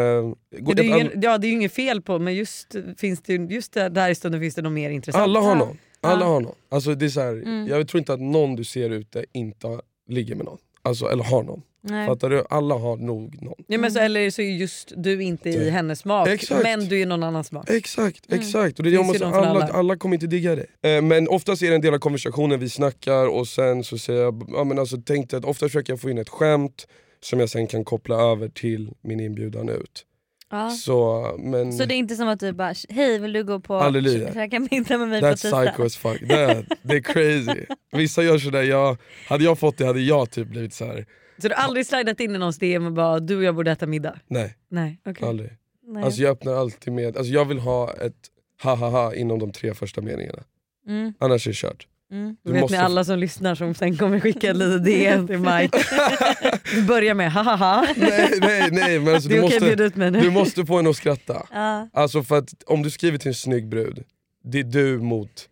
Ja, 0.50 0.74
det, 0.74 0.83
är 0.83 0.85
ju 0.85 0.90
ingen, 0.90 1.11
ja, 1.22 1.38
det 1.38 1.46
är 1.46 1.48
ju 1.48 1.54
inget 1.54 1.72
fel 1.72 2.02
på 2.02 2.18
men 2.18 2.35
just, 2.35 2.74
finns 2.98 3.22
det, 3.22 3.33
ju- 3.33 3.46
just 3.46 3.72
där, 3.72 3.90
där 3.90 4.09
i 4.11 4.14
stunden 4.14 4.40
finns 4.40 4.54
det 4.54 4.62
något 4.62 4.72
mer 4.72 4.90
intressant. 4.90 5.22
alla 5.22 5.40
har 5.40 5.54
någon. 5.54 5.78
Alla 6.00 6.20
Ja. 6.24 6.26
har 6.28 6.40
någon. 6.40 6.54
Alltså, 6.68 6.94
det 6.94 7.04
är 7.04 7.09
så 7.09 7.20
här, 7.20 7.33
Mm. 7.33 7.66
Jag 7.68 7.88
tror 7.88 7.98
inte 7.98 8.12
att 8.12 8.20
någon 8.20 8.57
du 8.57 8.64
ser 8.64 8.90
ute 8.90 9.24
inte 9.33 9.81
ligger 10.09 10.35
med 10.35 10.44
någon. 10.44 10.59
Alltså, 10.83 11.07
eller 11.07 11.24
har 11.24 11.42
någon. 11.42 11.62
Nej. 11.82 12.06
Fattar 12.06 12.30
du? 12.30 12.44
Alla 12.50 12.74
har 12.74 12.96
nog 12.96 13.42
någon. 13.42 13.54
Ja, 13.66 13.78
men 13.78 13.92
så, 13.92 13.98
eller 13.98 14.30
så 14.30 14.42
är 14.42 14.50
just 14.50 14.92
du 14.96 15.22
inte 15.22 15.50
i 15.50 15.56
Det- 15.56 15.70
hennes 15.70 15.98
smak 15.98 16.28
Exakt. 16.28 16.62
men 16.62 16.88
du 16.88 17.00
är 17.02 17.06
någon 17.06 17.22
annans 17.22 17.46
smak. 17.46 17.70
Exakt, 17.70 18.28
Mm. 18.32 18.40
exakt. 18.40 18.78
Och 18.78 18.84
det, 18.84 18.90
ju 18.90 19.02
måste, 19.02 19.26
alla, 19.26 19.36
alla. 19.48 19.64
alla 19.66 19.96
kommer 19.96 20.14
inte 20.16 20.26
digga 20.26 20.56
det. 20.56 20.96
Eh, 20.96 21.02
men 21.02 21.28
oftast 21.28 21.62
är 21.62 21.68
det 21.68 21.74
en 21.74 21.80
del 21.80 21.94
av 21.94 21.98
konversationen, 21.98 22.60
vi 22.60 22.68
snackar 22.68 23.26
och 23.26 23.48
sen 23.48 23.84
så 23.84 23.98
säger 23.98 24.22
jag, 24.22 24.44
ja, 24.48 24.64
men 24.64 24.78
alltså, 24.78 24.96
tänk 25.06 25.30
dig 25.30 25.38
att 25.38 25.44
ofta 25.44 25.66
försöker 25.66 25.92
jag 25.92 26.00
få 26.00 26.10
in 26.10 26.18
ett 26.18 26.28
skämt 26.28 26.86
som 27.20 27.40
jag 27.40 27.48
sen 27.48 27.66
kan 27.66 27.84
koppla 27.84 28.16
över 28.32 28.48
till 28.48 28.90
min 29.02 29.20
inbjudan 29.20 29.68
ut. 29.68 30.04
Ja. 30.50 30.70
Så, 30.70 31.26
men, 31.38 31.72
Så 31.72 31.84
det 31.84 31.94
är 31.94 31.96
inte 31.96 32.16
som 32.16 32.28
att 32.28 32.40
du 32.40 32.52
bara 32.52 32.74
hej 32.88 33.18
vill 33.18 33.32
du 33.32 33.44
gå 33.44 33.60
på 33.60 33.78
Halleluja. 33.78 34.34
käka 34.34 34.60
middag 34.70 34.98
med 34.98 35.08
mig 35.08 35.20
på 35.20 35.26
That's 35.26 35.30
tisdag? 35.42 35.66
psycho 35.66 35.84
as 35.84 35.96
fuck. 35.96 36.20
Det, 36.28 36.64
det 36.82 36.94
är 36.96 37.00
crazy. 37.00 37.60
Vissa 37.92 38.22
gör 38.22 38.38
sådär, 38.38 38.62
jag, 38.62 38.96
hade 39.28 39.44
jag 39.44 39.58
fått 39.58 39.78
det 39.78 39.86
hade 39.86 40.00
jag 40.00 40.30
typ 40.30 40.48
blivit 40.48 40.74
så 40.74 40.84
här. 40.84 41.06
Så 41.42 41.48
du 41.48 41.55
har 41.55 41.62
aldrig 41.62 41.87
slidat 41.87 42.20
in 42.20 42.35
i 42.35 42.38
någons 42.38 42.59
DM 42.59 42.87
och 42.87 42.92
bara 42.92 43.20
du 43.20 43.37
och 43.37 43.42
jag 43.42 43.55
borde 43.55 43.70
äta 43.70 43.87
middag? 43.87 44.18
nej 44.29 44.55
Nej, 44.70 45.01
okej. 45.07 45.29
aldrig. 45.29 45.51
Nej. 45.87 46.03
Alltså 46.03 46.22
jag 46.22 46.31
öppnar 46.31 46.53
alltid 46.55 46.92
med, 46.92 47.16
alltså 47.16 47.33
jag 47.33 47.44
vill 47.44 47.59
ha 47.59 47.92
ett 47.92 48.14
ha 48.62 48.74
ha 48.74 48.88
ha 48.90 49.14
inom 49.14 49.38
de 49.38 49.53
tre 49.53 49.74
första 49.74 50.01
meningarna. 50.01 50.42
Mm, 50.88 51.12
Annars 51.18 51.46
är 51.46 51.51
det 51.51 51.55
kört. 51.57 51.87
mm. 52.12 52.37
Du 52.44 52.53
vet 52.53 52.61
måste- 52.61 52.77
ni 52.77 52.83
alla 52.83 53.05
som 53.05 53.18
lyssnar 53.18 53.55
som 53.55 53.74
sen 53.74 53.96
kommer 53.96 54.20
skicka 54.20 54.53
lite 54.53 54.79
DM 54.79 55.27
till 55.27 55.38
Mike. 55.38 55.79
Du 56.74 56.83
börjar 56.83 57.14
med 57.14 57.33
hahaha. 57.33 57.87
nej 57.96 58.38
nej 58.40 58.68
nej 58.72 58.98
men 58.98 59.14
alltså, 59.14 59.29
du, 59.29 59.40
måste, 59.40 59.74
du 60.20 60.31
måste 60.31 60.66
få 60.66 60.77
henne 60.77 60.90
att 60.90 60.96
skratta. 60.96 61.46
Ja. 61.53 61.88
Alltså 61.92 62.22
för 62.22 62.38
att 62.38 62.62
om 62.66 62.83
du 62.83 62.90
skriver 62.90 63.18
till 63.18 63.29
en 63.29 63.35
snygg 63.35 63.68
brud, 63.68 64.05
det 64.44 64.59
är 64.59 64.64
du 64.64 64.98
mot 64.98 65.48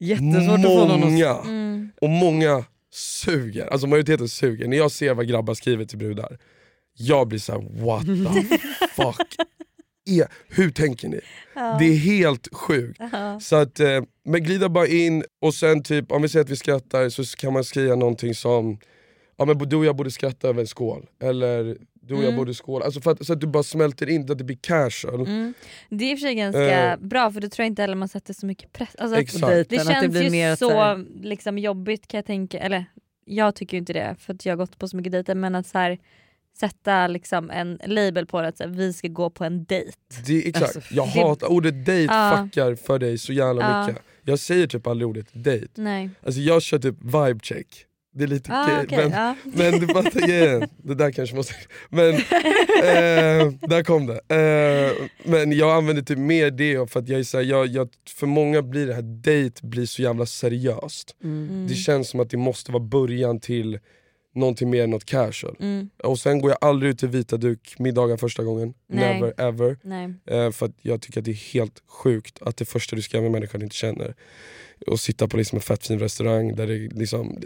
Jättesvårt 0.00 0.58
att 0.58 0.62
få 0.64 0.86
någon 0.88 0.90
att... 0.92 1.00
många. 1.00 1.28
Mm. 1.44 1.90
Och 2.00 2.08
många 2.10 2.64
suger, 2.92 3.66
alltså 3.66 3.86
majoriteten 3.86 4.28
suger. 4.28 4.68
När 4.68 4.76
jag 4.76 4.90
ser 4.90 5.14
vad 5.14 5.28
grabbar 5.28 5.54
skriver 5.54 5.84
till 5.84 5.98
brudar, 5.98 6.38
jag 6.94 7.28
blir 7.28 7.38
så 7.38 7.52
här: 7.52 7.84
what 7.84 8.06
the 8.06 8.58
fuck? 9.02 9.36
Är, 10.06 10.28
hur 10.48 10.70
tänker 10.70 11.08
ni? 11.08 11.20
Ja. 11.54 11.76
Det 11.78 11.84
är 11.84 11.96
helt 11.96 12.48
sjukt. 12.54 13.00
Ja. 13.12 13.40
Så 13.40 13.56
att, 13.56 13.80
eh, 13.80 14.02
men 14.24 14.42
glida 14.42 14.68
bara 14.68 14.86
in 14.86 15.24
och 15.40 15.54
sen 15.54 15.82
typ, 15.82 16.12
om 16.12 16.22
vi 16.22 16.28
säger 16.28 16.44
att 16.44 16.50
vi 16.50 16.56
skrattar 16.56 17.08
så 17.08 17.24
kan 17.24 17.52
man 17.52 17.64
skriva 17.64 17.94
någonting 17.94 18.34
som 18.34 18.78
ja, 19.36 19.44
men 19.44 19.58
du 19.58 19.76
och 19.76 19.84
jag 19.84 19.96
borde 19.96 20.10
skratta 20.10 20.48
över 20.48 20.60
en 20.60 20.66
skål. 20.66 21.06
Eller 21.22 21.76
du 22.10 22.16
och 22.16 22.20
jag 22.22 22.28
Mm. 22.28 22.36
borde 22.38 22.54
skåla. 22.54 22.84
Alltså 22.84 23.00
för 23.00 23.10
att, 23.10 23.26
så 23.26 23.32
att 23.32 23.40
du 23.40 23.46
bara 23.46 23.62
smälter 23.62 24.08
in, 24.08 24.26
så 24.26 24.32
att 24.32 24.38
det 24.38 24.44
blir 24.44 24.58
casual. 24.60 25.20
Mm. 25.20 25.54
Det 25.88 26.04
är 26.04 26.10
i 26.12 26.14
och 26.14 26.18
för 26.18 26.26
sig 26.26 26.34
ganska 26.34 26.92
Eh. 26.92 26.96
bra 26.98 27.30
för 27.32 27.40
då 27.40 27.48
tror 27.48 27.64
jag 27.64 27.70
inte 27.70 27.82
heller 27.82 27.94
man 27.96 28.08
sätter 28.08 28.34
så 28.34 28.46
mycket 28.46 28.72
press. 28.72 28.94
Alltså, 28.98 29.18
Exakt. 29.20 29.46
Det 29.46 29.60
att 29.60 29.68
det 29.68 29.86
känns 29.92 30.08
blir 30.12 30.22
ju 30.22 30.30
mer 30.30 30.56
så 30.56 30.70
här- 30.70 31.06
liksom, 31.22 31.58
jobbigt 31.58 32.06
kan 32.08 32.18
jag 32.18 32.24
tänka, 32.26 32.58
eller 32.58 32.84
jag 33.24 33.54
tycker 33.54 33.76
ju 33.76 33.78
inte 33.78 33.92
det 33.92 34.16
för 34.18 34.34
att 34.34 34.46
jag 34.46 34.52
har 34.52 34.56
gått 34.56 34.78
på 34.78 34.88
så 34.88 34.96
mycket 34.96 35.12
dejter 35.12 35.34
men 35.34 35.54
att 35.54 35.66
så 35.66 35.78
här, 35.78 35.98
sätta 36.60 37.06
liksom 37.06 37.50
en 37.50 37.78
label 37.86 38.26
på 38.26 38.40
det 38.42 38.48
att 38.48 38.56
så 38.56 38.62
här, 38.64 38.70
vi 38.70 38.92
ska 38.92 39.08
gå 39.08 39.30
på 39.30 39.44
en 39.44 39.64
dejt. 39.64 39.92
Det, 40.26 40.48
exakt. 40.48 40.76
Alltså, 40.76 40.94
jag 40.94 41.08
det- 41.14 41.20
hatar 41.20 41.46
ordet 41.46 41.86
dejt 41.86 42.14
Ja. 42.14 42.38
fuckar 42.44 42.74
för 42.74 42.98
dig 42.98 43.18
så 43.18 43.32
jävla 43.32 43.62
Ja. 43.70 43.86
mycket. 43.86 44.02
Jag 44.22 44.38
säger 44.38 44.66
typ 44.66 44.86
aldrig 44.86 45.08
ordet 45.08 45.26
dejt. 45.32 45.68
Nej. 45.74 46.10
Alltså 46.26 46.40
jag 46.40 46.62
kör 46.62 46.78
typ 46.78 46.96
vibe 47.02 47.40
check. 47.42 47.66
Det 48.12 48.24
är 48.24 48.28
lite 48.28 48.52
Ah, 48.52 48.82
okej, 48.82 48.98
men, 48.98 49.10
ja. 49.10 49.36
men 49.44 49.80
du 49.80 49.86
fattar 49.86 50.26
grejen. 50.26 50.68
Det 50.76 50.94
där 50.94 51.10
kanske 51.10 51.36
måste... 51.36 51.54
Men 51.88 52.14
eh, 52.14 53.52
där 53.68 53.84
kom 53.84 54.06
det. 54.06 54.20
Eh, 54.34 55.06
men 55.24 55.52
jag 55.52 55.76
använder 55.76 56.02
typ 56.02 56.18
mer 56.18 56.50
det 56.50 56.90
för 56.90 57.00
att 57.00 57.08
jag 57.08 57.20
är 57.20 57.24
så 57.24 57.36
här, 57.36 57.44
jag, 57.44 57.66
jag, 57.66 57.88
för 58.18 58.26
många 58.26 58.62
blir 58.62 58.86
det 58.86 58.94
här 58.94 59.02
dejt 59.02 59.66
blir 59.66 59.86
så 59.86 60.02
jävla 60.02 60.26
seriöst. 60.26 61.16
Mm. 61.24 61.66
Det 61.68 61.74
känns 61.74 62.08
som 62.08 62.20
att 62.20 62.30
det 62.30 62.36
måste 62.36 62.72
vara 62.72 62.82
början 62.82 63.40
till 63.40 63.78
någonting 64.34 64.70
mer 64.70 64.84
än 64.84 64.90
något 64.90 65.04
casual. 65.04 65.56
Mm. 65.60 65.90
Och 66.04 66.18
sen 66.18 66.40
går 66.40 66.50
jag 66.50 66.58
aldrig 66.60 66.90
ut 66.90 66.98
till 66.98 67.08
vita 67.08 67.36
duk 67.36 67.74
middagar 67.78 68.16
första 68.16 68.44
gången. 68.44 68.74
Nej. 68.88 69.14
Never 69.14 69.34
ever. 69.40 69.78
Nej. 69.82 70.14
Eh, 70.26 70.50
för 70.50 70.66
att 70.66 70.74
jag 70.82 71.02
tycker 71.02 71.20
att 71.20 71.24
det 71.24 71.30
är 71.30 71.52
helt 71.54 71.82
sjukt 71.86 72.42
att 72.42 72.56
det 72.56 72.64
första 72.64 72.96
du 72.96 73.02
ska 73.02 73.16
göra 73.16 73.22
med 73.22 73.32
människan 73.32 73.62
inte 73.62 73.76
känner 73.76 74.14
och 74.86 75.00
sitta 75.00 75.28
på 75.28 75.36
liksom 75.36 75.56
en 75.56 75.62
fett 75.62 75.86
fin 75.86 75.98
restaurang 75.98 76.54
där 76.56 76.66
det 76.66 76.74
liksom, 76.98 77.38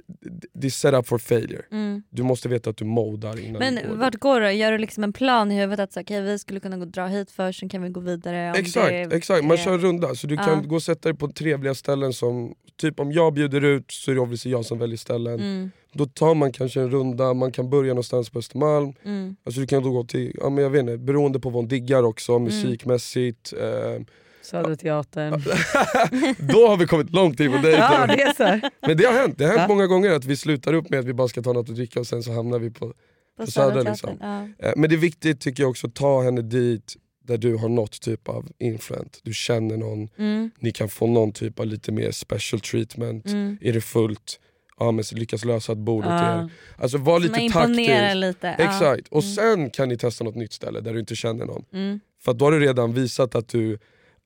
det 0.52 0.66
är 0.66 0.70
set 0.70 0.94
up 0.94 1.06
for 1.08 1.18
failure. 1.18 1.62
Mm. 1.72 2.02
Du 2.10 2.22
måste 2.22 2.48
veta 2.48 2.70
att 2.70 2.76
du 2.76 2.84
modar 2.84 3.40
innan 3.40 3.52
du 3.62 3.70
går 3.70 3.80
Men 3.88 3.98
vart 3.98 4.14
går 4.14 4.40
du? 4.40 4.52
Gör 4.52 4.72
du 4.72 4.78
liksom 4.78 5.04
en 5.04 5.12
plan 5.12 5.52
i 5.52 5.54
huvudet 5.60 5.80
att 5.80 5.92
så, 5.92 6.00
okay, 6.00 6.20
vi 6.20 6.38
skulle 6.38 6.60
kunna 6.60 6.76
gå, 6.76 6.84
dra 6.84 7.06
hit 7.06 7.30
först, 7.30 7.60
sen 7.60 7.68
kan 7.68 7.82
vi 7.82 7.88
gå 7.88 8.00
vidare? 8.00 8.52
Exakt, 8.56 8.88
det 8.88 9.16
exakt. 9.16 9.44
man 9.44 9.56
kör 9.56 9.72
en 9.72 9.80
runda. 9.80 10.14
Så 10.14 10.26
du 10.26 10.34
Ja. 10.34 10.44
kan 10.44 10.68
gå 10.68 10.74
och 10.74 10.82
sätta 10.82 11.08
dig 11.08 11.18
på 11.18 11.28
trevliga 11.28 11.74
ställen 11.74 12.12
som, 12.12 12.54
typ 12.76 13.00
om 13.00 13.12
jag 13.12 13.34
bjuder 13.34 13.64
ut 13.64 13.84
så 13.90 14.10
är 14.10 14.14
det 14.14 14.20
obviously 14.20 14.50
jag 14.52 14.64
som 14.64 14.78
väljer 14.78 14.96
ställen. 14.96 15.34
Mm. 15.40 15.70
Då 15.92 16.06
tar 16.06 16.34
man 16.34 16.52
kanske 16.52 16.80
en 16.80 16.90
runda, 16.90 17.34
man 17.34 17.52
kan 17.52 17.70
börja 17.70 17.88
någonstans 17.90 18.30
på 18.30 18.38
Östermalm. 18.38 18.92
Mm. 19.04 19.36
Alltså 19.44 19.60
du 19.60 19.66
kan 19.66 19.82
då 19.82 19.90
gå 19.90 20.04
till, 20.04 20.36
ja, 20.40 20.50
men 20.50 20.64
jag 20.64 20.70
vet 20.70 20.80
inte, 20.80 20.98
beroende 20.98 21.40
på 21.40 21.48
vad 21.50 21.56
hon 21.56 21.68
diggar 21.68 22.02
också 22.02 22.32
Mm. 22.32 22.44
musikmässigt. 22.44 23.52
Eh, 23.52 24.02
Söderteatern. 24.44 25.32
då 26.38 26.68
har 26.68 26.76
vi 26.76 26.86
kommit 26.86 27.10
långt 27.12 27.40
in 27.40 27.50
på 27.52 27.58
dejten. 27.58 27.80
Ja, 27.82 28.06
det 28.06 28.22
är 28.22 28.32
så. 28.60 28.68
Men 28.86 28.96
det 28.96 29.04
har 29.04 29.12
hänt, 29.12 29.38
det 29.38 29.44
har 29.44 29.50
hänt 29.50 29.60
Ja. 29.62 29.68
många 29.68 29.86
gånger 29.86 30.10
att 30.10 30.24
vi 30.24 30.36
slutar 30.36 30.72
upp 30.72 30.90
med 30.90 30.98
att 31.00 31.06
vi 31.06 31.12
bara 31.12 31.28
ska 31.28 31.42
ta 31.42 31.52
något 31.52 31.68
att 31.68 31.74
dricka 31.76 32.00
och 32.00 32.06
sen 32.06 32.22
så 32.22 32.32
hamnar 32.32 32.58
vi 32.58 32.70
på, 32.70 32.92
på 33.38 33.46
Södra. 33.46 33.74
Södra 33.74 33.90
Liksom. 33.90 34.10
Teatern, 34.18 34.54
Eh, 34.58 34.72
Men 34.76 34.90
det 34.90 34.96
är 34.96 34.98
viktigt 34.98 35.40
tycker 35.40 35.62
jag 35.62 35.70
också 35.70 35.86
att 35.86 35.94
ta 35.94 36.22
henne 36.22 36.42
dit 36.42 36.96
där 37.24 37.38
du 37.38 37.56
har 37.56 37.68
något 37.68 38.00
typ 38.00 38.28
av 38.28 38.48
influent. 38.58 39.20
Du 39.22 39.32
känner 39.34 39.76
någon, 39.76 40.08
Mm. 40.18 40.50
ni 40.58 40.72
kan 40.72 40.88
få 40.88 41.06
någon 41.06 41.32
typ 41.32 41.60
av 41.60 41.66
lite 41.66 41.92
mer 41.92 42.10
special 42.10 42.60
treatment. 42.60 43.26
Mm. 43.26 43.58
Är 43.60 43.72
det 43.72 43.80
fullt, 43.80 44.40
ja 44.78 44.90
men 44.90 45.04
så 45.04 45.16
lyckas 45.16 45.44
lösa 45.44 45.72
ett 45.72 45.78
bord 45.78 46.04
åt 46.04 46.10
Ja. 46.10 46.38
er. 46.42 46.50
Alltså 46.78 46.98
var 46.98 47.12
man 47.12 47.22
lite 47.22 47.48
taktisk. 47.52 48.14
lite, 48.14 48.54
ja. 48.58 48.64
Exakt, 48.64 49.08
och 49.08 49.22
Mm. 49.22 49.34
sen 49.34 49.70
kan 49.70 49.88
ni 49.88 49.96
testa 49.96 50.24
något 50.24 50.34
nytt 50.34 50.52
ställe 50.52 50.80
där 50.80 50.92
du 50.94 51.00
inte 51.00 51.16
känner 51.16 51.44
någon. 51.46 51.64
Mm. 51.72 52.00
För 52.24 52.32
då 52.32 52.44
har 52.44 52.52
du 52.52 52.60
redan 52.60 52.92
visat 52.94 53.34
att 53.34 53.48
du, 53.48 53.78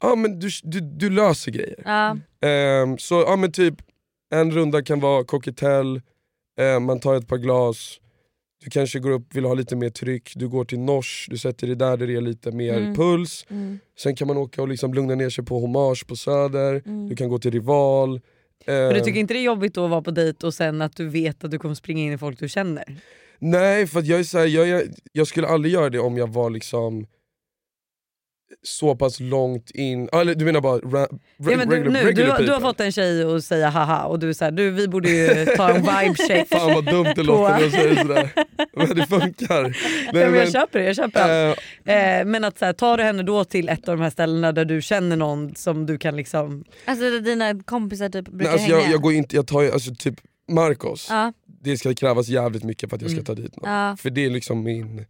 ja, 0.02 0.14
men 0.14 0.38
du, 0.38 0.48
du, 0.62 0.80
du 0.80 1.10
löser 1.10 1.52
grejer. 1.52 1.82
Ja. 1.84 2.16
Ehm, 2.48 2.98
så 2.98 3.14
ja, 3.26 3.36
men 3.36 3.52
typ 3.52 3.74
en 4.34 4.50
runda 4.50 4.82
kan 4.82 5.00
vara 5.00 5.24
cocktail, 5.24 6.00
eh, 6.60 6.80
man 6.80 7.00
tar 7.00 7.14
ett 7.14 7.28
par 7.28 7.36
glas, 7.38 8.00
du 8.64 8.70
kanske 8.70 8.98
går 8.98 9.10
upp 9.10 9.34
vill 9.34 9.44
ha 9.44 9.54
lite 9.54 9.76
mer 9.76 9.90
tryck, 9.90 10.32
du 10.36 10.48
går 10.48 10.64
till 10.64 10.78
Nors, 10.78 11.26
du 11.30 11.38
sätter 11.38 11.66
dig 11.66 11.76
där 11.76 11.96
där 11.96 12.06
det 12.06 12.14
är 12.16 12.20
lite 12.20 12.50
mer 12.52 12.76
Mm. 12.78 12.94
puls. 12.94 13.46
Mm. 13.50 13.78
Sen 13.98 14.16
kan 14.16 14.28
man 14.28 14.36
åka 14.36 14.62
och 14.62 14.68
liksom 14.68 14.94
lugna 14.94 15.14
ner 15.14 15.30
sig 15.30 15.44
på 15.44 15.58
Hommage 15.60 16.06
på 16.06 16.16
Söder, 16.16 16.82
Mm. 16.86 17.08
du 17.08 17.16
kan 17.16 17.28
gå 17.28 17.38
till 17.38 17.50
Rival. 17.50 18.20
Men 18.66 18.90
du 18.90 18.98
Ehm, 18.98 19.04
tycker 19.04 19.20
inte 19.20 19.34
det 19.34 19.40
är 19.40 19.44
jobbigt 19.44 19.74
då 19.74 19.84
att 19.84 19.90
vara 19.90 20.02
på 20.02 20.10
dejt 20.10 20.46
och 20.46 20.54
sen 20.54 20.82
att 20.82 20.96
du 20.96 21.08
vet 21.08 21.44
att 21.44 21.50
du 21.50 21.58
kommer 21.58 21.74
springa 21.74 22.02
in 22.02 22.12
i 22.12 22.18
folk 22.18 22.38
du 22.38 22.48
känner? 22.48 22.84
Nej, 23.38 23.86
för 23.86 24.02
jag, 24.02 24.18
är 24.20 24.24
så 24.24 24.38
här, 24.38 24.46
jag, 24.46 24.68
är, 24.68 24.82
jag 25.12 25.26
skulle 25.26 25.46
aldrig 25.46 25.74
göra 25.74 25.90
det 25.90 25.98
om 25.98 26.16
jag 26.18 26.26
var 26.32 26.50
liksom 26.50 27.06
så 28.62 28.96
pass 28.96 29.20
långt 29.20 29.70
in, 29.70 30.08
eller 30.12 30.34
du 30.34 30.44
menar 30.44 30.60
bara 30.60 30.78
ra, 30.78 31.00
ra, 31.02 31.06
Ja, 31.36 31.56
men 31.56 31.68
du, 31.68 31.76
regular, 31.76 31.92
nu, 31.92 32.00
du, 32.00 32.06
regular 32.08 32.30
har- 32.30 32.42
du 32.42 32.52
har 32.52 32.60
fått 32.60 32.80
en 32.80 32.92
tjej 32.92 33.22
att 33.36 33.44
säga 33.44 33.68
haha 33.68 34.04
och 34.04 34.18
du 34.18 34.28
är 34.28 34.32
såhär, 34.32 34.52
du 34.52 34.70
vi 34.70 34.88
borde 34.88 35.10
ju 35.10 35.46
ta 35.56 35.68
en 35.70 35.76
vibe 35.80 36.14
check. 36.28 36.48
Fan 36.52 36.74
vad 36.74 36.84
dumt 36.84 37.12
det 37.16 37.22
låter 37.22 37.52
när 37.54 37.60
jag 37.60 37.72
säger 37.72 37.94
sådär. 37.96 38.30
Men 38.76 38.96
det 38.96 39.06
funkar. 39.06 39.62
Nej, 39.62 39.74
ja, 40.22 40.30
men 40.30 40.34
jag 40.34 40.52
köper 40.52 40.78
det, 40.78 40.84
jag 40.84 40.96
köper 40.96 41.48
allt. 41.48 41.58
eh, 41.84 42.26
men 42.30 42.44
att 42.44 42.58
så 42.58 42.64
här, 42.64 42.72
tar 42.72 42.96
du 42.96 43.02
henne 43.02 43.22
då 43.22 43.44
till 43.44 43.68
ett 43.68 43.88
av 43.88 43.96
de 43.96 44.02
här 44.02 44.10
ställena 44.10 44.52
där 44.52 44.64
du 44.64 44.82
känner 44.82 45.16
någon 45.16 45.54
som 45.54 45.86
du 45.86 45.98
kan 45.98 46.16
liksom... 46.16 46.64
Alltså 46.84 47.10
där 47.10 47.20
dina 47.20 47.62
kompisar 47.62 48.08
typ 48.08 48.24
brukar 48.28 48.44
nej, 48.44 48.52
alltså, 48.52 48.66
hänga? 48.76 48.84
jag, 48.84 48.92
jag, 48.92 49.00
går 49.02 49.12
inte, 49.12 49.36
jag 49.36 49.46
tar 49.46 49.64
alltså, 49.70 49.94
typ 49.94 50.14
Marcos, 50.50 51.06
Ja. 51.10 51.32
det 51.62 51.78
ska 51.78 51.94
krävas 51.94 52.28
jävligt 52.28 52.64
mycket 52.64 52.90
för 52.90 52.96
att 52.96 53.02
jag 53.02 53.10
ska 53.10 53.16
Mm. 53.20 53.24
ta 53.24 53.34
dit 53.34 53.56
någon. 53.56 53.70
Ja. 53.70 53.96
För 53.96 54.10
det 54.10 54.24
är 54.24 54.30
liksom 54.30 54.62
min 54.62 55.04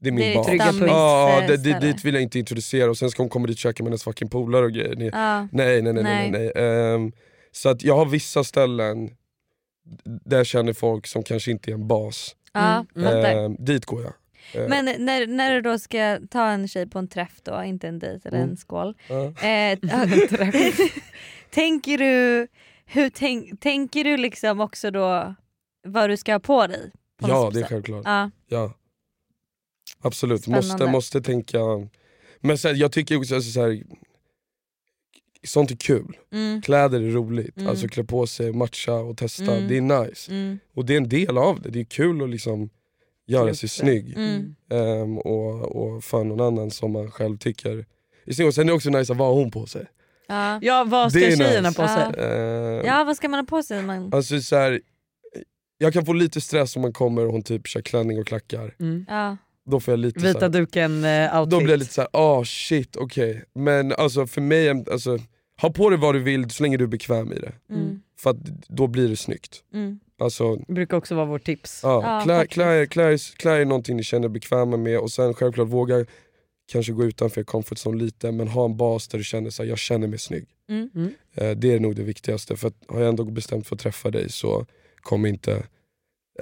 det 0.00 0.08
är 0.08 0.12
min 0.12 0.20
Det 0.20 0.32
är 0.32 0.36
bas. 0.36 0.46
trygga 0.46 0.64
punkt. 0.64 0.84
Ja, 0.88 1.40
det, 1.48 1.56
det, 1.56 1.58
ställe. 1.58 1.80
dit 1.80 2.04
vill 2.04 2.14
jag 2.14 2.22
inte 2.22 2.38
introducera 2.38 2.90
och 2.90 2.96
sen 2.98 3.10
ska 3.10 3.22
hon 3.22 3.30
komma 3.30 3.46
dit 3.46 3.54
och 3.56 3.58
käka 3.60 3.82
med 3.82 3.90
hennes 3.90 4.02
fucking 4.04 4.28
polare 4.28 4.64
och 4.64 4.72
grejer. 4.72 5.10
Ja. 5.12 5.48
Nej 5.52 5.82
nej 5.82 5.92
nej. 5.92 6.02
nej, 6.02 6.30
nej, 6.30 6.52
nej. 6.54 6.64
Ehm, 6.94 7.12
så 7.52 7.68
att 7.68 7.82
jag 7.82 7.96
har 7.96 8.06
vissa 8.06 8.44
ställen 8.44 9.10
där 10.04 10.36
jag 10.36 10.46
känner 10.46 10.72
folk 10.72 11.06
som 11.06 11.22
kanske 11.22 11.50
inte 11.50 11.70
är 11.70 11.74
en 11.74 11.88
bas. 11.88 12.36
Ja. 12.52 12.84
Ehm, 13.06 13.56
dit 13.58 13.86
går 13.86 14.02
jag. 14.02 14.12
Ehm, 14.64 14.70
Men 14.70 15.04
när, 15.04 15.26
när 15.26 15.54
du 15.54 15.60
då 15.60 15.78
ska 15.78 16.18
ta 16.30 16.46
en 16.48 16.68
tjej 16.68 16.86
på 16.86 16.98
en 16.98 17.08
träff 17.08 17.40
då, 17.42 17.62
inte 17.64 17.88
en 17.88 17.98
dejt 17.98 18.28
eller 18.28 18.38
Mm. 18.38 18.50
en 18.50 18.56
skål. 18.56 18.94
Ja. 19.08 19.24
Eh, 19.48 19.78
tänker 21.50 21.98
du, 21.98 22.46
hur 22.86 23.10
tänk, 23.10 23.60
tänker 23.60 24.04
du 24.04 24.16
liksom 24.16 24.60
också 24.60 24.90
då 24.90 25.34
vad 25.86 26.10
du 26.10 26.16
ska 26.16 26.32
ha 26.32 26.40
på 26.40 26.66
dig? 26.66 26.90
På 27.20 27.28
Ja 27.28 27.50
det 27.54 27.60
är 27.60 27.64
självklart. 27.64 28.02
Ja. 28.04 28.30
Ja. 28.48 28.72
Absolut, 30.00 30.42
Spännande. 30.42 30.66
måste, 30.68 30.86
måste 30.86 31.20
tänka. 31.20 31.58
Men 32.40 32.58
sen, 32.58 32.78
jag 32.78 32.92
tycker 32.92 33.18
också 33.18 33.34
alltså, 33.34 33.50
så 33.50 33.60
här, 33.62 33.82
sånt 35.46 35.70
är 35.70 35.76
kul. 35.76 36.16
Mm. 36.32 36.62
Kläder 36.62 37.00
är 37.00 37.10
roligt, 37.10 37.56
Mm. 37.56 37.68
alltså 37.68 37.88
klä 37.88 38.04
på 38.04 38.26
sig, 38.26 38.52
matcha 38.52 38.94
och 38.94 39.16
testa, 39.16 39.56
Mm. 39.56 39.68
det 39.68 39.76
är 39.76 40.06
nice. 40.06 40.32
Mm. 40.32 40.58
Och 40.74 40.84
det 40.84 40.92
är 40.92 40.96
en 40.96 41.08
del 41.08 41.38
av 41.38 41.60
det, 41.62 41.70
det 41.70 41.80
är 41.80 41.84
kul 41.84 42.22
att 42.22 42.30
liksom 42.30 42.70
göra 43.26 43.54
sig 43.54 43.68
snygg. 43.68 44.16
Mm. 44.16 44.54
Ehm, 44.70 45.18
och, 45.18 45.76
och 45.76 46.04
för 46.04 46.24
någon 46.24 46.40
annan 46.40 46.70
som 46.70 46.92
man 46.92 47.10
själv 47.10 47.38
tycker 47.38 47.86
är 48.26 48.32
snygg. 48.32 48.48
Och 48.48 48.54
sen 48.54 48.62
är 48.64 48.66
det 48.66 48.72
också 48.72 48.90
nice 48.90 49.12
att 49.12 49.18
vad 49.18 49.28
har 49.28 49.34
hon 49.34 49.50
på 49.50 49.66
sig? 49.66 49.86
Ja. 50.28 50.58
Ja 50.62 50.84
vad 50.84 51.10
ska 51.12 51.20
Det 51.20 51.26
är 51.32 51.36
tjejerna 51.36 51.68
nice. 51.68 51.82
på 51.82 51.88
sig? 51.88 52.24
Ehm, 52.24 52.86
ja 52.86 53.04
vad 53.04 53.16
ska 53.16 53.28
man 53.28 53.40
ha 53.40 53.46
på 53.46 53.62
sig? 53.62 53.82
Man... 53.82 54.14
Alltså 54.14 54.40
så 54.40 54.56
här, 54.56 54.80
jag 55.78 55.92
kan 55.92 56.06
få 56.06 56.12
lite 56.12 56.40
stress 56.40 56.76
om 56.76 56.82
man 56.82 56.92
kommer 56.92 57.26
och 57.26 57.32
hon 57.32 57.42
typ 57.42 57.66
kör 57.66 57.80
klänning 57.80 58.18
och 58.18 58.26
klackar. 58.26 58.74
Mm. 58.80 59.04
Ja. 59.08 59.36
Då 59.70 59.80
får 59.80 59.92
jag 59.92 59.98
lite 59.98 60.20
så 60.20 60.26
Vita 60.26 60.40
här, 60.40 60.48
duken 60.48 61.04
eh, 61.04 61.40
outfit. 61.40 61.50
Då 61.50 61.58
blir 61.58 61.70
jag 61.70 61.78
lite 61.78 61.92
såhär, 61.92 62.08
ah 62.12 62.44
shit 62.44 62.96
okej. 62.96 63.44
Men 63.54 63.92
alltså 63.92 64.26
för 64.26 64.40
mig, 64.40 64.68
alltså, 64.70 65.18
ha 65.60 65.70
på 65.70 65.90
dig 65.90 65.98
vad 65.98 66.14
du 66.14 66.18
vill 66.20 66.50
så 66.50 66.62
länge 66.62 66.76
du 66.76 66.84
är 66.84 66.88
bekväm 66.88 67.32
i 67.32 67.38
det. 67.38 67.52
Mm. 67.70 68.00
För 68.18 68.30
att 68.30 68.36
då 68.68 68.86
blir 68.86 69.08
det 69.08 69.16
snyggt. 69.16 69.62
Mm. 69.74 69.98
Alltså, 70.20 70.56
Det 70.56 70.72
brukar 70.72 70.96
också 70.96 71.14
vara 71.14 71.26
vårt 71.26 71.44
tips. 71.44 71.80
ja, 71.82 72.02
Ja, 72.02 72.20
klä, 72.24 72.46
klä, 72.46 72.86
klä, 72.86 73.18
klä 73.36 73.60
er 73.60 73.64
någonting 73.64 73.96
ni 73.96 74.02
känner 74.02 74.28
er 74.28 74.32
bekväma 74.32 74.76
med 74.76 74.98
och 74.98 75.10
sen 75.10 75.34
självklart 75.34 75.68
våga 75.68 76.04
kanske 76.72 76.92
gå 76.92 77.04
utanför 77.04 77.42
comfort 77.42 77.78
zone 77.86 78.04
lite 78.04 78.32
men 78.32 78.48
ha 78.48 78.64
en 78.64 78.76
bas 78.76 79.08
där 79.08 79.18
du 79.18 79.24
känner 79.24 79.48
att 79.48 79.68
jag 79.68 79.78
känner 79.78 80.06
mig 80.08 80.18
snygg. 80.18 80.46
Mm. 80.68 80.90
Mm. 80.94 81.14
Eh, 81.34 81.50
det 81.50 81.74
är 81.74 81.80
nog 81.80 81.96
det 81.96 82.02
viktigaste 82.02 82.56
för 82.56 82.68
att 82.68 82.74
har 82.88 83.00
jag 83.00 83.08
ändå 83.08 83.24
bestämt 83.24 83.66
för 83.66 83.76
att 83.76 83.80
träffa 83.80 84.10
dig 84.10 84.28
så 84.30 84.66
kommer 85.00 85.28
inte 85.28 85.62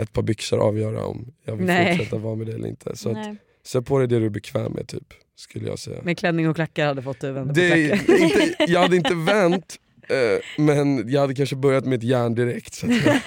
ett 0.01 0.13
par 0.13 0.23
byxor 0.23 0.59
avgöra 0.59 1.05
om 1.05 1.33
jag 1.45 1.57
vill 1.57 1.67
Nej. 1.67 1.97
fortsätta 1.97 2.19
vara 2.19 2.35
med 2.35 2.47
dig 2.47 2.55
eller 2.55 2.69
inte. 2.69 2.97
Så 2.97 3.11
att, 3.11 3.37
sätt 3.67 3.87
på 3.87 3.99
dig 3.99 4.09
det 4.09 4.19
du 4.19 4.27
är 4.27 4.31
bekväm 4.31 4.73
med 4.73 4.89
typ, 4.89 5.15
skulle 5.37 5.69
jag 5.69 5.79
säga. 5.79 6.03
Med 6.03 6.19
klänning 6.19 6.49
och 6.49 6.57
klackar 6.57 6.87
hade 6.87 7.03
fått 7.03 7.21
du 7.21 7.33
vända 7.33 7.55
på 7.55 7.61
Det, 7.61 7.91
inte, 7.91 8.57
jag 8.69 8.81
hade 8.81 8.97
inte 8.97 9.15
vänt, 9.15 9.77
eh, 10.09 10.63
men 10.65 11.11
jag 11.11 11.21
hade 11.21 11.35
kanske 11.35 11.57
börjat 11.57 11.85
med 11.85 11.97
ett 11.97 12.03
järn 12.03 12.35
direkt. 12.35 12.75
Så 12.75 12.87
jag, 12.87 13.21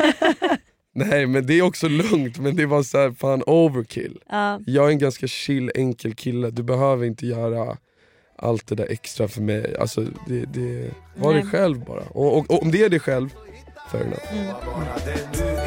nej 0.93 1.28
men 1.28 1.45
det 1.45 1.53
är 1.53 1.61
också 1.61 1.88
lugnt, 1.88 2.39
men 2.39 2.55
det 2.55 2.65
var 2.65 2.84
så 2.84 2.97
här, 2.97 3.11
fan 3.11 3.43
overkill. 3.47 4.20
Ja. 4.30 4.59
Jag 4.65 4.86
är 4.88 4.89
en 4.89 4.99
ganska 4.99 5.28
chill, 5.28 5.72
enkel 5.76 6.15
kille, 6.15 6.49
du 6.49 6.63
behöver 6.63 7.05
inte 7.05 7.26
göra 7.26 7.78
allt 8.36 8.67
det 8.67 8.76
där 8.76 8.88
extra 8.91 9.28
för 9.28 9.41
mig. 9.41 9.76
Alltså, 9.80 10.05
det, 10.28 10.45
det, 10.45 10.91
var 11.15 11.34
Nej. 11.34 11.41
dig 11.41 11.51
själv 11.51 11.86
bara. 11.86 12.01
Och, 12.01 12.38
och, 12.38 12.51
och 12.51 12.63
om 12.63 12.72
det 12.72 12.84
är 12.84 12.89
dig 12.89 12.99
själv, 12.99 13.30
fair 13.91 14.01
enough. 14.01 14.34
Mm. 14.34 15.59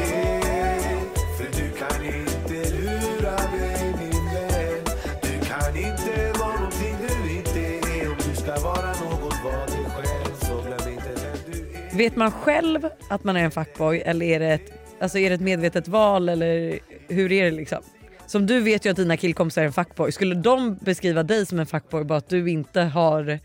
Vet 11.95 12.15
man 12.15 12.31
själv 12.31 12.89
att 13.09 13.23
man 13.23 13.35
är 13.37 13.43
en 13.43 13.51
fuckboy 13.51 13.97
eller 14.05 14.25
är 14.25 14.39
det 14.39 14.47
ett, 14.53 14.71
alltså 14.99 15.17
är 15.19 15.29
det 15.29 15.35
ett 15.35 15.41
medvetet 15.41 15.87
val 15.87 16.29
eller 16.29 16.79
hur 17.07 17.31
är 17.31 17.45
det 17.45 17.51
liksom? 17.51 17.79
Som 18.27 18.45
du 18.45 18.59
vet 18.59 18.85
ju 18.85 18.89
att 18.89 18.95
dina 18.95 19.17
killkompisar 19.17 19.61
är 19.61 19.65
en 19.65 19.73
fuckboy. 19.73 20.11
Skulle 20.11 20.35
de 20.35 20.75
beskriva 20.75 21.23
dig 21.23 21.45
som 21.45 21.59
en 21.59 21.65
fuckboy 21.65 22.03
bara 22.03 22.17
att 22.17 22.29
du 22.29 22.49
inte 22.49 22.81
har... 22.81 23.39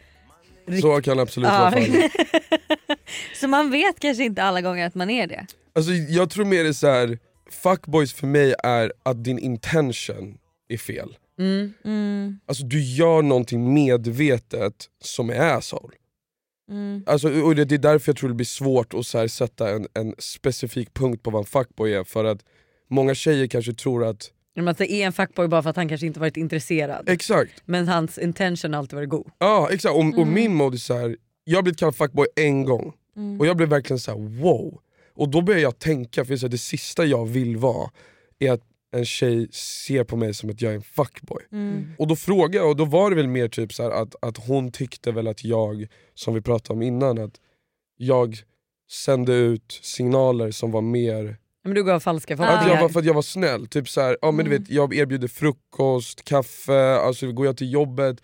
rikt- 0.66 0.80
Så 0.82 1.00
kan 1.02 1.18
absolut 1.20 1.48
Ja. 1.48 1.58
vara 1.58 1.70
fallet. 1.70 2.12
Så 3.40 3.48
man 3.48 3.70
vet 3.70 4.00
kanske 4.00 4.24
inte 4.24 4.42
alla 4.42 4.60
gånger 4.60 4.86
att 4.86 4.94
man 4.94 5.10
är 5.10 5.26
det. 5.26 5.46
Alltså, 5.74 5.92
jag 5.92 6.30
tror 6.30 6.44
mer 6.44 6.62
det 6.62 6.68
är 6.68 6.72
så 6.72 6.86
här. 6.86 7.18
fuckboys 7.50 8.12
för 8.12 8.26
mig 8.26 8.54
är 8.64 8.92
att 9.02 9.24
din 9.24 9.38
intention 9.38 10.38
är 10.68 10.76
fel. 10.76 11.16
Mm. 11.38 11.72
Mm. 11.84 12.38
Alltså 12.46 12.64
du 12.64 12.82
gör 12.82 13.22
någonting 13.22 13.74
medvetet 13.74 14.74
som 15.02 15.30
är 15.30 15.40
asshole. 15.56 15.94
Mm. 16.68 17.02
Alltså, 17.06 17.28
och 17.42 17.54
det, 17.54 17.64
det 17.64 17.74
är 17.74 17.78
därför 17.78 18.08
jag 18.12 18.16
tror 18.16 18.28
det 18.28 18.34
blir 18.34 18.46
svårt 18.46 18.94
att 18.94 19.06
så 19.06 19.18
här, 19.18 19.28
sätta 19.28 19.70
en, 19.70 19.86
en 19.94 20.14
specifik 20.18 20.94
punkt 20.94 21.22
på 21.22 21.30
vad 21.30 21.40
en 21.40 21.46
fuckboy 21.46 21.92
är. 21.92 22.04
För 22.04 22.24
att 22.24 22.38
många 22.90 23.14
tjejer 23.14 23.46
kanske 23.46 23.74
tror 23.74 24.04
att, 24.04 24.30
Men 24.56 24.68
att 24.68 24.78
det 24.78 24.92
är 24.92 25.06
en 25.06 25.12
fuckboy 25.12 25.48
bara 25.48 25.62
för 25.62 25.70
att 25.70 25.76
han 25.76 25.88
kanske 25.88 26.06
inte 26.06 26.20
varit 26.20 26.36
intresserad. 26.36 27.08
exakt, 27.08 27.62
Men 27.64 27.88
hans 27.88 28.18
intention 28.18 28.72
har 28.72 28.78
alltid 28.78 28.96
varit 28.96 29.08
god. 29.08 29.26
ja 29.38 29.68
exakt. 29.72 29.94
Och, 29.94 30.00
och 30.00 30.14
Mm. 30.18 30.34
min 30.34 30.54
mode 30.54 30.76
är 30.76 30.78
så 30.78 30.94
här. 30.94 31.16
jag 31.44 31.56
har 31.58 31.62
blivit 31.62 31.78
kallad 31.78 31.96
fuckboy 31.96 32.26
en 32.36 32.64
gång. 32.64 32.92
Mm. 33.16 33.40
Och 33.40 33.46
jag 33.46 33.56
blev 33.56 33.68
verkligen 33.68 33.98
så 34.00 34.10
här: 34.10 34.18
wow. 34.42 34.80
Och 35.14 35.28
då 35.28 35.40
börjar 35.42 35.60
jag 35.60 35.78
tänka, 35.78 36.24
för 36.24 36.32
jag 36.32 36.40
säger, 36.40 36.50
det 36.50 36.58
sista 36.58 37.04
jag 37.04 37.26
vill 37.28 37.56
vara 37.56 37.90
är 38.38 38.52
att 38.52 38.62
en 38.92 39.04
tjej 39.04 39.48
ser 39.52 40.04
på 40.04 40.16
mig 40.16 40.34
som 40.34 40.50
att 40.50 40.62
jag 40.62 40.70
är 40.72 40.76
en 40.76 40.82
fuckboy. 40.82 41.42
Mm. 41.52 41.92
Och 41.98 42.06
då 42.06 42.16
frågade 42.16 42.56
jag, 42.56 42.68
och 42.68 42.76
då 42.76 42.84
var 42.84 43.10
det 43.10 43.16
väl 43.16 43.28
mer 43.28 43.48
typ 43.48 43.72
så 43.72 43.82
här 43.82 43.90
att, 43.90 44.14
att 44.22 44.46
hon 44.46 44.72
tyckte 44.72 45.12
väl 45.12 45.28
att 45.28 45.44
jag, 45.44 45.86
som 46.14 46.34
vi 46.34 46.40
pratade 46.40 46.76
om 46.76 46.82
innan, 46.82 47.18
att 47.18 47.34
jag 47.96 48.36
sände 48.90 49.32
ut 49.34 49.80
signaler 49.82 50.50
som 50.50 50.70
var 50.70 50.80
mer 50.82 51.36
Men 51.64 51.74
du 51.74 51.84
gav 51.84 52.00
falska 52.00 52.32
jag 52.32 52.38
förhoppningar. 52.38 52.80
var, 52.82 52.88
för 52.88 53.00
att 53.00 53.06
jag 53.06 53.14
var 53.14 53.22
snäll, 53.22 53.66
typ 53.66 53.88
så 53.88 54.00
här, 54.00 54.18
ja, 54.22 54.30
men 54.30 54.44
du 54.44 54.50
Mm. 54.50 54.62
vet, 54.62 54.70
jag 54.70 54.94
erbjuder 54.94 55.28
frukost, 55.28 56.24
kaffe, 56.24 56.94
alltså 56.96 57.32
går 57.32 57.46
jag 57.46 57.56
till 57.56 57.72
jobbet, 57.72 58.20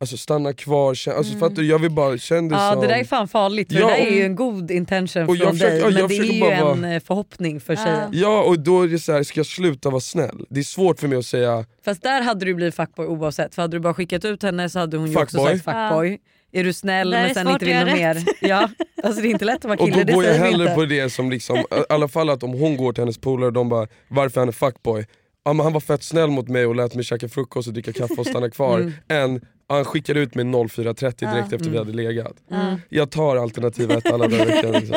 alltså 0.00 0.16
stanna 0.16 0.52
kvar, 0.52 0.94
kän- 0.94 1.12
alltså, 1.16 1.32
Mm. 1.32 1.40
fattar 1.40 1.54
du? 1.62 1.66
Jag 1.68 1.78
vill 1.78 1.90
bara, 1.90 2.18
känn 2.18 2.48
det 2.48 2.54
Ja 2.54 2.72
som... 2.72 2.80
det 2.82 2.86
där 2.88 2.94
är 2.94 3.04
fan 3.04 3.28
farligt 3.28 3.72
för 3.72 3.80
Ja, 3.80 3.86
det 3.86 3.92
där 3.92 4.00
är 4.00 4.10
ju 4.10 4.18
och- 4.20 4.24
en 4.26 4.36
god 4.36 4.70
intention 4.70 5.28
och 5.28 5.36
jag 5.36 5.42
från 5.42 5.52
försöker- 5.52 5.70
dig 5.72 5.80
ja, 5.80 5.90
jag 5.90 5.94
men 5.94 6.08
det 6.08 6.16
är 6.28 6.32
ju 6.34 6.40
bara 6.40 6.52
en 6.54 6.80
vara- 6.82 6.94
eh, 6.94 7.00
förhoppning 7.00 7.60
för 7.60 7.76
tjejen. 7.76 8.10
Ja 8.12 8.42
och 8.42 8.58
då 8.60 8.82
är 8.82 8.88
det 8.88 8.98
så 8.98 9.12
här, 9.12 9.22
ska 9.22 9.38
jag 9.40 9.46
sluta 9.46 9.90
vara 9.90 10.00
snäll? 10.00 10.46
Det 10.50 10.60
är 10.60 10.64
svårt 10.64 11.00
för 11.00 11.08
mig 11.08 11.18
att 11.18 11.26
säga 11.26 11.64
Fast 11.84 12.02
där 12.02 12.22
hade 12.22 12.44
du 12.44 12.54
blivit 12.54 12.74
fuckboy 12.74 13.06
oavsett 13.06 13.54
för 13.54 13.62
hade 13.62 13.76
du 13.76 13.80
bara 13.80 13.94
skickat 13.94 14.24
ut 14.24 14.42
henne 14.42 14.68
så 14.68 14.78
hade 14.78 14.96
hon 14.96 15.10
ju 15.10 15.16
också 15.18 15.38
sagt 15.44 15.64
fuckboy. 15.64 16.18
Är 16.52 16.64
du 16.64 16.72
snäll 16.72 17.12
är 17.12 17.22
men 17.26 17.34
sen 17.34 17.48
inte 17.48 17.64
vill 17.64 17.76
något 17.76 17.86
mer. 17.98 18.24
Ja, 18.40 18.68
alltså 19.02 19.22
det 19.22 19.28
är 19.28 19.30
inte 19.30 19.44
lätt 19.44 19.56
att 19.56 19.64
vara 19.64 19.74
Och 19.80 19.84
kille, 19.88 19.98
då 20.00 20.04
det 20.06 20.12
går 20.12 20.24
jag 20.24 20.34
hellre 20.34 20.62
inte. 20.62 20.74
på 20.74 20.84
det 20.84 21.10
som 21.10 21.30
liksom, 21.30 21.56
i 21.56 21.64
alla 21.88 22.08
fall 22.08 22.30
att 22.30 22.42
om 22.42 22.52
hon 22.52 22.76
går 22.76 22.92
till 22.92 23.02
hennes 23.02 23.18
polare 23.18 23.46
och 23.46 23.52
de 23.52 23.68
bara 23.68 23.86
“varför 24.08 24.38
är 24.38 24.40
han 24.40 24.48
en 24.48 24.52
fuckboy?” 24.52 25.06
ja, 25.44 25.52
men 25.52 25.64
Han 25.64 25.72
var 25.72 25.80
fett 25.80 26.02
snäll 26.02 26.30
mot 26.30 26.48
mig 26.48 26.66
och 26.66 26.74
lät 26.76 26.94
mig 26.94 27.04
käka 27.04 27.28
frukost 27.28 27.68
och 27.68 27.74
dricka 27.74 27.92
kaffe 27.92 28.14
och 28.18 28.26
stanna 28.26 28.50
kvar. 28.50 28.78
Mm. 28.80 28.92
Än 29.08 29.40
han 29.68 29.84
skickade 29.84 30.20
ut 30.20 30.34
mig 30.34 30.44
04.30 30.44 31.00
direkt 31.00 31.48
Ja. 31.50 31.56
efter 31.56 31.70
vi 31.70 31.78
hade 31.78 31.92
legat. 31.92 32.32
Ja. 32.50 32.78
Jag 32.88 33.10
tar 33.10 33.36
alternativ 33.36 33.90
ett 33.90 34.06
alla 34.12 34.28
dagar 34.28 34.46
veckan. 34.46 34.72
Liksom. 34.72 34.96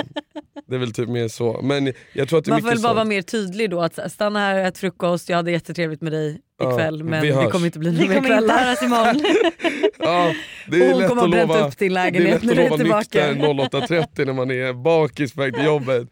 Det 0.67 0.75
är 0.75 0.79
väl 0.79 0.93
typ 0.93 1.09
mer 1.09 1.27
så. 1.27 1.59
Men 1.63 1.93
jag 2.13 2.29
tror 2.29 2.39
att 2.39 2.45
det 2.45 2.49
är 2.49 2.51
Man 2.53 2.61
får 2.61 2.69
väl 2.69 2.79
bara 2.81 2.93
vara 2.93 3.01
sånt. 3.03 3.09
mer 3.09 3.21
tydlig 3.21 3.69
då 3.69 3.81
att 3.81 3.97
här, 3.97 4.09
stanna 4.09 4.39
här, 4.39 4.57
ät 4.57 4.77
frukost, 4.77 5.29
jag 5.29 5.37
hade 5.37 5.51
jättetrevligt 5.51 6.01
med 6.01 6.11
dig 6.11 6.41
Ja, 6.59 6.71
ikväll 6.73 7.03
men 7.03 7.21
vi 7.21 7.27
det 7.31 7.47
kommer 7.51 7.65
inte 7.65 7.79
bli 7.79 7.89
Vi 7.89 7.95
några 8.07 8.07
mer 8.09 8.15
kommer 8.15 8.37
inte 8.37 8.47
kvällar. 8.47 8.63
höras 8.63 8.83
imorgon. 8.83 9.21
Ja, 9.99 10.33
det 10.67 10.81
Och 10.81 10.85
är 10.87 10.91
hon 10.91 10.99
lätt 11.01 11.09
kommer 11.09 11.23
att 11.23 11.31
bränt 11.31 11.47
lova 11.49 11.67
upp 11.67 11.77
din 11.77 11.93
det 11.93 11.99
är 11.99 12.03
lägenhet 12.11 12.43
lätt 12.43 12.43
när 12.43 12.51
att 12.51 12.57
du 12.57 12.63
är 12.63 12.69
lova 12.69 13.03
tillbaka. 13.03 13.31
nykter 13.31 13.87
08.30 14.17 14.25
när 14.25 14.33
man 14.33 14.51
är 14.51 14.73
bakis 14.73 15.33
på 15.33 15.41
väg 15.41 15.53
till 15.55 15.65
jobbet. 15.65 16.07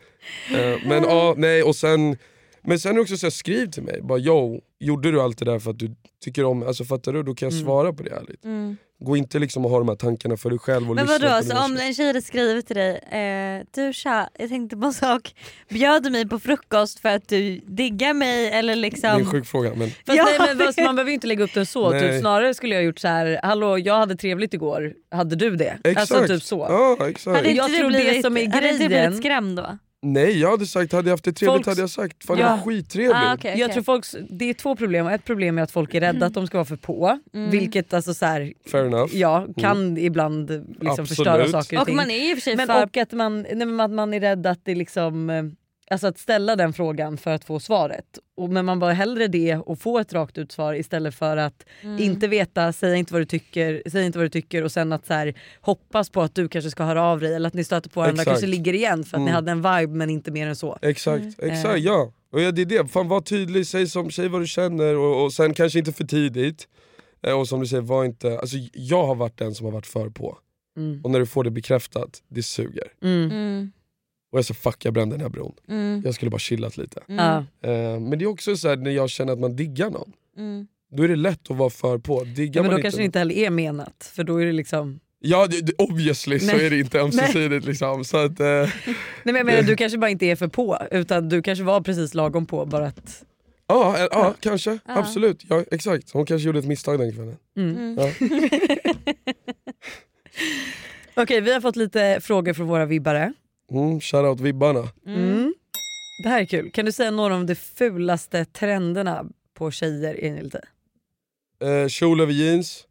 Eh, 0.56 0.88
Men 0.88 1.04
ja, 1.04 1.34
nej 1.38 1.64
och 1.64 1.76
sen 1.76 2.18
men 2.66 2.80
sen 2.80 2.92
är 2.92 2.96
det 2.96 3.02
också 3.02 3.18
så 3.18 3.26
här, 3.26 3.32
skriv 3.32 3.72
till 3.72 3.84
mig, 3.84 4.02
bara 4.02 4.20
yo, 4.20 4.62
gjorde 4.80 5.12
du 5.12 5.22
allt 5.22 5.38
det 5.38 5.46
där 5.46 5.60
för 5.60 5.72
att 5.72 5.80
du 5.80 5.96
tycker 6.24 6.44
om 6.46 6.64
alltså 6.64 6.86
fattar 6.86 7.14
du? 7.14 7.24
Då 7.24 7.36
kan 7.36 7.46
jag 7.50 7.54
Mm. 7.54 7.66
svara 7.66 7.94
på 7.94 8.04
det 8.04 8.10
ärligt. 8.10 8.44
Mm. 8.46 8.78
Gå 9.00 9.18
inte 9.18 9.40
liksom 9.40 9.66
och 9.66 9.72
ha 9.72 9.78
de 9.80 9.88
här 9.90 9.96
tankarna 9.96 10.38
för 10.38 10.50
dig 10.50 10.60
själv 10.60 10.90
och 10.90 10.96
Men 10.96 11.08
vadå, 11.08 11.28
på 11.28 11.36
så 11.44 11.50
dina 11.50 11.66
om 11.66 11.78
en 11.78 11.94
tjej 11.94 12.08
hade 12.08 12.22
skrivit 12.22 12.68
till 12.68 12.76
dig, 12.76 12.96
eh, 12.98 13.66
du 13.76 13.94
tja, 13.94 14.30
jag 14.40 14.50
tänkte 14.50 14.78
på 14.78 14.86
en 14.86 14.94
sak, 14.94 15.36
bjöd 15.70 16.04
du 16.04 16.10
mig 16.10 16.28
på 16.28 16.40
frukost 16.40 17.00
för 17.00 17.10
att 17.10 17.28
du 17.30 17.60
diggar 17.66 18.14
mig 18.14 18.48
eller 18.52 18.74
Det 18.76 18.80
är 18.80 18.82
liksom... 18.82 19.10
en 19.10 19.26
sjuk 19.26 19.46
fråga 19.46 19.70
men 19.76 19.90
Fast 19.90 20.18
Ja, 20.18 20.28
nej, 20.40 20.56
men 20.56 20.66
fast 20.68 20.78
man 20.80 20.96
behöver 20.96 21.10
ju 21.12 21.14
inte 21.16 21.28
lägga 21.28 21.44
upp 21.44 21.54
den 21.54 21.66
så, 21.66 21.92
typ, 21.92 22.20
snarare 22.22 22.54
skulle 22.54 22.76
jag 22.76 22.84
gjort 22.84 23.00
så 23.00 23.08
här: 23.08 23.40
hallå 23.44 23.78
jag 23.80 23.98
hade 23.98 24.16
trevligt 24.16 24.54
igår, 24.54 24.94
hade 25.12 25.36
du 25.36 25.56
det? 25.56 25.78
exakt. 25.84 26.12
Alltså 26.12 26.28
typ 26.34 26.44
så. 26.44 26.66
Ja, 26.70 27.08
exakt. 27.10 27.36
Hade 27.38 27.50
inte 27.50 27.58
Jag 27.58 27.70
du 27.70 27.78
tror 27.78 27.90
det 27.92 27.98
blivit, 28.04 28.26
som 28.26 28.38
är 28.38 28.48
hade 28.48 28.70
inte 28.70 28.84
du 28.84 28.90
grejen- 28.90 29.10
blivit 29.12 29.24
skrämd 29.26 29.58
då? 29.58 29.78
Nej 30.06 30.40
jag 30.40 30.52
hade 30.52 30.66
sagt, 30.66 30.92
hade 30.94 31.08
jag 31.10 31.14
haft 31.14 31.24
det 31.24 31.34
trevligt 31.34 31.56
Folks- 31.56 31.68
hade 31.68 31.82
jag 31.82 31.90
sagt, 31.90 32.26
fan 32.26 32.38
Ja. 32.38 32.44
det 32.46 32.50
var 32.52 32.58
skittrevligt. 32.58 33.16
Ah, 33.16 33.34
okej, 33.34 33.52
Jag 33.60 33.66
okej. 33.66 33.74
tror 33.74 33.84
folks, 33.84 34.16
det 34.30 34.50
är 34.50 34.54
två 34.54 34.76
problem, 34.76 35.08
ett 35.08 35.26
problem 35.26 35.58
är 35.58 35.62
att 35.62 35.72
folk 35.72 35.94
är 35.96 36.00
rädda 36.02 36.26
att 36.26 36.34
de 36.34 36.48
ska 36.48 36.58
vara 36.58 36.66
för 36.66 36.76
på, 36.76 37.20
Mm. 37.34 37.50
vilket 37.52 37.94
alltså 37.94 38.14
så 38.14 38.26
här, 38.26 38.54
Fair 38.72 38.86
enough. 38.86 39.16
ja, 39.16 39.48
kan 39.58 39.98
ibland 39.98 40.50
liksom 40.50 40.88
Absolut. 40.88 41.08
förstöra 41.10 41.48
saker 41.48 41.76
och, 41.78 41.82
Och 41.82 41.88
ting. 41.88 41.96
man 41.96 42.12
är 42.12 42.30
i 42.32 42.34
och 42.34 42.38
för 42.38 42.42
sig 42.42 42.56
Men 42.56 42.68
för... 42.68 42.84
och 42.84 42.98
att 42.98 43.12
man, 43.12 43.46
nej, 43.54 43.66
man 43.68 44.14
är 44.14 44.20
rädd 44.20 44.48
att 44.48 44.60
det 44.66 44.76
liksom 44.76 45.30
eh, 45.30 45.44
Alltså 45.92 46.08
att 46.08 46.20
ställa 46.20 46.56
den 46.56 46.74
frågan 46.74 47.18
för 47.18 47.32
att 47.32 47.46
få 47.46 47.60
svaret. 47.60 48.06
Och, 48.38 48.50
men 48.50 48.66
man 48.66 48.80
bara 48.80 48.94
hellre 48.94 49.28
det 49.28 49.56
och 49.58 49.80
få 49.80 50.00
ett 50.00 50.14
rakt 50.14 50.38
ut 50.38 50.52
svar 50.52 50.74
istället 50.74 51.16
för 51.16 51.38
att 51.38 51.66
Mm. 51.82 52.04
inte 52.04 52.28
veta, 52.28 52.74
säga 52.74 52.96
inte 52.96 53.14
vad 53.14 53.22
du 53.22 53.26
tycker, 53.26 53.84
säg 53.92 54.06
inte 54.06 54.18
vad 54.18 54.26
du 54.26 54.30
tycker 54.30 54.64
och 54.64 54.72
sen 54.72 54.94
att 54.94 55.06
så 55.06 55.14
här, 55.14 55.34
hoppas 55.62 56.10
på 56.10 56.22
att 56.22 56.36
du 56.36 56.48
kanske 56.50 56.72
ska 56.72 56.84
höra 56.84 57.04
av 57.04 57.20
dig 57.20 57.36
eller 57.36 57.48
att 57.48 57.54
ni 57.54 57.64
stöter 57.64 57.90
på 57.90 58.00
varandra 58.00 58.22
Exakt. 58.22 58.34
kanske 58.34 58.48
ligger 58.48 58.74
igen 58.74 59.04
för 59.04 59.18
att 59.18 59.22
ni 59.22 59.30
Mm. 59.32 59.36
hade 59.36 59.52
en 59.52 59.58
vibe 59.62 59.94
men 59.98 60.10
inte 60.10 60.32
mer 60.32 60.48
än 60.48 60.56
så. 60.56 60.78
Exakt, 60.82 61.22
Mm. 61.22 61.34
exakt 61.56 61.76
Eh. 61.78 61.84
ja. 61.84 62.12
Och 62.32 62.42
ja, 62.42 62.52
det 62.52 62.62
är 62.62 62.66
det, 62.66 62.88
fan 62.88 63.08
var 63.08 63.22
tydlig, 63.22 63.68
säg, 63.68 63.88
som, 63.88 64.12
säg 64.12 64.28
vad 64.30 64.42
du 64.42 64.48
känner 64.48 64.96
och, 64.98 65.24
och 65.24 65.34
sen 65.34 65.54
kanske 65.54 65.80
inte 65.80 65.94
för 65.94 66.04
tidigt. 66.04 66.68
Eh, 67.28 67.40
Och 67.40 67.48
som 67.48 67.60
du 67.60 67.68
säger, 67.68 67.82
var 67.84 68.06
inte, 68.06 68.40
alltså, 68.40 68.58
jag 68.74 69.06
har 69.06 69.16
varit 69.16 69.38
den 69.38 69.56
som 69.56 69.66
har 69.66 69.74
varit 69.74 69.88
för 69.88 70.10
på. 70.10 70.38
Mm. 70.78 71.02
Och 71.04 71.12
när 71.12 71.20
du 71.20 71.26
får 71.26 71.44
det 71.44 71.52
bekräftat, 71.52 72.24
det 72.28 72.44
suger. 72.44 72.88
Och 74.36 74.40
jag 74.40 74.46
sa 74.46 74.54
fuck 74.54 74.86
jag 74.86 74.94
brände 74.94 75.16
den 75.16 75.22
här 75.22 75.30
bron. 75.30 75.54
mm, 75.68 76.02
Jag 76.06 76.16
skulle 76.16 76.32
bara 76.32 76.40
chillat 76.40 76.78
lite. 76.78 77.02
mm, 77.10 77.26
Ja. 77.26 77.70
Eh, 77.70 78.00
men 78.00 78.20
det 78.20 78.26
är 78.26 78.28
också 78.28 78.56
så 78.58 78.70
här, 78.70 78.76
när 78.76 78.92
jag 78.92 79.10
känner 79.10 79.34
att 79.34 79.40
man 79.40 79.56
diggar 79.56 79.90
någon, 79.90 80.12
mm. 80.38 80.68
då 80.96 81.04
är 81.04 81.08
det 81.08 81.16
lätt 81.16 81.52
att 81.52 81.58
vara 81.58 81.70
för 81.70 81.98
på. 81.98 82.24
Diggar 82.24 82.56
Ja, 82.60 82.62
men 82.62 82.72
man 82.72 82.76
då 82.80 82.82
kanske 82.82 83.02
det 83.02 83.06
inte 83.06 83.20
heller 83.20 83.36
är 83.36 83.50
menat 83.50 84.12
för 84.16 84.24
då 84.24 84.38
är 84.42 84.46
det 84.46 84.52
liksom 84.52 85.00
Ja 85.20 85.48
det, 85.48 85.74
obviously 85.78 86.40
så 86.40 86.46
Nej. 86.46 86.66
är 86.66 86.70
det 86.70 86.80
inte 86.80 87.00
ömsesidigt 87.00 87.66
liksom. 87.66 88.06
Så 88.06 88.18
att, 88.18 88.40
eh, 88.40 88.46
Nej 89.24 89.34
men 89.34 89.46
menar 89.46 89.62
du 89.62 89.76
kanske 89.76 89.98
bara 89.98 90.10
inte 90.10 90.26
är 90.26 90.36
för 90.36 90.48
på 90.48 90.78
utan 90.92 91.30
du 91.30 91.42
kanske 91.42 91.64
var 91.64 91.82
precis 91.82 92.14
lagom 92.14 92.46
på 92.46 92.66
bara 92.66 92.88
att 92.88 93.24
ja, 93.68 93.98
eh, 93.98 94.08
ja, 94.12 94.34
kanske, 94.40 94.72
Ja. 94.72 94.80
absolut. 94.86 95.46
Ja, 95.50 95.64
exakt. 95.72 96.12
Hon 96.12 96.26
kanske 96.26 96.46
gjorde 96.46 96.60
ett 96.60 96.66
misstag 96.66 97.00
den 97.00 97.14
kvällen. 97.14 97.38
mm. 97.58 97.78
Mm. 97.78 97.98
Ja. 97.98 98.12
Okej 101.24 101.42
vi 101.42 101.54
har 101.54 101.62
fått 101.62 101.76
lite 101.76 102.20
frågor 102.22 102.54
från 102.54 102.68
våra 102.68 102.86
vibbare. 102.86 103.34
Mm, 103.72 104.02
shoutout 104.02 104.40
vibbarna. 104.40 104.90
Mm. 105.08 105.54
Det 106.24 106.30
här 106.30 106.42
är 106.42 106.46
kul. 106.46 106.72
Kan 106.72 106.86
du 106.86 106.92
säga 106.92 107.12
några 107.12 107.36
av 107.36 107.46
de 107.46 107.56
fulaste 107.56 108.46
trenderna 108.46 109.26
på 109.54 109.72
tjejer 109.72 110.20
enligt 110.22 110.52
dig? 110.54 110.64
Eh, 111.64 111.88
kjol 111.88 112.22
över 112.22 112.34
jeans. 112.34 112.88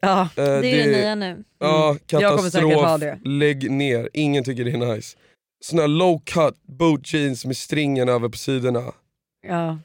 Ja. 0.00 0.20
Eh, 0.22 0.28
Det 0.36 0.42
är 0.42 0.86
det 0.86 0.96
nya 0.96 1.14
nu. 1.14 1.44
Ja, 1.58 1.88
Mm. 1.90 1.98
Katastrof. 2.06 3.00
Lägg 3.24 3.70
ner, 3.70 4.10
ingen 4.12 4.44
tycker 4.44 4.64
det 4.64 4.70
är 4.70 4.94
nice. 4.94 5.16
Såna 5.64 5.86
low 5.86 6.20
cut 6.24 6.62
boot 6.62 7.12
jeans 7.14 7.44
med 7.44 7.56
stringen 7.56 8.08
över 8.08 8.28
på 8.28 8.36
sidorna. 8.38 8.92
Ja. 9.46 9.78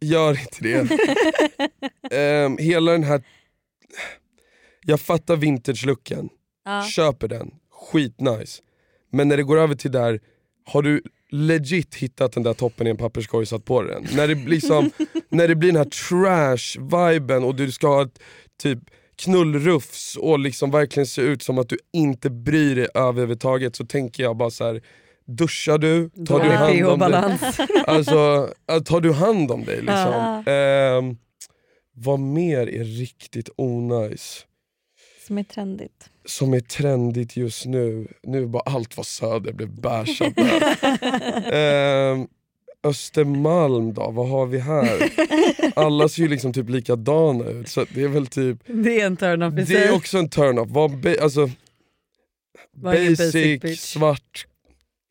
Gör 0.00 0.30
inte 0.40 0.58
det. 0.62 0.98
Ehm, 2.44 2.58
hela 2.58 2.92
den 2.92 3.02
här... 3.04 3.22
Jag 4.84 5.00
fattar 5.00 5.36
vintage-looken, 5.36 6.28
Ja. 6.64 6.82
köper 6.86 7.28
den, 7.28 7.50
skitnice. 7.70 8.62
Men 9.12 9.28
när 9.28 9.36
det 9.36 9.42
går 9.42 9.58
över 9.58 9.74
till 9.74 9.92
där, 9.92 10.20
har 10.64 10.82
du 10.82 11.02
legit 11.30 11.94
hittat 11.94 12.32
den 12.32 12.42
där 12.42 12.54
toppen 12.54 12.86
i 12.86 12.90
en 12.90 12.96
papperskorg 12.96 13.42
och 13.42 13.48
satt 13.48 13.64
på 13.64 13.82
den? 13.82 14.06
När 14.16 14.28
det 14.28 14.34
blir, 14.34 14.60
som, 14.60 14.90
när 15.28 15.48
det 15.48 15.54
blir 15.54 15.72
den 15.72 15.76
här 15.76 15.90
trash-viben 15.90 17.44
och 17.44 17.54
du 17.54 17.72
ska 17.72 17.86
ha 17.86 18.02
ett 18.02 18.18
typ 18.62 18.78
knullrufs 19.16 20.16
och 20.16 20.38
liksom 20.38 20.70
verkligen 20.70 21.06
se 21.06 21.22
ut 21.22 21.42
som 21.42 21.58
att 21.58 21.68
du 21.68 21.76
inte 21.92 22.30
bryr 22.30 22.76
dig 22.76 22.88
överhuvudtaget 22.94 23.76
så 23.76 23.86
tänker 23.86 24.22
jag 24.22 24.36
bara 24.36 24.50
så 24.50 24.64
här. 24.64 24.82
duschar 25.26 25.78
du? 25.78 26.10
Tar 26.26 26.40
du 26.40 26.50
hand 26.50 26.84
om 26.86 26.98
dig? 26.98 27.38
Alltså, 27.86 28.48
tar 28.84 29.00
du 29.00 29.12
hand 29.12 29.50
om 29.50 29.64
dig 29.64 29.76
liksom? 29.76 30.42
Ja. 30.46 30.52
Ehm, 30.52 31.16
vad 31.94 32.20
mer 32.20 32.68
är 32.68 32.84
riktigt 32.84 33.48
onajs? 33.56 34.46
Som 35.26 35.38
är 35.38 35.42
trendigt. 35.42 36.10
Som 36.24 36.54
är 36.54 36.60
trendigt 36.60 37.36
just 37.36 37.66
nu, 37.66 38.08
nu 38.22 38.46
bara 38.46 38.62
allt 38.66 38.96
var 38.96 39.04
söder 39.04 39.52
blev 39.52 39.80
bärsat 39.80 40.36
där. 40.36 40.76
Ehm, 42.12 42.26
Östermalm 42.84 43.94
då, 43.94 44.10
vad 44.10 44.28
har 44.28 44.46
vi 44.46 44.58
här? 44.58 45.10
Alla 45.76 46.08
ser 46.08 46.22
ju 46.22 46.28
liksom 46.28 46.52
typ 46.52 46.68
likadana 46.68 47.44
ut 47.44 47.68
så 47.68 47.84
det 47.94 48.02
är 48.02 48.08
väl 48.08 48.26
typ 48.26 48.58
Det 48.66 49.00
är 49.00 49.06
en 49.06 49.16
turn-off 49.16 49.68
Det 49.68 49.84
är 49.84 49.94
också 49.94 50.18
en 50.18 50.28
turn-off, 50.28 51.22
alltså, 51.22 51.50
basic, 52.76 53.60
basic 53.62 53.80
svart, 53.80 54.46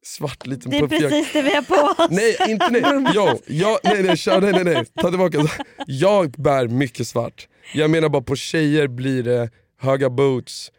svart 0.05 0.47
liten 0.47 0.71
Det 0.71 0.77
är 0.77 0.87
precis 0.87 1.33
det 1.33 1.41
vi 1.41 1.55
har 1.55 1.61
på 1.61 2.03
oss. 2.03 2.09
Nej, 2.11 2.35
inte 2.49 2.69
nej. 2.69 3.11
Jo, 3.15 3.27
jag, 3.47 3.79
nej, 3.83 4.03
nej, 4.03 4.17
kör, 4.17 4.41
nej, 4.41 4.51
nej, 4.51 4.63
nej, 4.63 4.85
ta 4.95 5.09
tillbaka. 5.09 5.47
Jag 5.87 6.31
bär 6.31 6.67
mycket 6.67 7.07
svart. 7.07 7.47
Jag 7.73 7.89
menar 7.89 8.09
bara 8.09 8.21
på 8.21 8.35
tjejer 8.35 8.87
blir 8.87 9.23
det 9.23 9.49
höga 9.81 10.09
boots, 10.09 10.71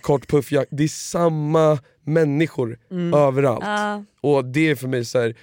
kort 0.00 0.28
puffjacka. 0.28 0.68
Det 0.76 0.84
är 0.84 0.88
samma 0.88 1.78
människor 2.04 2.78
Mm. 2.90 3.14
överallt. 3.14 3.64
Ja. 3.64 4.04
Och 4.20 4.44
det 4.44 4.70
är 4.70 4.74
för 4.74 4.88
mig 4.88 5.04
så 5.04 5.20
här. 5.20 5.36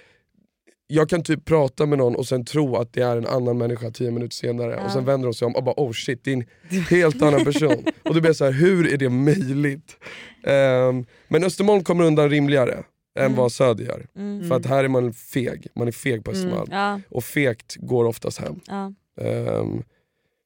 jag 0.87 1.09
kan 1.09 1.23
typ 1.23 1.45
prata 1.45 1.85
med 1.85 1.97
någon 1.97 2.15
och 2.15 2.27
sen 2.27 2.45
tro 2.45 2.75
att 2.75 2.93
det 2.93 3.01
är 3.01 3.17
en 3.17 3.27
annan 3.27 3.57
människa 3.57 3.91
tio 3.91 4.11
minuter 4.11 4.35
senare 4.35 4.83
och 4.85 4.91
sen 4.91 5.05
vänder 5.05 5.27
de 5.27 5.33
sig 5.33 5.45
om 5.45 5.55
och 5.55 5.63
bara 5.63 5.75
oh 5.77 5.91
shit, 5.91 6.23
det 6.23 6.31
är 6.33 6.35
en 6.37 6.45
helt 6.89 7.21
annan 7.21 7.43
person. 7.45 7.85
och 8.03 8.13
då 8.13 8.19
blir 8.21 8.25
jag 8.29 8.35
så 8.35 8.45
här, 8.45 8.51
hur 8.51 8.93
är 8.93 8.97
det 8.97 9.09
möjligt? 9.09 9.97
Ehm, 10.43 11.05
men 11.27 11.43
Östermalm 11.43 11.83
kommer 11.83 12.03
undan 12.03 12.29
rimligare 12.29 12.83
än 13.19 13.35
vad 13.35 13.51
Söder 13.51 13.85
gör. 13.85 14.07
Mm. 14.15 14.47
För 14.49 14.55
att 14.55 14.65
här 14.65 14.83
är 14.83 14.87
man 14.87 15.13
feg, 15.13 15.67
man 15.75 15.87
är 15.87 15.91
feg 15.91 16.23
på 16.23 16.31
Östermalm. 16.31 16.67
Ja. 16.71 16.99
Och 17.09 17.23
fegt 17.23 17.75
går 17.75 18.05
oftast 18.05 18.37
hem. 18.39 18.59
Ja. 18.67 18.93
Ehm, 19.21 19.83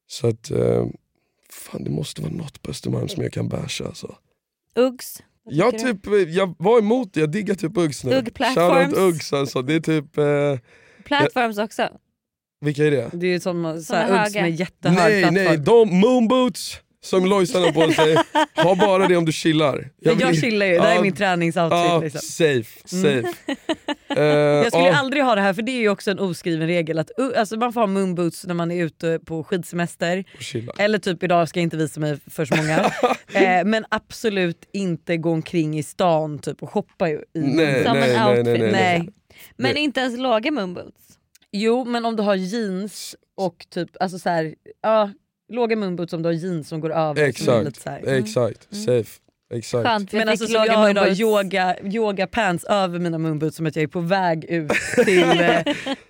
så 0.06 0.26
att, 0.28 0.50
ehm, 0.50 0.92
fan 1.58 1.84
det 1.84 1.90
måste 1.90 2.22
vara 2.22 2.32
något 2.32 2.62
på 2.62 2.70
Östermalm 2.70 3.08
som 3.08 3.22
jag 3.22 3.32
kan 3.32 3.48
basha 3.48 3.84
alltså. 3.86 4.16
Uggs. 4.76 5.22
Jag, 5.50 5.78
typ, 5.78 5.98
jag 6.28 6.54
var 6.58 6.78
emot 6.78 7.14
det, 7.14 7.20
jag 7.20 7.30
diggar 7.30 7.54
typ 7.54 7.76
Uggs 7.76 8.04
nu. 8.04 8.16
Ugg 8.16 8.34
platforms. 8.34 8.74
Shoutout 8.94 8.98
Uggs 8.98 9.32
alltså, 9.32 9.62
det 9.62 9.74
är 9.74 9.80
typ, 9.80 10.18
eh, 10.18 10.58
Platforms 11.04 11.58
också. 11.58 11.88
vilka 12.60 12.84
är 12.86 12.90
det? 12.90 13.10
Det 13.12 13.26
är 13.26 13.30
ju 13.30 13.40
som 13.40 13.62
så 13.82 13.94
Uggs 13.96 14.08
höga. 14.08 14.42
med 14.42 14.50
jättehög 14.54 14.98
Nej 14.98 15.22
plattform. 15.22 15.44
nej, 15.44 15.58
de 15.58 16.00
moonboots, 16.00 16.80
som 17.04 17.24
Lojsan 17.24 17.62
har 17.62 17.72
på 17.72 17.92
sig, 17.92 18.16
ha 18.56 18.74
bara 18.74 19.08
det 19.08 19.16
om 19.16 19.24
du 19.24 19.32
chillar. 19.32 19.90
Jag, 20.00 20.14
vill- 20.14 20.40
chillar 20.40 20.66
ju, 20.66 20.72
det 20.74 20.82
här 20.82 20.96
är 20.98 21.02
min 21.02 21.14
träningsoutfit. 21.16 21.78
Ja, 21.78 22.00
liksom. 22.00 22.20
safe, 22.20 22.88
safe. 22.88 23.18
Mm. 23.18 23.24
Eh, 24.16 24.24
Jag 24.24 24.66
skulle 24.72 24.86
ja. 24.88 24.96
aldrig 24.98 25.24
ha 25.24 25.34
det 25.34 25.40
här 25.40 25.52
för 25.54 25.62
det 25.62 25.72
är 25.72 25.80
ju 25.80 25.88
också 25.88 26.10
en 26.10 26.18
oskriven 26.18 26.66
regel 26.66 26.98
att 26.98 27.10
uh, 27.20 27.30
alltså 27.36 27.56
man 27.56 27.72
får 27.72 27.80
ha 27.80 27.86
moonboots 27.86 28.46
när 28.46 28.54
man 28.54 28.70
är 28.70 28.84
ute 28.84 29.18
på 29.24 29.44
skidsemester. 29.44 30.24
Eller 30.78 30.98
typ 30.98 31.22
idag 31.22 31.48
ska 31.48 31.60
jag 31.60 31.62
inte 31.62 31.76
visa 31.76 32.00
mig 32.00 32.18
för 32.30 32.44
så 32.44 32.56
många. 32.56 32.78
eh, 33.32 33.64
men 33.64 33.84
absolut 33.88 34.68
inte 34.72 35.16
gå 35.16 35.30
omkring 35.30 35.78
i 35.78 35.82
stan 35.82 36.38
typ, 36.38 36.62
och 36.62 36.70
shoppa 36.70 37.08
i 37.08 37.12
i 37.12 37.18
Nej. 37.34 37.84
Som 37.84 37.96
nej, 37.98 38.14
en 38.14 38.28
outfit. 38.28 38.44
nej, 38.44 38.58
nej, 38.58 38.70
nej. 38.72 39.08
Men 39.56 39.74
Nej. 39.74 39.82
inte 39.82 40.00
ens 40.00 40.18
låga 40.18 40.50
moonboots. 40.50 41.18
Jo 41.52 41.84
men 41.84 42.04
om 42.04 42.16
du 42.16 42.22
har 42.22 42.34
jeans 42.34 43.16
och 43.36 43.66
typ 43.70 43.90
alltså 44.00 44.18
så 44.18 44.28
här, 44.28 44.54
ja, 44.82 45.10
låga 45.48 45.76
moonboots 45.76 46.12
om 46.12 46.22
du 46.22 46.28
har 46.28 46.34
jeans 46.34 46.68
som 46.68 46.80
går 46.80 46.90
över. 46.92 47.14
lite 47.14 47.28
Exakt. 47.28 48.06
Mm. 48.06 48.22
exakt, 48.24 48.74
safe. 48.74 49.20
Exakt. 49.54 49.86
Skönt 49.88 50.12
Men 50.12 50.28
alltså 50.28 50.46
jag 50.52 50.72
har 50.72 50.90
idag, 50.90 51.08
yoga, 51.20 51.76
yoga 51.84 52.26
pants 52.26 52.64
över 52.64 52.98
mina 52.98 53.18
moonboots 53.18 53.56
som 53.56 53.66
att 53.66 53.76
jag 53.76 53.82
är 53.82 53.86
på 53.86 54.00
väg 54.00 54.44
ut 54.44 54.70
till 55.04 55.22
eh, 55.40 55.58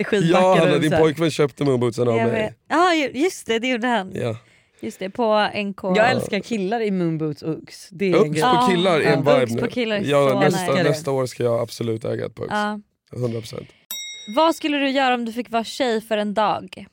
skidbacken. 0.05 0.73
Ja, 0.73 0.79
din 0.79 0.91
pojkvän 0.91 1.31
köpte 1.31 1.65
moonbootsen 1.65 2.09
av 2.09 2.15
mig. 2.17 2.55
Ja 2.69 2.95
ju- 2.95 3.11
just 3.23 3.47
det, 3.47 3.59
det 3.59 3.69
gjorde 3.69 3.87
han. 3.87 4.11
Ja. 4.15 4.37
Just 4.81 4.99
det, 4.99 5.11
på 5.11 5.49
NK. 5.57 5.83
Jag 5.83 6.11
älskar 6.11 6.41
killar 6.41 6.81
i 6.81 6.91
moonboots 6.91 7.43
och 7.43 7.51
Uggs. 7.55 7.89
Det 7.91 8.11
är 8.13 8.17
Uggs 8.17 8.41
på 8.43 8.67
killar 8.71 9.01
är 9.01 9.05
en 9.17 9.25
Ja, 9.27 9.39
vibe 9.41 9.63
nu. 9.63 9.69
killar 9.69 10.01
ja, 10.05 10.41
nästa, 10.41 10.73
nästa 10.83 11.11
år 11.11 11.27
ska 11.27 11.43
jag 11.45 11.61
absolut 11.61 12.05
äga 12.05 12.27
ett 12.27 12.35
par 12.35 12.45
Uggs. 12.45 12.53
Ja. 12.53 12.81
100%. 13.13 13.67
Vad 14.37 14.55
skulle 14.55 14.77
du 14.79 14.91
göra 14.91 15.15
om 15.15 15.25
du 15.25 15.33
fick 15.33 15.51
vara 15.51 15.65
tjej 15.65 16.01
för 16.01 16.17
en 16.19 16.35
dag? 16.35 16.87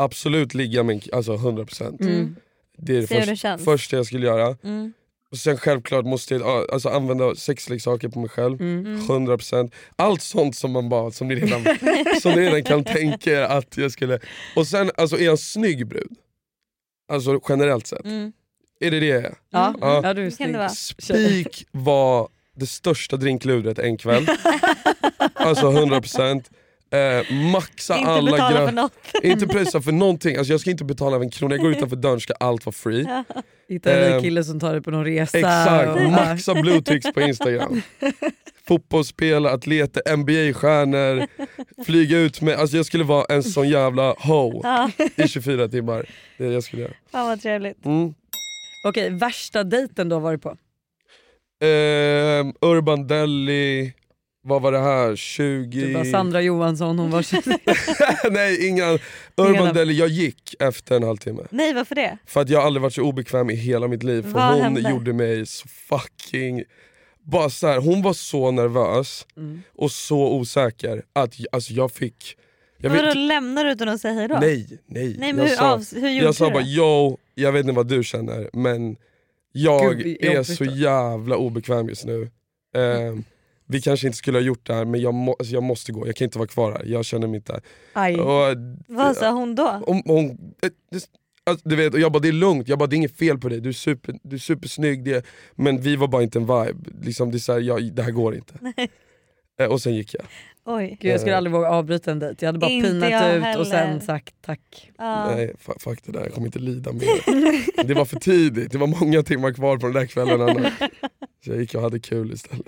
Absolut 0.00 0.54
ligga 0.54 0.82
med 0.82 0.94
en 0.94 1.02
alltså 1.12 1.32
100%. 1.32 2.02
Mm. 2.02 2.36
Det 2.76 2.96
är 2.96 3.00
det 3.00 3.36
först, 3.36 3.64
första 3.64 3.96
jag 3.96 4.06
skulle 4.06 4.26
göra. 4.26 4.56
Mm. 4.62 4.92
Och 5.30 5.38
sen 5.38 5.58
självklart 5.58 6.04
måste 6.04 6.34
jag 6.34 6.42
ja, 6.42 6.66
alltså, 6.72 6.88
använda 6.88 7.34
sexleksaker 7.34 8.08
på 8.08 8.18
mig 8.18 8.28
själv. 8.28 8.60
Mm. 8.60 9.00
100%. 9.00 9.72
Allt 9.96 10.22
sånt 10.22 10.56
som 10.56 10.72
man 10.72 10.88
bara, 10.88 11.10
som 11.10 11.28
ni 11.28 11.34
redan, 11.34 11.64
som 12.22 12.32
ni 12.32 12.40
redan 12.40 12.64
kan 12.64 12.84
tänka 12.84 13.30
er 13.30 13.42
att 13.42 13.76
jag 13.76 13.92
skulle... 13.92 14.18
Och 14.56 14.66
sen 14.66 14.90
alltså, 14.96 15.16
är 15.16 15.24
jag 15.24 15.32
en 15.32 15.38
snygg 15.38 15.86
brud? 15.86 16.12
Alltså 17.08 17.40
generellt 17.48 17.86
sett. 17.86 18.04
Mm. 18.04 18.32
Är 18.80 18.90
det 18.90 19.00
det 19.00 19.06
jag 19.06 19.24
är? 19.24 19.34
Ja, 19.50 19.74
Ja. 19.80 20.00
ja 20.04 20.14
du 20.14 20.26
är 20.26 20.30
snygg. 20.30 20.70
Spik 20.70 21.66
var 21.70 22.28
det 22.56 22.66
största 22.66 23.16
drinkludret 23.16 23.78
en 23.78 23.96
kväll. 23.96 24.26
alltså 25.34 25.66
100%. 25.70 26.44
Eh, 26.92 27.32
maxa 27.52 27.96
Inte 27.98 28.10
alla 28.10 28.30
betala 28.32 28.60
gra- 28.60 28.66
för 28.66 28.72
något. 28.72 28.92
Inte 29.22 29.46
pressa 29.46 29.80
för 29.82 29.92
någonting, 29.92 30.36
alltså 30.36 30.52
jag 30.52 30.60
ska 30.60 30.70
inte 30.70 30.84
betala 30.84 31.16
en 31.16 31.30
krona, 31.30 31.54
jag 31.54 31.62
går 31.62 31.70
utanför 31.72 31.96
dörren 31.96 32.20
ska 32.20 32.32
allt 32.40 32.66
vara 32.66 32.72
free. 32.74 33.06
Hitta 33.68 33.92
en 33.92 34.14
rik 34.14 34.22
kille 34.22 34.44
som 34.44 34.60
tar 34.60 34.72
dig 34.72 34.82
på 34.82 34.90
någon 34.90 35.04
resa. 35.04 35.38
Exakt, 35.38 35.88
och- 35.90 36.10
maxa 36.10 36.54
blueticks 36.54 37.12
på 37.12 37.20
instagram. 37.20 37.82
Fotbollsspelare, 38.68 39.52
atleter, 39.52 40.16
NBA-stjärnor, 40.16 41.26
flyga 41.84 42.18
ut 42.18 42.40
med, 42.40 42.54
alltså 42.58 42.76
jag 42.76 42.86
skulle 42.86 43.04
vara 43.04 43.24
en 43.28 43.42
sån 43.42 43.68
jävla 43.68 44.14
ho 44.18 44.62
i 45.16 45.28
24 45.28 45.68
timmar. 45.68 46.06
Det 46.38 46.44
jag 46.46 46.62
skulle 46.62 46.82
göra. 46.82 46.92
fan 47.12 47.26
vad 47.26 47.42
trevligt. 47.42 47.84
Mm. 47.86 48.14
Okej, 48.88 49.10
värsta 49.10 49.64
dejten 49.64 50.08
du 50.08 50.14
har 50.14 50.20
varit 50.20 50.42
på? 50.42 50.56
Ehm, 51.64 52.52
Urban 52.60 53.06
Deli, 53.06 53.92
vad 54.50 54.62
var 54.62 54.72
det 54.72 54.78
här? 54.78 55.16
20... 55.16 55.80
Du 55.86 55.94
bara 55.94 56.04
Sandra 56.04 56.42
Johansson, 56.42 56.98
hon 56.98 57.10
var 57.10 58.30
Nej 58.30 58.68
inga, 58.68 58.98
Urban. 59.36 59.74
Deli, 59.74 59.98
jag 59.98 60.08
gick 60.08 60.54
efter 60.58 60.96
en 60.96 61.02
halvtimme. 61.02 61.42
Nej 61.50 61.74
varför 61.74 61.94
det? 61.94 62.18
För 62.26 62.40
att 62.40 62.48
jag 62.48 62.58
har 62.58 62.66
aldrig 62.66 62.82
varit 62.82 62.94
så 62.94 63.02
obekväm 63.02 63.50
i 63.50 63.54
hela 63.54 63.88
mitt 63.88 64.02
liv. 64.02 64.22
För 64.22 64.28
Vad 64.30 64.52
hon 64.52 64.62
hände? 64.62 64.90
gjorde 64.90 65.12
mig 65.12 65.46
så 65.46 65.68
fucking... 65.68 66.62
Bara 67.22 67.50
så 67.50 67.66
här, 67.66 67.78
hon 67.80 68.02
var 68.02 68.12
så 68.12 68.50
nervös 68.50 69.26
Mm. 69.36 69.62
och 69.76 69.90
så 69.92 70.32
osäker 70.32 71.02
att 71.12 71.34
alltså, 71.52 71.72
jag 71.72 71.92
fick... 71.92 72.36
Jag 72.78 72.90
Vadå 72.90 73.02
vet, 73.02 73.16
lämnar 73.16 73.64
du 73.64 73.70
utan 73.72 73.88
att 73.88 74.00
säga 74.00 74.14
hejdå? 74.14 74.38
nej, 74.40 74.66
nej. 74.86 75.16
Nej 75.18 75.32
men 75.32 75.38
jag 75.38 75.48
hur, 75.50 75.56
sa, 75.56 75.72
av, 75.72 75.84
hur 75.94 76.08
gjorde 76.10 76.24
jag 76.24 76.34
sa 76.34 76.50
bara 76.50 76.62
yo, 76.62 77.18
jag 77.34 77.52
vet 77.52 77.60
inte 77.60 77.72
vad 77.72 77.86
du 77.88 78.04
känner 78.04 78.50
men 78.52 78.96
jag 79.52 79.96
Gud, 79.98 80.16
är 80.24 80.42
så 80.42 80.64
jävla 80.64 81.36
obekväm 81.36 81.88
just 81.88 82.04
nu. 82.06 82.30
Ehm, 82.76 83.24
vi 83.70 83.80
kanske 83.80 84.06
inte 84.06 84.18
skulle 84.18 84.38
ha 84.38 84.42
gjort 84.42 84.66
det 84.66 84.74
här 84.74 84.84
men 84.84 85.00
jag, 85.00 85.14
må, 85.14 85.36
alltså, 85.38 85.54
jag 85.54 85.62
måste 85.62 85.92
gå, 85.92 86.06
jag 86.06 86.16
kan 86.16 86.24
inte 86.24 86.38
vara 86.38 86.48
kvar 86.48 86.72
här. 86.72 86.84
Jag 86.86 87.04
känner 87.04 87.26
mig 87.26 87.36
inte... 87.36 87.60
Aj. 87.92 88.16
Och, 88.16 88.56
Vad 88.86 89.16
sa 89.16 89.30
hon 89.30 89.54
då? 89.54 89.82
om, 89.86 90.02
hon, 90.06 90.30
eh, 90.62 90.70
det, 90.90 91.04
alltså, 91.44 91.68
du 91.68 91.76
vet, 91.76 91.94
och 91.94 92.00
jag 92.00 92.12
bara 92.12 92.18
det 92.18 92.28
är 92.28 92.32
lugnt, 92.32 92.68
jag 92.68 92.78
bara 92.78 92.86
det 92.86 92.94
är 92.94 92.96
inget 92.96 93.16
fel 93.16 93.38
på 93.38 93.48
dig, 93.48 93.60
du 93.60 93.68
är, 93.68 93.72
super, 93.72 94.14
du 94.22 94.36
är 94.36 94.40
supersnygg, 94.40 95.04
det, 95.04 95.26
men 95.54 95.80
vi 95.80 95.96
var 95.96 96.08
bara 96.08 96.22
inte 96.22 96.38
en 96.38 96.46
vibe. 96.46 96.90
Liksom, 97.02 97.30
det, 97.30 97.36
är 97.36 97.38
så 97.38 97.52
här, 97.52 97.60
jag, 97.60 97.92
det 97.92 98.02
här 98.02 98.10
går 98.10 98.34
inte. 98.34 98.54
Eh, 99.60 99.66
och 99.66 99.80
sen 99.80 99.94
gick 99.94 100.14
jag. 100.14 100.22
Oj. 100.64 100.96
Gud, 101.00 101.12
jag 101.12 101.20
skulle 101.20 101.36
aldrig 101.36 101.52
våga 101.52 101.68
avbryta 101.68 102.10
en 102.10 102.18
dejt. 102.18 102.36
Jag 102.44 102.48
hade 102.48 102.58
bara 102.58 102.70
Inte 102.70 102.88
pinat 102.88 103.36
ut 103.36 103.58
och 103.60 103.66
sen 103.66 103.88
heller. 103.88 104.00
sagt 104.00 104.34
tack. 104.40 104.90
Ja. 104.98 105.34
Nej 105.34 105.54
fuck 105.78 106.00
det 106.04 106.12
där, 106.12 106.20
jag 106.20 106.32
kommer 106.32 106.46
inte 106.46 106.58
lida 106.58 106.92
mer. 106.92 107.84
det 107.84 107.94
var 107.94 108.04
för 108.04 108.16
tidigt, 108.20 108.72
det 108.72 108.78
var 108.78 108.86
många 108.86 109.22
timmar 109.22 109.52
kvar 109.52 109.76
på 109.76 109.86
den 109.86 109.94
där 109.94 110.06
kvällen 110.06 110.40
annars. 110.40 110.72
Så 111.44 111.50
jag 111.50 111.60
gick 111.60 111.74
och 111.74 111.82
hade 111.82 112.00
kul 112.00 112.32
istället. 112.32 112.66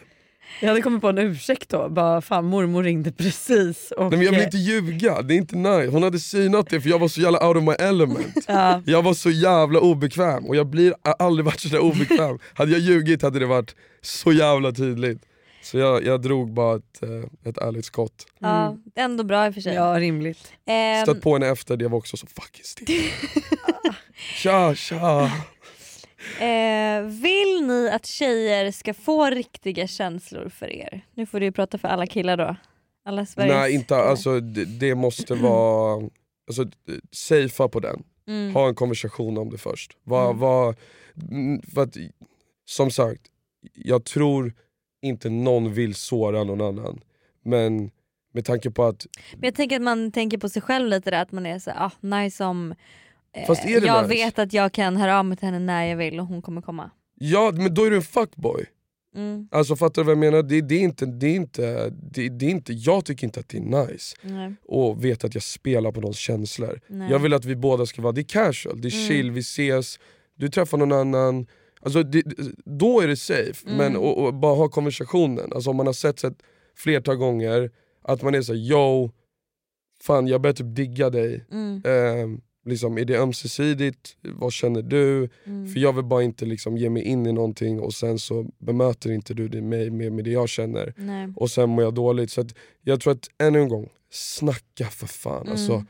Jag 0.60 0.68
hade 0.68 0.82
kommit 0.82 1.00
på 1.00 1.08
en 1.08 1.18
ursäkt 1.18 1.68
då. 1.68 1.88
Bara 1.88 2.20
fan 2.20 2.44
mormor 2.44 2.82
ringde 2.82 3.12
precis. 3.12 3.90
Och, 3.90 4.10
Nej, 4.10 4.18
men 4.18 4.22
jag 4.22 4.32
vill 4.32 4.42
inte 4.42 4.56
ljuga, 4.56 5.22
det 5.22 5.34
är 5.34 5.38
inte 5.38 5.56
nice. 5.56 5.86
Hon 5.90 6.02
hade 6.02 6.18
synat 6.18 6.70
det 6.70 6.80
för 6.80 6.88
jag 6.88 6.98
var 6.98 7.08
så 7.08 7.20
jävla 7.20 7.48
out 7.48 7.56
of 7.56 7.62
my 7.62 7.72
element. 7.72 8.36
Ja. 8.48 8.82
Jag 8.86 9.02
var 9.02 9.14
så 9.14 9.30
jävla 9.30 9.80
obekväm 9.80 10.44
och 10.46 10.56
jag 10.56 10.66
blir 10.66 10.94
jag 11.02 11.16
aldrig 11.18 11.44
varit 11.44 11.60
så 11.60 11.68
där 11.68 11.78
obekväm. 11.78 12.38
hade 12.54 12.70
jag 12.72 12.80
ljugit 12.80 13.22
hade 13.22 13.38
det 13.38 13.46
varit 13.46 13.74
så 14.02 14.32
jävla 14.32 14.72
tydligt. 14.72 15.22
Så 15.62 15.78
jag, 15.78 16.04
jag 16.06 16.22
drog 16.22 16.52
bara 16.52 16.76
ett, 16.76 17.02
eh, 17.02 17.48
ett 17.50 17.58
ärligt 17.58 17.84
skott. 17.84 18.26
Ja, 18.38 18.76
ändå 18.96 19.24
bra 19.24 19.46
i 19.46 19.50
och 19.50 19.54
för 19.54 19.60
sig. 19.60 19.74
ja 19.74 20.00
rimligt. 20.00 20.52
Ehm, 20.66 21.02
Stött 21.02 21.22
på 21.22 21.32
henne 21.32 21.46
efter 21.48 21.76
det 21.76 21.88
var 21.88 21.98
också 21.98 22.16
så 22.16 22.26
fucking 22.26 22.64
still. 22.64 23.02
tja 24.42 24.74
tja. 24.74 25.30
Eh, 26.40 27.02
vill 27.06 27.66
ni 27.66 27.90
att 27.92 28.06
tjejer 28.06 28.70
ska 28.70 28.94
få 28.94 29.30
riktiga 29.30 29.86
känslor 29.86 30.48
för 30.48 30.70
er? 30.72 31.04
Nu 31.14 31.26
får 31.26 31.40
du 31.40 31.46
ju 31.46 31.52
prata 31.52 31.78
för 31.78 31.88
alla 31.88 32.06
killar 32.06 32.36
då. 32.36 32.56
Alla 33.04 33.26
Sveriges 33.26 33.54
Nej 33.56 33.72
inte, 33.74 33.86
killar. 33.86 34.00
alltså 34.02 34.40
det, 34.40 34.64
det 34.64 34.94
måste 34.94 35.34
vara, 35.34 36.08
alltså 36.48 36.64
safea 37.12 37.68
på 37.68 37.80
den. 37.80 38.02
Mm. 38.28 38.54
Ha 38.54 38.68
en 38.68 38.74
konversation 38.74 39.38
om 39.38 39.50
det 39.50 39.58
först. 39.58 39.96
Var, 40.04 40.24
Mm. 40.26 40.38
var, 40.38 40.74
mm, 41.30 41.62
för 41.62 41.82
att, 41.82 41.96
som 42.64 42.90
sagt, 42.90 43.22
jag 43.74 44.04
tror 44.04 44.52
inte 45.02 45.30
någon 45.30 45.72
vill 45.74 45.94
såra 45.94 46.44
någon 46.44 46.60
annan. 46.60 47.00
Men 47.44 47.90
med 48.34 48.44
tanke 48.44 48.70
på 48.70 48.84
att 48.84 49.06
Men 49.32 49.44
jag 49.44 49.54
tänker 49.54 49.76
att 49.76 49.82
man 49.82 50.12
tänker 50.12 50.38
på 50.38 50.48
sig 50.48 50.62
själv 50.62 50.88
lite 50.88 51.10
där, 51.10 51.22
att 51.22 51.32
man 51.32 51.46
är 51.46 51.58
så 51.58 51.70
ah, 51.70 51.90
nice 52.00 52.44
om 52.44 52.74
Fast 53.46 53.64
är 53.64 53.80
det 53.80 53.86
jag 53.86 54.08
nice? 54.08 54.24
vet 54.24 54.38
att 54.38 54.52
jag 54.52 54.72
kan 54.72 54.96
höra 54.96 55.18
av 55.18 55.24
mig 55.24 55.36
till 55.36 55.46
henne 55.46 55.58
när 55.58 55.84
jag 55.84 55.96
vill 55.96 56.20
och 56.20 56.26
hon 56.26 56.42
kommer 56.42 56.62
komma. 56.62 56.90
Ja 57.14 57.52
men 57.54 57.74
då 57.74 57.84
är 57.84 57.90
du 57.90 57.96
en 57.96 58.02
fuckboy. 58.02 58.64
Mm. 59.16 59.48
Alltså 59.50 59.76
fattar 59.76 60.02
du 60.02 60.06
vad 60.06 60.10
jag 60.12 60.18
menar? 60.18 60.42
Det, 60.42 60.60
det, 60.60 60.74
är 60.74 60.80
inte, 60.80 61.06
det, 61.06 61.26
är 61.26 61.34
inte, 61.34 61.90
det, 61.90 62.28
det 62.28 62.46
är 62.46 62.50
inte, 62.50 62.72
jag 62.72 63.04
tycker 63.04 63.24
inte 63.26 63.40
att 63.40 63.48
det 63.48 63.58
är 63.58 63.86
nice 63.86 64.16
Nej. 64.22 64.54
att 64.68 64.98
veta 64.98 65.26
att 65.26 65.34
jag 65.34 65.42
spelar 65.42 65.92
på 65.92 66.00
någons 66.00 66.16
känslor. 66.16 66.80
Nej. 66.86 67.10
Jag 67.10 67.18
vill 67.18 67.34
att 67.34 67.44
vi 67.44 67.56
båda 67.56 67.86
ska 67.86 68.02
vara, 68.02 68.12
det 68.12 68.20
är 68.20 68.24
casual, 68.24 68.80
det 68.80 68.88
är 68.88 68.92
Mm. 68.94 69.08
chill, 69.08 69.30
vi 69.30 69.40
ses, 69.40 69.98
du 70.34 70.48
träffar 70.48 70.78
någon 70.78 70.92
annan. 70.92 71.46
Alltså 71.80 72.02
det, 72.02 72.22
då 72.64 73.00
är 73.00 73.08
det 73.08 73.16
safe, 73.16 73.66
Mm. 73.66 73.76
men 73.78 73.96
och, 73.96 74.24
och 74.26 74.34
bara 74.34 74.54
ha 74.54 74.68
konversationen. 74.68 75.52
Alltså 75.52 75.70
om 75.70 75.76
man 75.76 75.86
har 75.86 75.92
sett 75.92 76.24
ett 76.24 76.42
flertal 76.76 77.16
gånger, 77.16 77.70
att 78.02 78.22
man 78.22 78.34
är 78.34 78.42
så 78.42 78.52
här, 78.52 78.60
yo, 78.60 79.10
fan 80.02 80.26
jag 80.26 80.40
börjar 80.40 80.54
typ 80.54 80.76
digga 80.76 81.10
dig. 81.10 81.44
Mm. 81.52 81.82
Eh, 81.84 82.38
liksom, 82.64 82.98
är 82.98 83.04
det 83.04 83.18
ömsesidigt? 83.18 84.16
Vad 84.20 84.52
känner 84.52 84.82
du? 84.82 85.28
Mm. 85.44 85.68
För 85.68 85.80
jag 85.80 85.92
vill 85.92 86.04
bara 86.04 86.22
inte 86.22 86.46
liksom 86.46 86.76
ge 86.76 86.90
mig 86.90 87.02
in 87.02 87.26
i 87.26 87.32
någonting 87.32 87.80
och 87.80 87.94
sen 87.94 88.18
så 88.18 88.46
bemöter 88.58 89.10
inte 89.10 89.34
du 89.34 89.48
det 89.48 89.62
mig 89.62 89.90
med, 89.90 90.12
med 90.12 90.24
det 90.24 90.30
jag 90.30 90.48
känner. 90.48 90.94
Nej. 90.96 91.32
Och 91.36 91.50
sen 91.50 91.70
mår 91.70 91.84
jag 91.84 91.94
dåligt. 91.94 92.30
Så 92.30 92.40
att 92.40 92.54
jag 92.82 93.00
tror 93.00 93.12
att 93.12 93.30
ännu 93.38 93.60
en 93.60 93.68
gång, 93.68 93.88
snacka 94.10 94.86
för 94.86 95.06
fan. 95.06 95.42
Mm. 95.42 95.52
Alltså, 95.52 95.84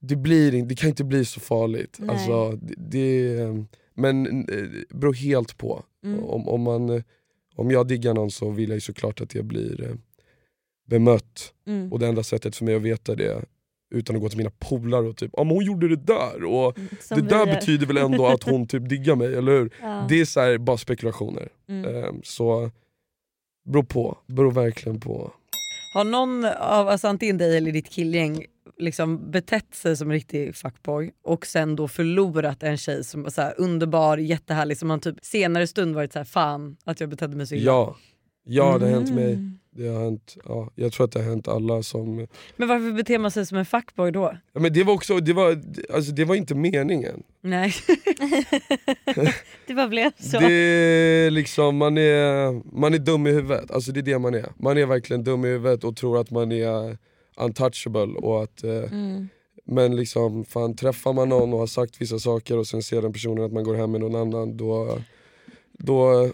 det, 0.00 0.16
blir, 0.16 0.62
det 0.62 0.74
kan 0.74 0.88
inte 0.88 1.04
bli 1.04 1.24
så 1.24 1.40
farligt. 1.40 1.96
Nej. 1.98 2.10
Alltså, 2.10 2.50
det, 2.50 2.74
det, 2.76 3.64
men 3.94 4.26
eh, 4.26 4.56
det 4.88 4.96
beror 4.96 5.14
helt 5.14 5.58
på. 5.58 5.84
Mm. 6.04 6.24
Om, 6.24 6.48
om, 6.48 6.62
man, 6.62 7.02
om 7.54 7.70
jag 7.70 7.88
diggar 7.88 8.14
någon 8.14 8.30
så 8.30 8.50
vill 8.50 8.70
jag 8.70 8.82
såklart 8.82 9.20
att 9.20 9.34
jag 9.34 9.44
blir 9.44 9.84
eh, 9.84 9.94
bemött. 10.86 11.52
Mm. 11.66 11.92
Och 11.92 11.98
det 11.98 12.06
enda 12.06 12.22
sättet 12.22 12.56
för 12.56 12.64
mig 12.64 12.74
att 12.74 12.82
veta 12.82 13.14
det 13.14 13.44
utan 13.94 14.16
att 14.16 14.22
gå 14.22 14.28
till 14.28 14.38
mina 14.38 14.50
polare 14.58 15.06
och 15.08 15.16
typ 15.16 15.30
ah, 15.38 15.44
men 15.44 15.56
hon 15.56 15.64
gjorde 15.64 15.88
det 15.88 15.96
där 15.96 16.44
och 16.44 16.78
Mm, 16.78 16.88
Som 17.00 17.16
det 17.20 17.28
där 17.28 17.46
gör. 17.46 17.54
betyder 17.54 17.86
väl 17.86 17.96
ändå 17.96 18.26
att 18.26 18.42
hon 18.42 18.66
typ 18.66 18.88
diggar 18.88 19.16
mig, 19.16 19.34
eller 19.34 19.52
hur? 19.52 19.70
Ja. 19.82 20.06
Det 20.08 20.20
är 20.20 20.24
så 20.24 20.40
här, 20.40 20.58
bara 20.58 20.76
spekulationer. 20.76 21.48
Mm. 21.68 21.94
Ehm, 22.04 22.20
så 22.24 22.70
beror 23.68 23.82
på, 23.82 24.18
beror 24.26 24.50
verkligen 24.52 25.00
på. 25.00 25.32
Har 25.94 26.04
någon 26.04 26.44
av 26.44 26.88
alltså, 26.88 27.08
antingen 27.08 27.38
dig 27.38 27.56
eller 27.56 27.72
ditt 27.72 27.88
killgäng 27.90 28.44
liksom 28.78 29.30
betett 29.30 29.74
sig 29.74 29.96
som 29.96 30.08
en 30.10 30.14
riktig 30.14 30.56
fuckboy 30.56 31.12
och 31.24 31.46
sen 31.46 31.76
då 31.76 31.88
förlorat 31.88 32.62
en 32.62 32.76
tjej 32.76 33.04
som 33.04 33.22
var 33.22 33.30
så 33.30 33.42
här 33.42 33.54
underbar, 33.60 34.18
jättehärlig 34.18 34.78
som 34.78 34.88
man 34.88 35.00
typ 35.00 35.16
senare 35.22 35.66
stund 35.66 35.94
varit 35.94 36.12
så 36.12 36.18
här 36.18 36.24
fan 36.24 36.76
att 36.84 37.00
jag 37.00 37.10
betedde 37.10 37.36
mig 37.36 37.46
så 37.46 37.54
illa. 37.54 37.64
Ja, 37.72 37.96
ja 38.44 38.78
det 38.78 38.84
har 38.86 38.92
hänt 38.92 39.10
Mm. 39.10 39.24
mig. 39.24 39.50
Det 39.76 39.88
har 39.88 40.04
hänt, 40.04 40.36
ja, 40.44 40.70
jag 40.74 40.92
tror 40.92 41.04
att 41.04 41.12
det 41.12 41.18
har 41.18 41.26
hänt 41.28 41.48
alla 41.48 41.82
som... 41.82 42.26
Men 42.56 42.68
varför 42.68 42.92
beter 42.92 43.18
man 43.18 43.30
sig 43.30 43.46
som 43.46 43.58
en 43.58 43.66
fuckboy 43.66 44.10
då? 44.10 44.36
Ja, 44.52 44.60
men 44.60 44.72
det 44.72 44.84
var 44.84 44.94
också, 44.94 45.20
det 45.20 45.32
var, 45.32 45.62
alltså, 45.94 46.12
det 46.12 46.24
var 46.24 46.34
inte 46.34 46.54
meningen. 46.54 47.22
Nej. 47.40 47.74
Det 49.66 49.74
bara 49.74 49.88
blev 49.88 50.10
så. 50.18 50.38
Det 50.38 50.52
är 50.52 51.30
liksom, 51.30 51.76
man 51.76 51.98
är, 51.98 52.76
man 52.80 52.94
är 52.94 52.98
dum 52.98 53.26
i 53.26 53.30
huvudet, 53.32 53.70
alltså 53.70 53.92
det 53.92 54.00
är 54.00 54.02
det 54.02 54.18
man 54.18 54.34
är. 54.34 54.46
Man 54.56 54.78
är 54.78 54.86
verkligen 54.86 55.24
dum 55.24 55.44
i 55.44 55.48
huvudet 55.48 55.84
och 55.84 55.96
tror 55.96 56.20
att 56.20 56.30
man 56.30 56.52
är 56.52 56.98
untouchable. 57.36 58.18
Och 58.18 58.42
att, 58.42 58.64
eh, 58.64 58.70
Mm. 58.72 59.28
Men 59.68 59.96
liksom, 59.96 60.44
fan, 60.44 60.76
träffar 60.76 61.12
man 61.12 61.28
någon 61.28 61.52
och 61.52 61.58
har 61.58 61.66
sagt 61.66 62.00
vissa 62.00 62.18
saker 62.18 62.58
och 62.58 62.66
sen 62.66 62.82
ser 62.82 63.02
den 63.02 63.12
personen 63.12 63.44
att 63.44 63.52
man 63.52 63.64
går 63.64 63.74
hem 63.74 63.90
med 63.92 64.00
någon 64.00 64.14
annan 64.14 64.56
då, 64.56 64.98
då 65.78 66.24
eh, 66.24 66.30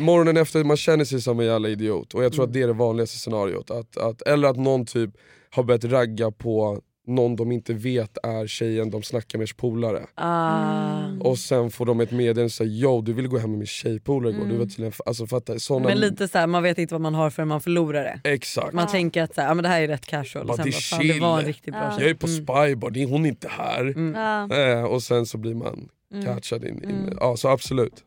morgonen 0.00 0.36
efter 0.36 0.64
man 0.64 0.76
känner 0.76 1.04
sig 1.04 1.20
som 1.20 1.40
en 1.40 1.46
jävla 1.46 1.68
idiot. 1.68 2.14
Och 2.14 2.24
jag 2.24 2.32
tror 2.32 2.44
att 2.44 2.52
det 2.52 2.62
är 2.62 2.66
det 2.66 2.72
vanligaste 2.72 3.16
scenariot. 3.18 3.70
Att, 3.70 3.96
att, 3.96 4.22
eller 4.22 4.48
att 4.48 4.56
någon 4.56 4.86
typ 4.86 5.10
har 5.50 5.62
börjat 5.62 5.84
ragga 5.84 6.30
på 6.30 6.80
någon 7.06 7.36
de 7.36 7.52
inte 7.52 7.72
vet 7.74 8.18
är 8.22 8.46
tjejen 8.46 8.90
de 8.90 9.02
snackar 9.02 9.38
med 9.38 9.56
polare. 9.56 10.06
Ah. 10.14 11.02
Och 11.20 11.38
sen 11.38 11.70
får 11.70 11.86
de 11.86 12.00
ett 12.00 12.10
meddelande 12.10 12.44
och 12.44 12.52
säger 12.52 12.70
yo 12.70 13.00
du 13.02 13.12
ville 13.12 13.28
gå 13.28 13.38
hem 13.38 13.50
med 13.50 13.58
min 13.58 13.66
tjejpolare 13.66 14.30
igår. 14.30 14.42
Mm. 14.42 14.52
Du 14.52 14.58
var 14.58 14.66
tydligen, 14.66 14.92
alltså, 15.06 15.26
fatta, 15.26 15.58
såna, 15.58 15.88
Men 15.88 15.98
lite 16.00 16.28
så 16.28 16.38
här, 16.38 16.46
man 16.46 16.62
vet 16.62 16.78
inte 16.78 16.94
vad 16.94 17.00
man 17.00 17.14
har 17.14 17.30
förrän 17.30 17.48
man 17.48 17.60
förlorar 17.60 18.04
det. 18.22 18.30
Exakt. 18.30 18.72
Man 18.72 18.86
tänker 18.88 19.22
att 19.22 19.34
så 19.34 19.40
här, 19.40 19.48
ja, 19.48 19.54
men 19.54 19.62
det 19.62 19.68
här 19.68 19.82
är 19.82 19.88
rätt 19.88 20.06
casual. 20.06 20.46
Bara, 20.46 20.52
och 20.52 20.56
sen 20.56 20.64
det 20.66 20.70
bara, 20.70 20.98
fan, 20.98 21.08
det 21.08 21.20
var 21.20 21.38
en 21.38 21.44
riktigt 21.44 21.74
bra 21.74 21.82
Ja. 21.84 21.90
tjej. 21.90 22.00
Jag 22.02 22.10
är 22.10 22.14
på 22.14 22.26
Mm. 22.26 22.36
spybar, 22.36 22.90
det 22.90 23.02
är 23.02 23.06
hon 23.06 23.26
inte 23.26 23.48
här. 23.48 23.80
Mm. 23.80 24.14
Ja. 24.14 24.56
Eh, 24.70 24.84
och 24.84 25.02
sen 25.02 25.26
så 25.26 25.38
blir 25.38 25.54
man 25.54 25.88
Mm. 26.12 26.24
catchad 26.26 26.64
in, 26.64 26.74
in 26.84 26.90
Mm. 26.90 27.16
ja 27.20 27.36
så 27.36 27.48
absolut. 27.48 28.04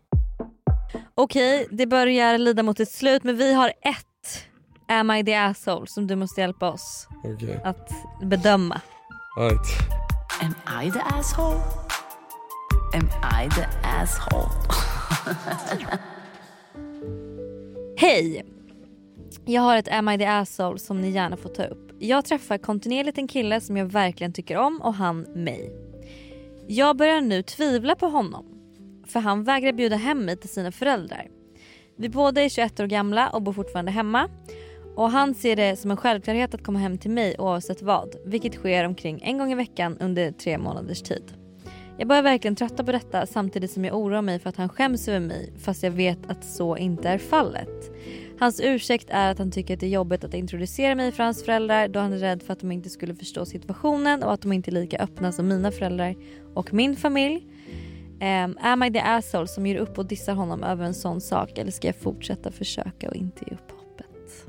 Okej, 1.20 1.68
det 1.72 1.88
börjar 1.88 2.38
lida 2.38 2.64
mot 2.64 2.80
ett 2.80 2.92
slut 2.92 3.24
men 3.24 3.38
vi 3.38 3.54
har 3.54 3.68
ett 3.68 4.04
Am 4.88 5.12
I 5.12 5.24
the 5.26 5.34
asshole 5.34 5.88
som 5.88 6.08
du 6.08 6.16
måste 6.16 6.42
hjälpa 6.42 6.72
oss 6.72 7.08
Okej, 7.24 7.62
att 7.64 7.90
bedöma. 8.22 8.82
right. 9.40 9.68
Am 10.42 10.84
I 10.84 10.92
the 10.92 11.00
asshole? 11.00 11.60
Am 12.94 13.10
I 13.46 13.50
the 13.50 13.66
asshole? 13.84 14.50
Hej! 17.98 18.46
Jag 19.46 19.62
har 19.62 19.78
ett 19.78 19.88
Am 19.92 20.10
I 20.10 20.18
the 20.18 20.26
asshole 20.26 20.80
som 20.80 21.02
ni 21.02 21.10
gärna 21.10 21.38
får 21.38 21.50
ta 21.50 21.64
upp. 21.64 21.92
Jag 22.00 22.26
träffar 22.26 22.58
kontinuerligt 22.58 23.18
en 23.18 23.28
kille 23.28 23.62
som 23.62 23.78
jag 23.78 23.86
verkligen 23.86 24.34
tycker 24.34 24.58
om 24.58 24.82
och 24.82 24.94
han 24.94 25.22
mig. 25.22 25.72
Jag 26.68 26.98
börjar 26.98 27.22
nu 27.22 27.44
tvivla 27.44 27.96
på 27.96 28.08
honom. 28.08 28.57
För 29.08 29.20
han 29.20 29.44
vägrar 29.44 29.74
bjuda 29.74 29.96
hem 29.96 30.26
mig 30.26 30.38
till 30.38 30.50
sina 30.50 30.72
föräldrar. 30.72 31.28
Vi 31.96 32.10
båda 32.10 32.42
är 32.42 32.50
21 32.50 32.80
år 32.80 32.86
gamla 32.86 33.30
och 33.30 33.42
bor 33.42 33.54
fortfarande 33.54 33.92
hemma. 33.92 34.30
Och 34.96 35.12
han 35.12 35.34
ser 35.34 35.56
det 35.56 35.76
som 35.76 35.92
en 35.92 35.98
självklarhet 35.98 36.54
att 36.54 36.64
komma 36.64 36.80
hem 36.80 36.98
till 36.98 37.12
mig 37.12 37.36
oavsett 37.40 37.82
vad. 37.82 38.16
Vilket 38.26 38.54
sker 38.54 38.84
omkring 38.84 39.22
en 39.24 39.38
gång 39.38 39.52
i 39.52 39.56
veckan 39.56 39.98
under 40.00 40.32
tre 40.32 40.58
månaders 40.58 41.02
tid. 41.02 41.34
Jag 42.00 42.08
börjar 42.08 42.24
verkligen 42.24 42.56
trötta 42.56 42.84
på 42.84 42.92
detta 42.92 43.26
samtidigt 43.26 43.72
som 43.72 43.86
jag 43.86 43.96
oroar 43.96 44.22
mig 44.22 44.40
för 44.40 44.50
att 44.50 44.56
han 44.56 44.70
skäms 44.70 45.08
över 45.08 45.20
mig 45.20 45.54
fast 45.60 45.84
jag 45.84 45.92
vet 45.92 46.20
att 46.28 46.46
så 46.46 46.78
inte 46.78 47.10
är 47.10 47.18
fallet. 47.18 47.92
Hans 48.40 48.62
ursäkt 48.64 49.08
är 49.10 49.32
att 49.32 49.38
han 49.38 49.52
tycker 49.52 49.74
att 49.74 49.80
det 49.80 49.86
är 49.86 49.90
jobbigt 49.90 50.24
att 50.24 50.34
introducera 50.34 50.96
mig 50.96 51.12
för 51.12 51.24
hans 51.24 51.46
föräldrar 51.46 51.88
då 51.88 52.00
han 52.00 52.14
är 52.14 52.18
rädd 52.18 52.44
för 52.44 52.54
att 52.54 52.60
de 52.60 52.72
inte 52.72 52.90
skulle 52.90 53.16
förstå 53.16 53.46
situationen 53.46 54.24
och 54.24 54.34
att 54.34 54.42
de 54.42 54.54
inte 54.54 54.70
är 54.70 54.74
lika 54.74 54.98
öppna 54.98 55.32
som 55.32 55.48
mina 55.48 55.72
föräldrar 55.72 56.16
och 56.54 56.74
min 56.74 56.96
familj. 56.96 57.48
Um, 58.22 58.58
am 58.62 58.84
I 58.84 58.94
the 58.94 59.00
asshole 59.00 59.48
som 59.48 59.66
ger 59.66 59.76
upp 59.76 59.98
och 59.98 60.06
dissar 60.06 60.34
honom 60.34 60.64
över 60.64 60.86
en 60.86 60.94
sån 60.94 61.22
sak 61.22 61.58
eller 61.58 61.72
ska 61.72 61.88
jag 61.88 61.96
fortsätta 61.96 62.52
försöka 62.52 63.10
och 63.10 63.16
inte 63.16 63.46
ge 63.48 63.56
upp 63.56 63.72
hoppet? 63.72 64.46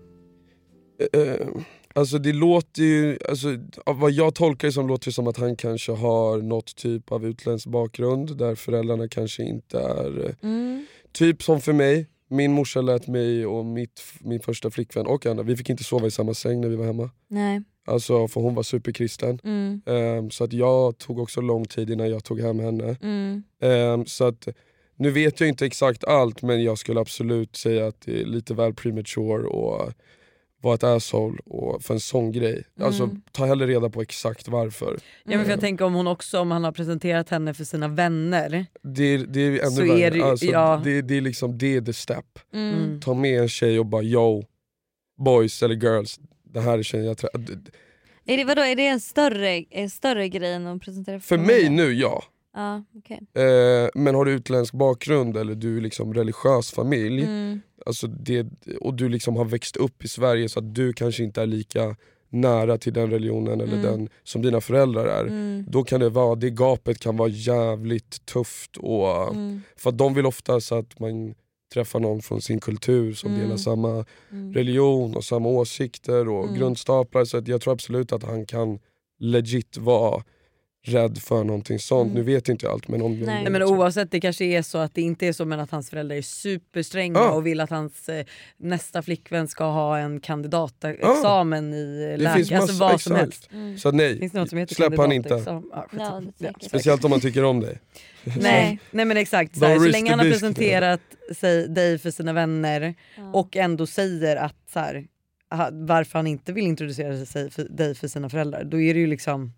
Eh, 1.13 1.63
alltså 1.95 2.19
det 2.19 2.33
låter 2.33 2.83
ju, 2.83 3.19
alltså, 3.29 3.49
vad 3.87 4.11
jag 4.11 4.35
tolkar 4.35 4.69
det 4.69 4.73
som 4.73 4.89
låter 4.89 5.05
det 5.05 5.13
som 5.13 5.27
att 5.27 5.37
han 5.37 5.57
kanske 5.57 5.93
har 5.93 6.39
något 6.39 6.77
typ 6.77 7.13
av 7.13 7.27
utländsk 7.27 7.67
bakgrund 7.67 8.37
där 8.37 8.55
föräldrarna 8.55 9.09
kanske 9.09 9.43
inte 9.43 9.81
är 9.81 10.25
eh, 10.25 10.35
Mm. 10.43 10.87
Typ 11.13 11.43
som 11.43 11.61
för 11.61 11.73
mig, 11.73 12.07
min 12.29 12.53
morsa 12.53 12.81
lät 12.81 13.07
mig 13.07 13.47
och 13.47 13.65
mitt, 13.65 14.03
min 14.21 14.41
första 14.41 14.71
flickvän 14.71 15.07
och 15.07 15.27
Anna, 15.27 15.43
vi 15.43 15.57
fick 15.57 15.71
inte 15.71 15.85
sova 15.85 16.07
i 16.07 16.11
samma 16.11 16.35
säng 16.35 16.61
när 16.61 16.69
vi 16.69 16.77
var 16.77 16.87
hemma. 16.87 17.11
Nej. 17.29 17.63
Alltså 17.89 18.29
för 18.29 18.41
hon 18.41 18.55
var 18.55 18.63
superkristen. 18.63 19.39
Mm. 19.45 19.81
Ehm, 19.87 20.31
så 20.31 20.45
att 20.45 20.53
jag 20.53 20.99
tog 20.99 21.19
också 21.19 21.41
lång 21.41 21.65
tid 21.65 21.91
innan 21.91 22.11
jag 22.11 22.25
tog 22.25 22.41
hem 22.41 22.59
henne. 22.59 22.97
Mm. 23.03 23.43
Ehm, 23.63 24.07
så 24.07 24.25
att 24.25 24.49
nu 24.97 25.11
vet 25.11 25.41
jag 25.41 25.49
inte 25.49 25.67
exakt 25.67 26.05
allt 26.05 26.43
men 26.43 26.63
jag 26.63 26.79
skulle 26.79 27.01
absolut 27.01 27.57
säga 27.57 27.87
att 27.87 28.01
det 28.01 28.21
är 28.21 28.25
lite 28.25 28.55
väl 28.55 28.75
premature 28.75 29.47
och 29.47 29.93
vara 30.63 30.75
ett 30.75 30.85
asshole 30.85 31.39
och 31.47 31.83
för 31.83 31.95
en 31.95 32.01
sån 32.01 32.33
grej. 32.33 32.65
Alltså 32.81 33.03
Mm. 33.03 33.23
ta 33.33 33.47
hellre 33.47 33.67
reda 33.67 33.91
på 33.91 34.03
exakt 34.03 34.49
varför. 34.49 34.99
Ja, 35.25 35.37
men 35.37 35.45
för 35.45 35.51
jag 35.53 35.61
tänker 35.61 35.85
om 35.85 35.95
hon 35.95 36.07
också, 36.07 36.41
om 36.41 36.51
han 36.51 36.65
har 36.65 36.73
presenterat 36.73 37.29
henne 37.29 37.55
för 37.55 37.65
sina 37.65 37.89
vänner. 37.89 38.67
Det 38.83 39.03
är, 39.05 39.19
det 39.19 39.41
är 39.41 39.67
ännu 39.67 39.89
värre. 39.89 40.01
är 40.01 40.11
det- 40.11 40.23
alltså, 40.23 40.47
ja. 40.47 40.81
det, 40.85 41.03
det 41.03 41.17
är 41.17 41.21
liksom 41.21 41.59
det 41.59 41.77
är 41.77 41.81
the 41.81 41.93
step. 41.93 42.25
Mm. 42.55 43.01
Ta 43.01 43.15
med 43.15 43.41
en 43.43 43.49
tjej 43.49 43.79
och 43.79 43.87
bara 43.87 44.03
yo, 44.03 44.45
boys 45.19 45.63
eller 45.63 45.75
girls, 45.75 46.21
det 46.59 46.65
här 46.65 46.79
är 46.79 46.83
tjejen 46.83 47.07
jag. 47.07 47.17
Är 48.27 48.37
det, 48.37 48.45
vadå, 48.45 48.63
är 48.63 48.77
det 48.77 48.87
en 48.87 49.01
större, 49.01 49.65
en 49.71 49.91
större 49.91 50.29
grej 50.29 50.53
än 50.53 50.67
att 50.67 50.83
presentera 50.83 51.21
För 51.21 51.39
mig 51.39 51.69
nu, 51.69 51.93
ja. 51.93 52.23
Ja, 52.55 52.85
okej. 52.99 53.21
Eh, 53.35 53.89
men 53.95 54.15
har 54.15 54.25
du 54.25 54.33
utländsk 54.33 54.75
bakgrund 54.75 55.37
eller 55.37 55.55
du 55.55 55.77
är 55.77 55.81
liksom 55.81 56.15
religiös 56.15 56.71
familj 56.73 57.23
Mm. 57.23 57.61
alltså 57.87 58.07
det, 58.07 58.47
och 58.81 58.95
du 58.95 59.09
liksom 59.09 59.37
har 59.37 59.45
växt 59.45 59.77
upp 59.77 60.05
i 60.05 60.09
Sverige 60.09 60.49
så 60.49 60.59
att 60.59 60.75
du 60.75 60.93
kanske 60.93 61.23
inte 61.25 61.43
är 61.43 61.47
lika 61.47 61.97
nära 62.31 62.79
till 62.79 62.93
den 62.93 63.11
religionen 63.11 63.61
eller 63.61 63.73
Mm. 63.79 63.83
den 63.83 64.09
som 64.25 64.43
dina 64.43 64.61
föräldrar 64.61 65.07
är. 65.07 65.25
Mm. 65.27 65.65
Då 65.69 65.85
kan 65.85 66.01
det 66.01 66.09
vara, 66.11 66.35
det 66.35 66.51
gapet 66.51 66.99
kan 66.99 67.17
vara 67.17 67.29
jävligt 67.29 68.27
tufft. 68.27 68.77
Och, 68.77 69.29
Mm. 69.35 69.63
För 69.77 69.93
de 69.93 70.15
vill 70.15 70.27
ofta 70.27 70.61
så 70.61 70.75
att 70.75 70.99
man 71.01 71.35
träffar 71.75 72.01
någon 72.01 72.23
från 72.23 72.43
sin 72.43 72.61
kultur 72.61 73.13
som 73.15 73.31
Mm. 73.31 73.43
delar 73.43 73.57
samma 73.57 74.05
Mm. 74.31 74.55
religion 74.55 75.17
och 75.17 75.25
samma 75.25 75.49
åsikter 75.49 76.29
och 76.29 76.45
Mm. 76.45 76.59
grundstaplar. 76.59 77.25
Så 77.25 77.37
att 77.37 77.49
jag 77.49 77.61
tror 77.61 77.73
absolut 77.73 78.13
att 78.13 78.23
han 78.23 78.47
kan 78.47 78.79
legit 79.21 79.77
vara 79.77 80.23
rädd 80.89 81.19
för 81.19 81.45
någonting 81.45 81.79
sånt. 81.79 82.11
Mm. 82.11 82.15
Nu 82.15 82.33
vet 82.33 82.49
inte 82.49 82.67
jag 82.67 82.73
allt 82.73 82.89
men 82.89 83.03
om 83.03 83.21
Nej, 83.21 83.51
men 83.51 83.63
oavsett, 83.63 84.11
det 84.11 84.21
kanske 84.21 84.45
är 84.45 84.63
så 84.63 84.79
att 84.79 84.95
det 84.95 85.03
inte 85.03 85.27
är 85.27 85.33
så 85.33 85.45
men 85.45 85.61
att 85.61 85.71
hans 85.71 85.91
föräldrar 85.91 86.17
är 86.17 86.23
superstränga 86.23 87.19
Ja. 87.19 87.31
och 87.31 87.47
vill 87.47 87.61
att 87.61 87.71
hans 87.71 88.09
eh, 88.09 88.25
nästa 88.57 89.03
flickvän 89.03 89.49
ska 89.49 89.65
ha 89.65 89.99
en 89.99 90.21
kandidatexamen 90.21 91.75
i 91.75 91.85
Det 92.11 92.17
läge. 92.17 92.37
finns 92.37 92.53
Alltså 92.53 92.73
massa- 92.73 92.85
vad 92.93 93.01
som 93.01 93.13
exakt. 93.13 93.21
helst. 93.33 93.49
Mm. 93.53 93.79
Så 93.79 93.91
nej, 93.91 94.19
Finns 94.19 94.33
det 94.33 94.39
något 94.39 94.49
som 94.49 94.59
heter 94.59 94.75
släpp 94.75 94.97
han 94.99 95.13
inte. 95.13 95.29
kandidatexamen? 95.29 95.71
Ja. 95.99 96.23
Ja. 96.39 96.53
Speciellt 96.61 97.05
om 97.05 97.11
man 97.11 97.21
tycker 97.21 97.45
om 97.45 97.61
dig. 97.61 97.79
Nej, 98.41 98.79
nej 98.91 99.05
men 99.05 99.17
exakt. 99.17 99.57
Så, 99.59 99.65
här, 99.65 99.79
så 99.79 99.85
länge 99.89 100.11
han 100.11 100.19
har 100.19 100.27
presenterat 100.31 101.01
sig, 101.37 101.69
dig 101.69 101.99
för 101.99 102.11
sina 102.11 102.33
vänner 102.33 102.95
Ja. 103.17 103.31
och 103.33 103.57
ändå 103.57 103.87
säger 103.87 104.37
att 104.37 104.55
så 104.73 104.79
här, 104.81 105.07
varför 105.73 106.19
han 106.19 106.27
inte 106.27 106.53
vill 106.53 106.65
introducera 106.65 107.27
sig 107.27 107.51
för, 107.51 107.65
dig 107.65 107.95
för 107.95 108.09
sina 108.09 108.29
föräldrar, 108.31 108.65
då 108.65 108.81
är 108.81 108.95
det 108.95 109.01
ju 109.01 109.07
liksom 109.07 109.53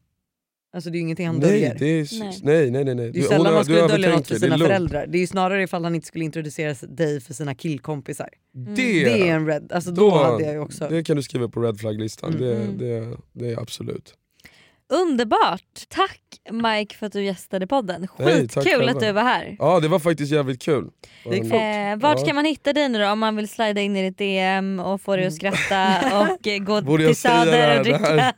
Alltså 0.73 0.91
det 0.91 0.97
är 0.97 0.99
ju 0.99 1.03
ingenting 1.03 1.27
han 1.27 1.37
Nej, 1.39 1.51
döljer. 1.51 1.77
det 1.79 1.87
är, 1.87 2.19
Nej. 2.21 2.41
nej. 2.43 2.71
nej 2.71 2.85
nej 2.85 2.95
nej 2.95 2.95
Det 2.95 3.03
är 3.03 3.13
Du- 3.13 3.19
ju 3.19 3.25
sällan 3.25 3.47
hon- 3.47 3.55
man 3.55 3.65
skulle 3.65 3.87
dölja 3.89 4.11
något 4.11 4.27
för 4.27 4.35
det 4.35 4.41
sina 4.41 4.57
lugnt. 4.57 4.69
föräldrar. 4.69 5.07
Det 5.07 5.19
är 5.19 5.21
ju 5.21 5.27
snarare 5.27 5.63
ifall 5.63 5.85
han 5.85 5.95
inte 5.95 6.07
skulle 6.07 6.25
introducera 6.25 6.75
dig 6.89 7.21
för 7.21 7.35
sina 7.35 7.55
killkompisar. 7.55 8.29
Det, 8.55 8.75
Det 9.05 9.29
är 9.29 9.35
en 9.35 9.47
red, 9.47 9.73
alltså 9.73 9.91
då, 9.91 10.11
hade 10.11 10.45
jag 10.45 10.53
ju 10.53 10.59
också... 10.59 10.87
det 10.91 11.05
kan 11.05 11.17
du 11.17 11.23
skriva 11.23 11.49
på 11.49 11.61
red 11.63 11.79
flag-listan, 11.81 12.35
det, 12.39 12.57
Mm. 12.57 12.79
det, 12.79 13.17
det 13.33 13.49
är 13.53 13.61
absolut. 13.61 14.15
Underbart! 14.91 15.63
Tack 15.89 16.21
Mike 16.51 16.97
för 16.97 17.07
att 17.07 17.13
du 17.13 17.25
gästade 17.25 17.67
podden. 17.67 18.07
Skitkul 18.09 18.89
att 18.89 19.01
du 19.01 19.13
var 19.13 19.23
här. 19.23 19.57
Ja 19.59 19.81
det 19.81 19.89
var 19.89 19.99
faktiskt 19.99 20.33
jävligt 20.33 20.63
kul. 20.63 20.85
Det 21.25 21.35
gick 21.37 21.45
fort. 21.45 21.53
Eh, 21.53 21.97
vart 21.97 22.19
Ja. 22.19 22.25
ska 22.25 22.35
man 22.35 22.45
hitta 22.45 22.73
dig 22.73 22.89
nu 22.89 22.99
då 22.99 23.09
om 23.09 23.19
man 23.19 23.37
vill 23.37 23.49
slida 23.49 23.81
in 23.81 23.97
i 23.97 24.03
ditt 24.03 24.19
DM 24.19 24.81
och 24.81 25.01
få 25.01 25.17
dig 25.17 25.27
att 25.27 25.35
skratta 25.35 25.87
och 26.21 26.47
eh, 26.47 26.59
gå 26.59 26.83
Borde 26.83 27.07
till 27.07 27.17
Söder 27.17 27.79
och 27.79 27.85
dricka? 27.85 28.35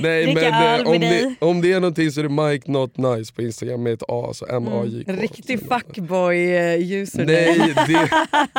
Nej 0.00 0.24
dricka 0.24 0.40
men 0.40 0.54
öl 0.54 0.80
eh, 0.80 0.84
med 0.84 0.94
om 0.94 1.00
dig. 1.00 1.36
det, 1.40 1.46
om 1.46 1.60
det 1.60 1.72
är 1.72 1.80
någonting 1.80 2.10
så 2.12 2.20
är 2.20 2.24
det 2.28 2.48
Mike 2.50 2.70
Not 2.70 2.96
Nice 2.96 3.32
på 3.34 3.42
Instagram 3.42 3.82
med 3.82 3.92
ett 3.92 4.02
A, 4.08 4.30
så 4.34 4.46
M-A-J-K. 4.46 5.12
En 5.12 5.18
riktig 5.18 5.60
fuckboy 5.68 6.54
eh, 6.54 6.92
user. 6.92 7.24
Nej 7.24 7.74
det, 7.86 8.10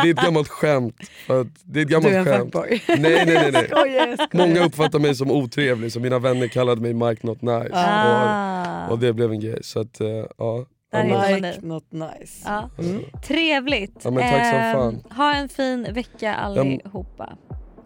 det 0.03 0.09
är 0.09 0.11
ett 0.13 0.25
gammalt 0.25 0.47
skämt. 0.47 0.95
Det 1.27 1.33
är 1.33 1.41
ett 1.41 1.47
du 1.73 1.85
gammalt 1.85 2.13
är 2.13 2.19
en 2.19 2.25
skämt. 2.25 2.43
fuckboy. 2.53 2.81
Nej 2.87 2.99
nej 2.99 3.25
nej. 3.25 3.51
nej. 3.51 3.67
Skojar, 3.71 4.07
jag 4.07 4.27
skojar. 4.29 4.47
Många 4.47 4.65
uppfattar 4.65 4.99
mig 4.99 5.15
som 5.15 5.31
otrevlig 5.31 5.91
så 5.91 5.99
mina 5.99 6.19
vänner 6.19 6.47
kallade 6.47 6.81
mig 6.81 6.93
Mike 6.93 7.27
Not 7.27 7.36
Nice. 7.41 7.69
Ah. 7.73 8.85
Och, 8.85 8.91
och 8.91 8.99
det 8.99 9.13
blev 9.13 9.31
en 9.31 9.39
grej. 9.39 9.57
Så 9.61 9.79
att, 9.79 10.01
eh, 10.01 10.07
ja. 10.37 10.65
Där 10.91 11.03
man 11.03 11.41
dig. 11.41 11.59
not 11.61 11.91
nice. 11.91 12.43
Ja. 12.45 12.69
Mm. 12.79 13.01
Trevligt. 13.23 14.01
Ja, 14.03 14.11
men 14.11 14.23
tack 14.23 14.45
som 14.49 14.55
Ehm, 14.59 14.73
fan. 14.73 15.03
Ha 15.17 15.33
en 15.35 15.49
fin 15.49 15.87
vecka 15.93 16.33
allihopa. 16.35 17.37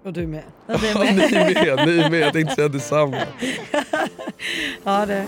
Och 0.04 0.14
du 0.14 0.28
med. 0.28 0.43
Och 0.68 0.80
du 0.80 0.99
med. 0.99 1.16
ni 1.16 1.54
med, 1.54 1.88
ni 1.88 2.10
med. 2.10 2.20
Jag 2.20 2.34
tänkte 2.34 2.56
säga 2.56 2.68
detsamma. 2.68 3.18
Ja, 4.84 5.06
det. 5.06 5.28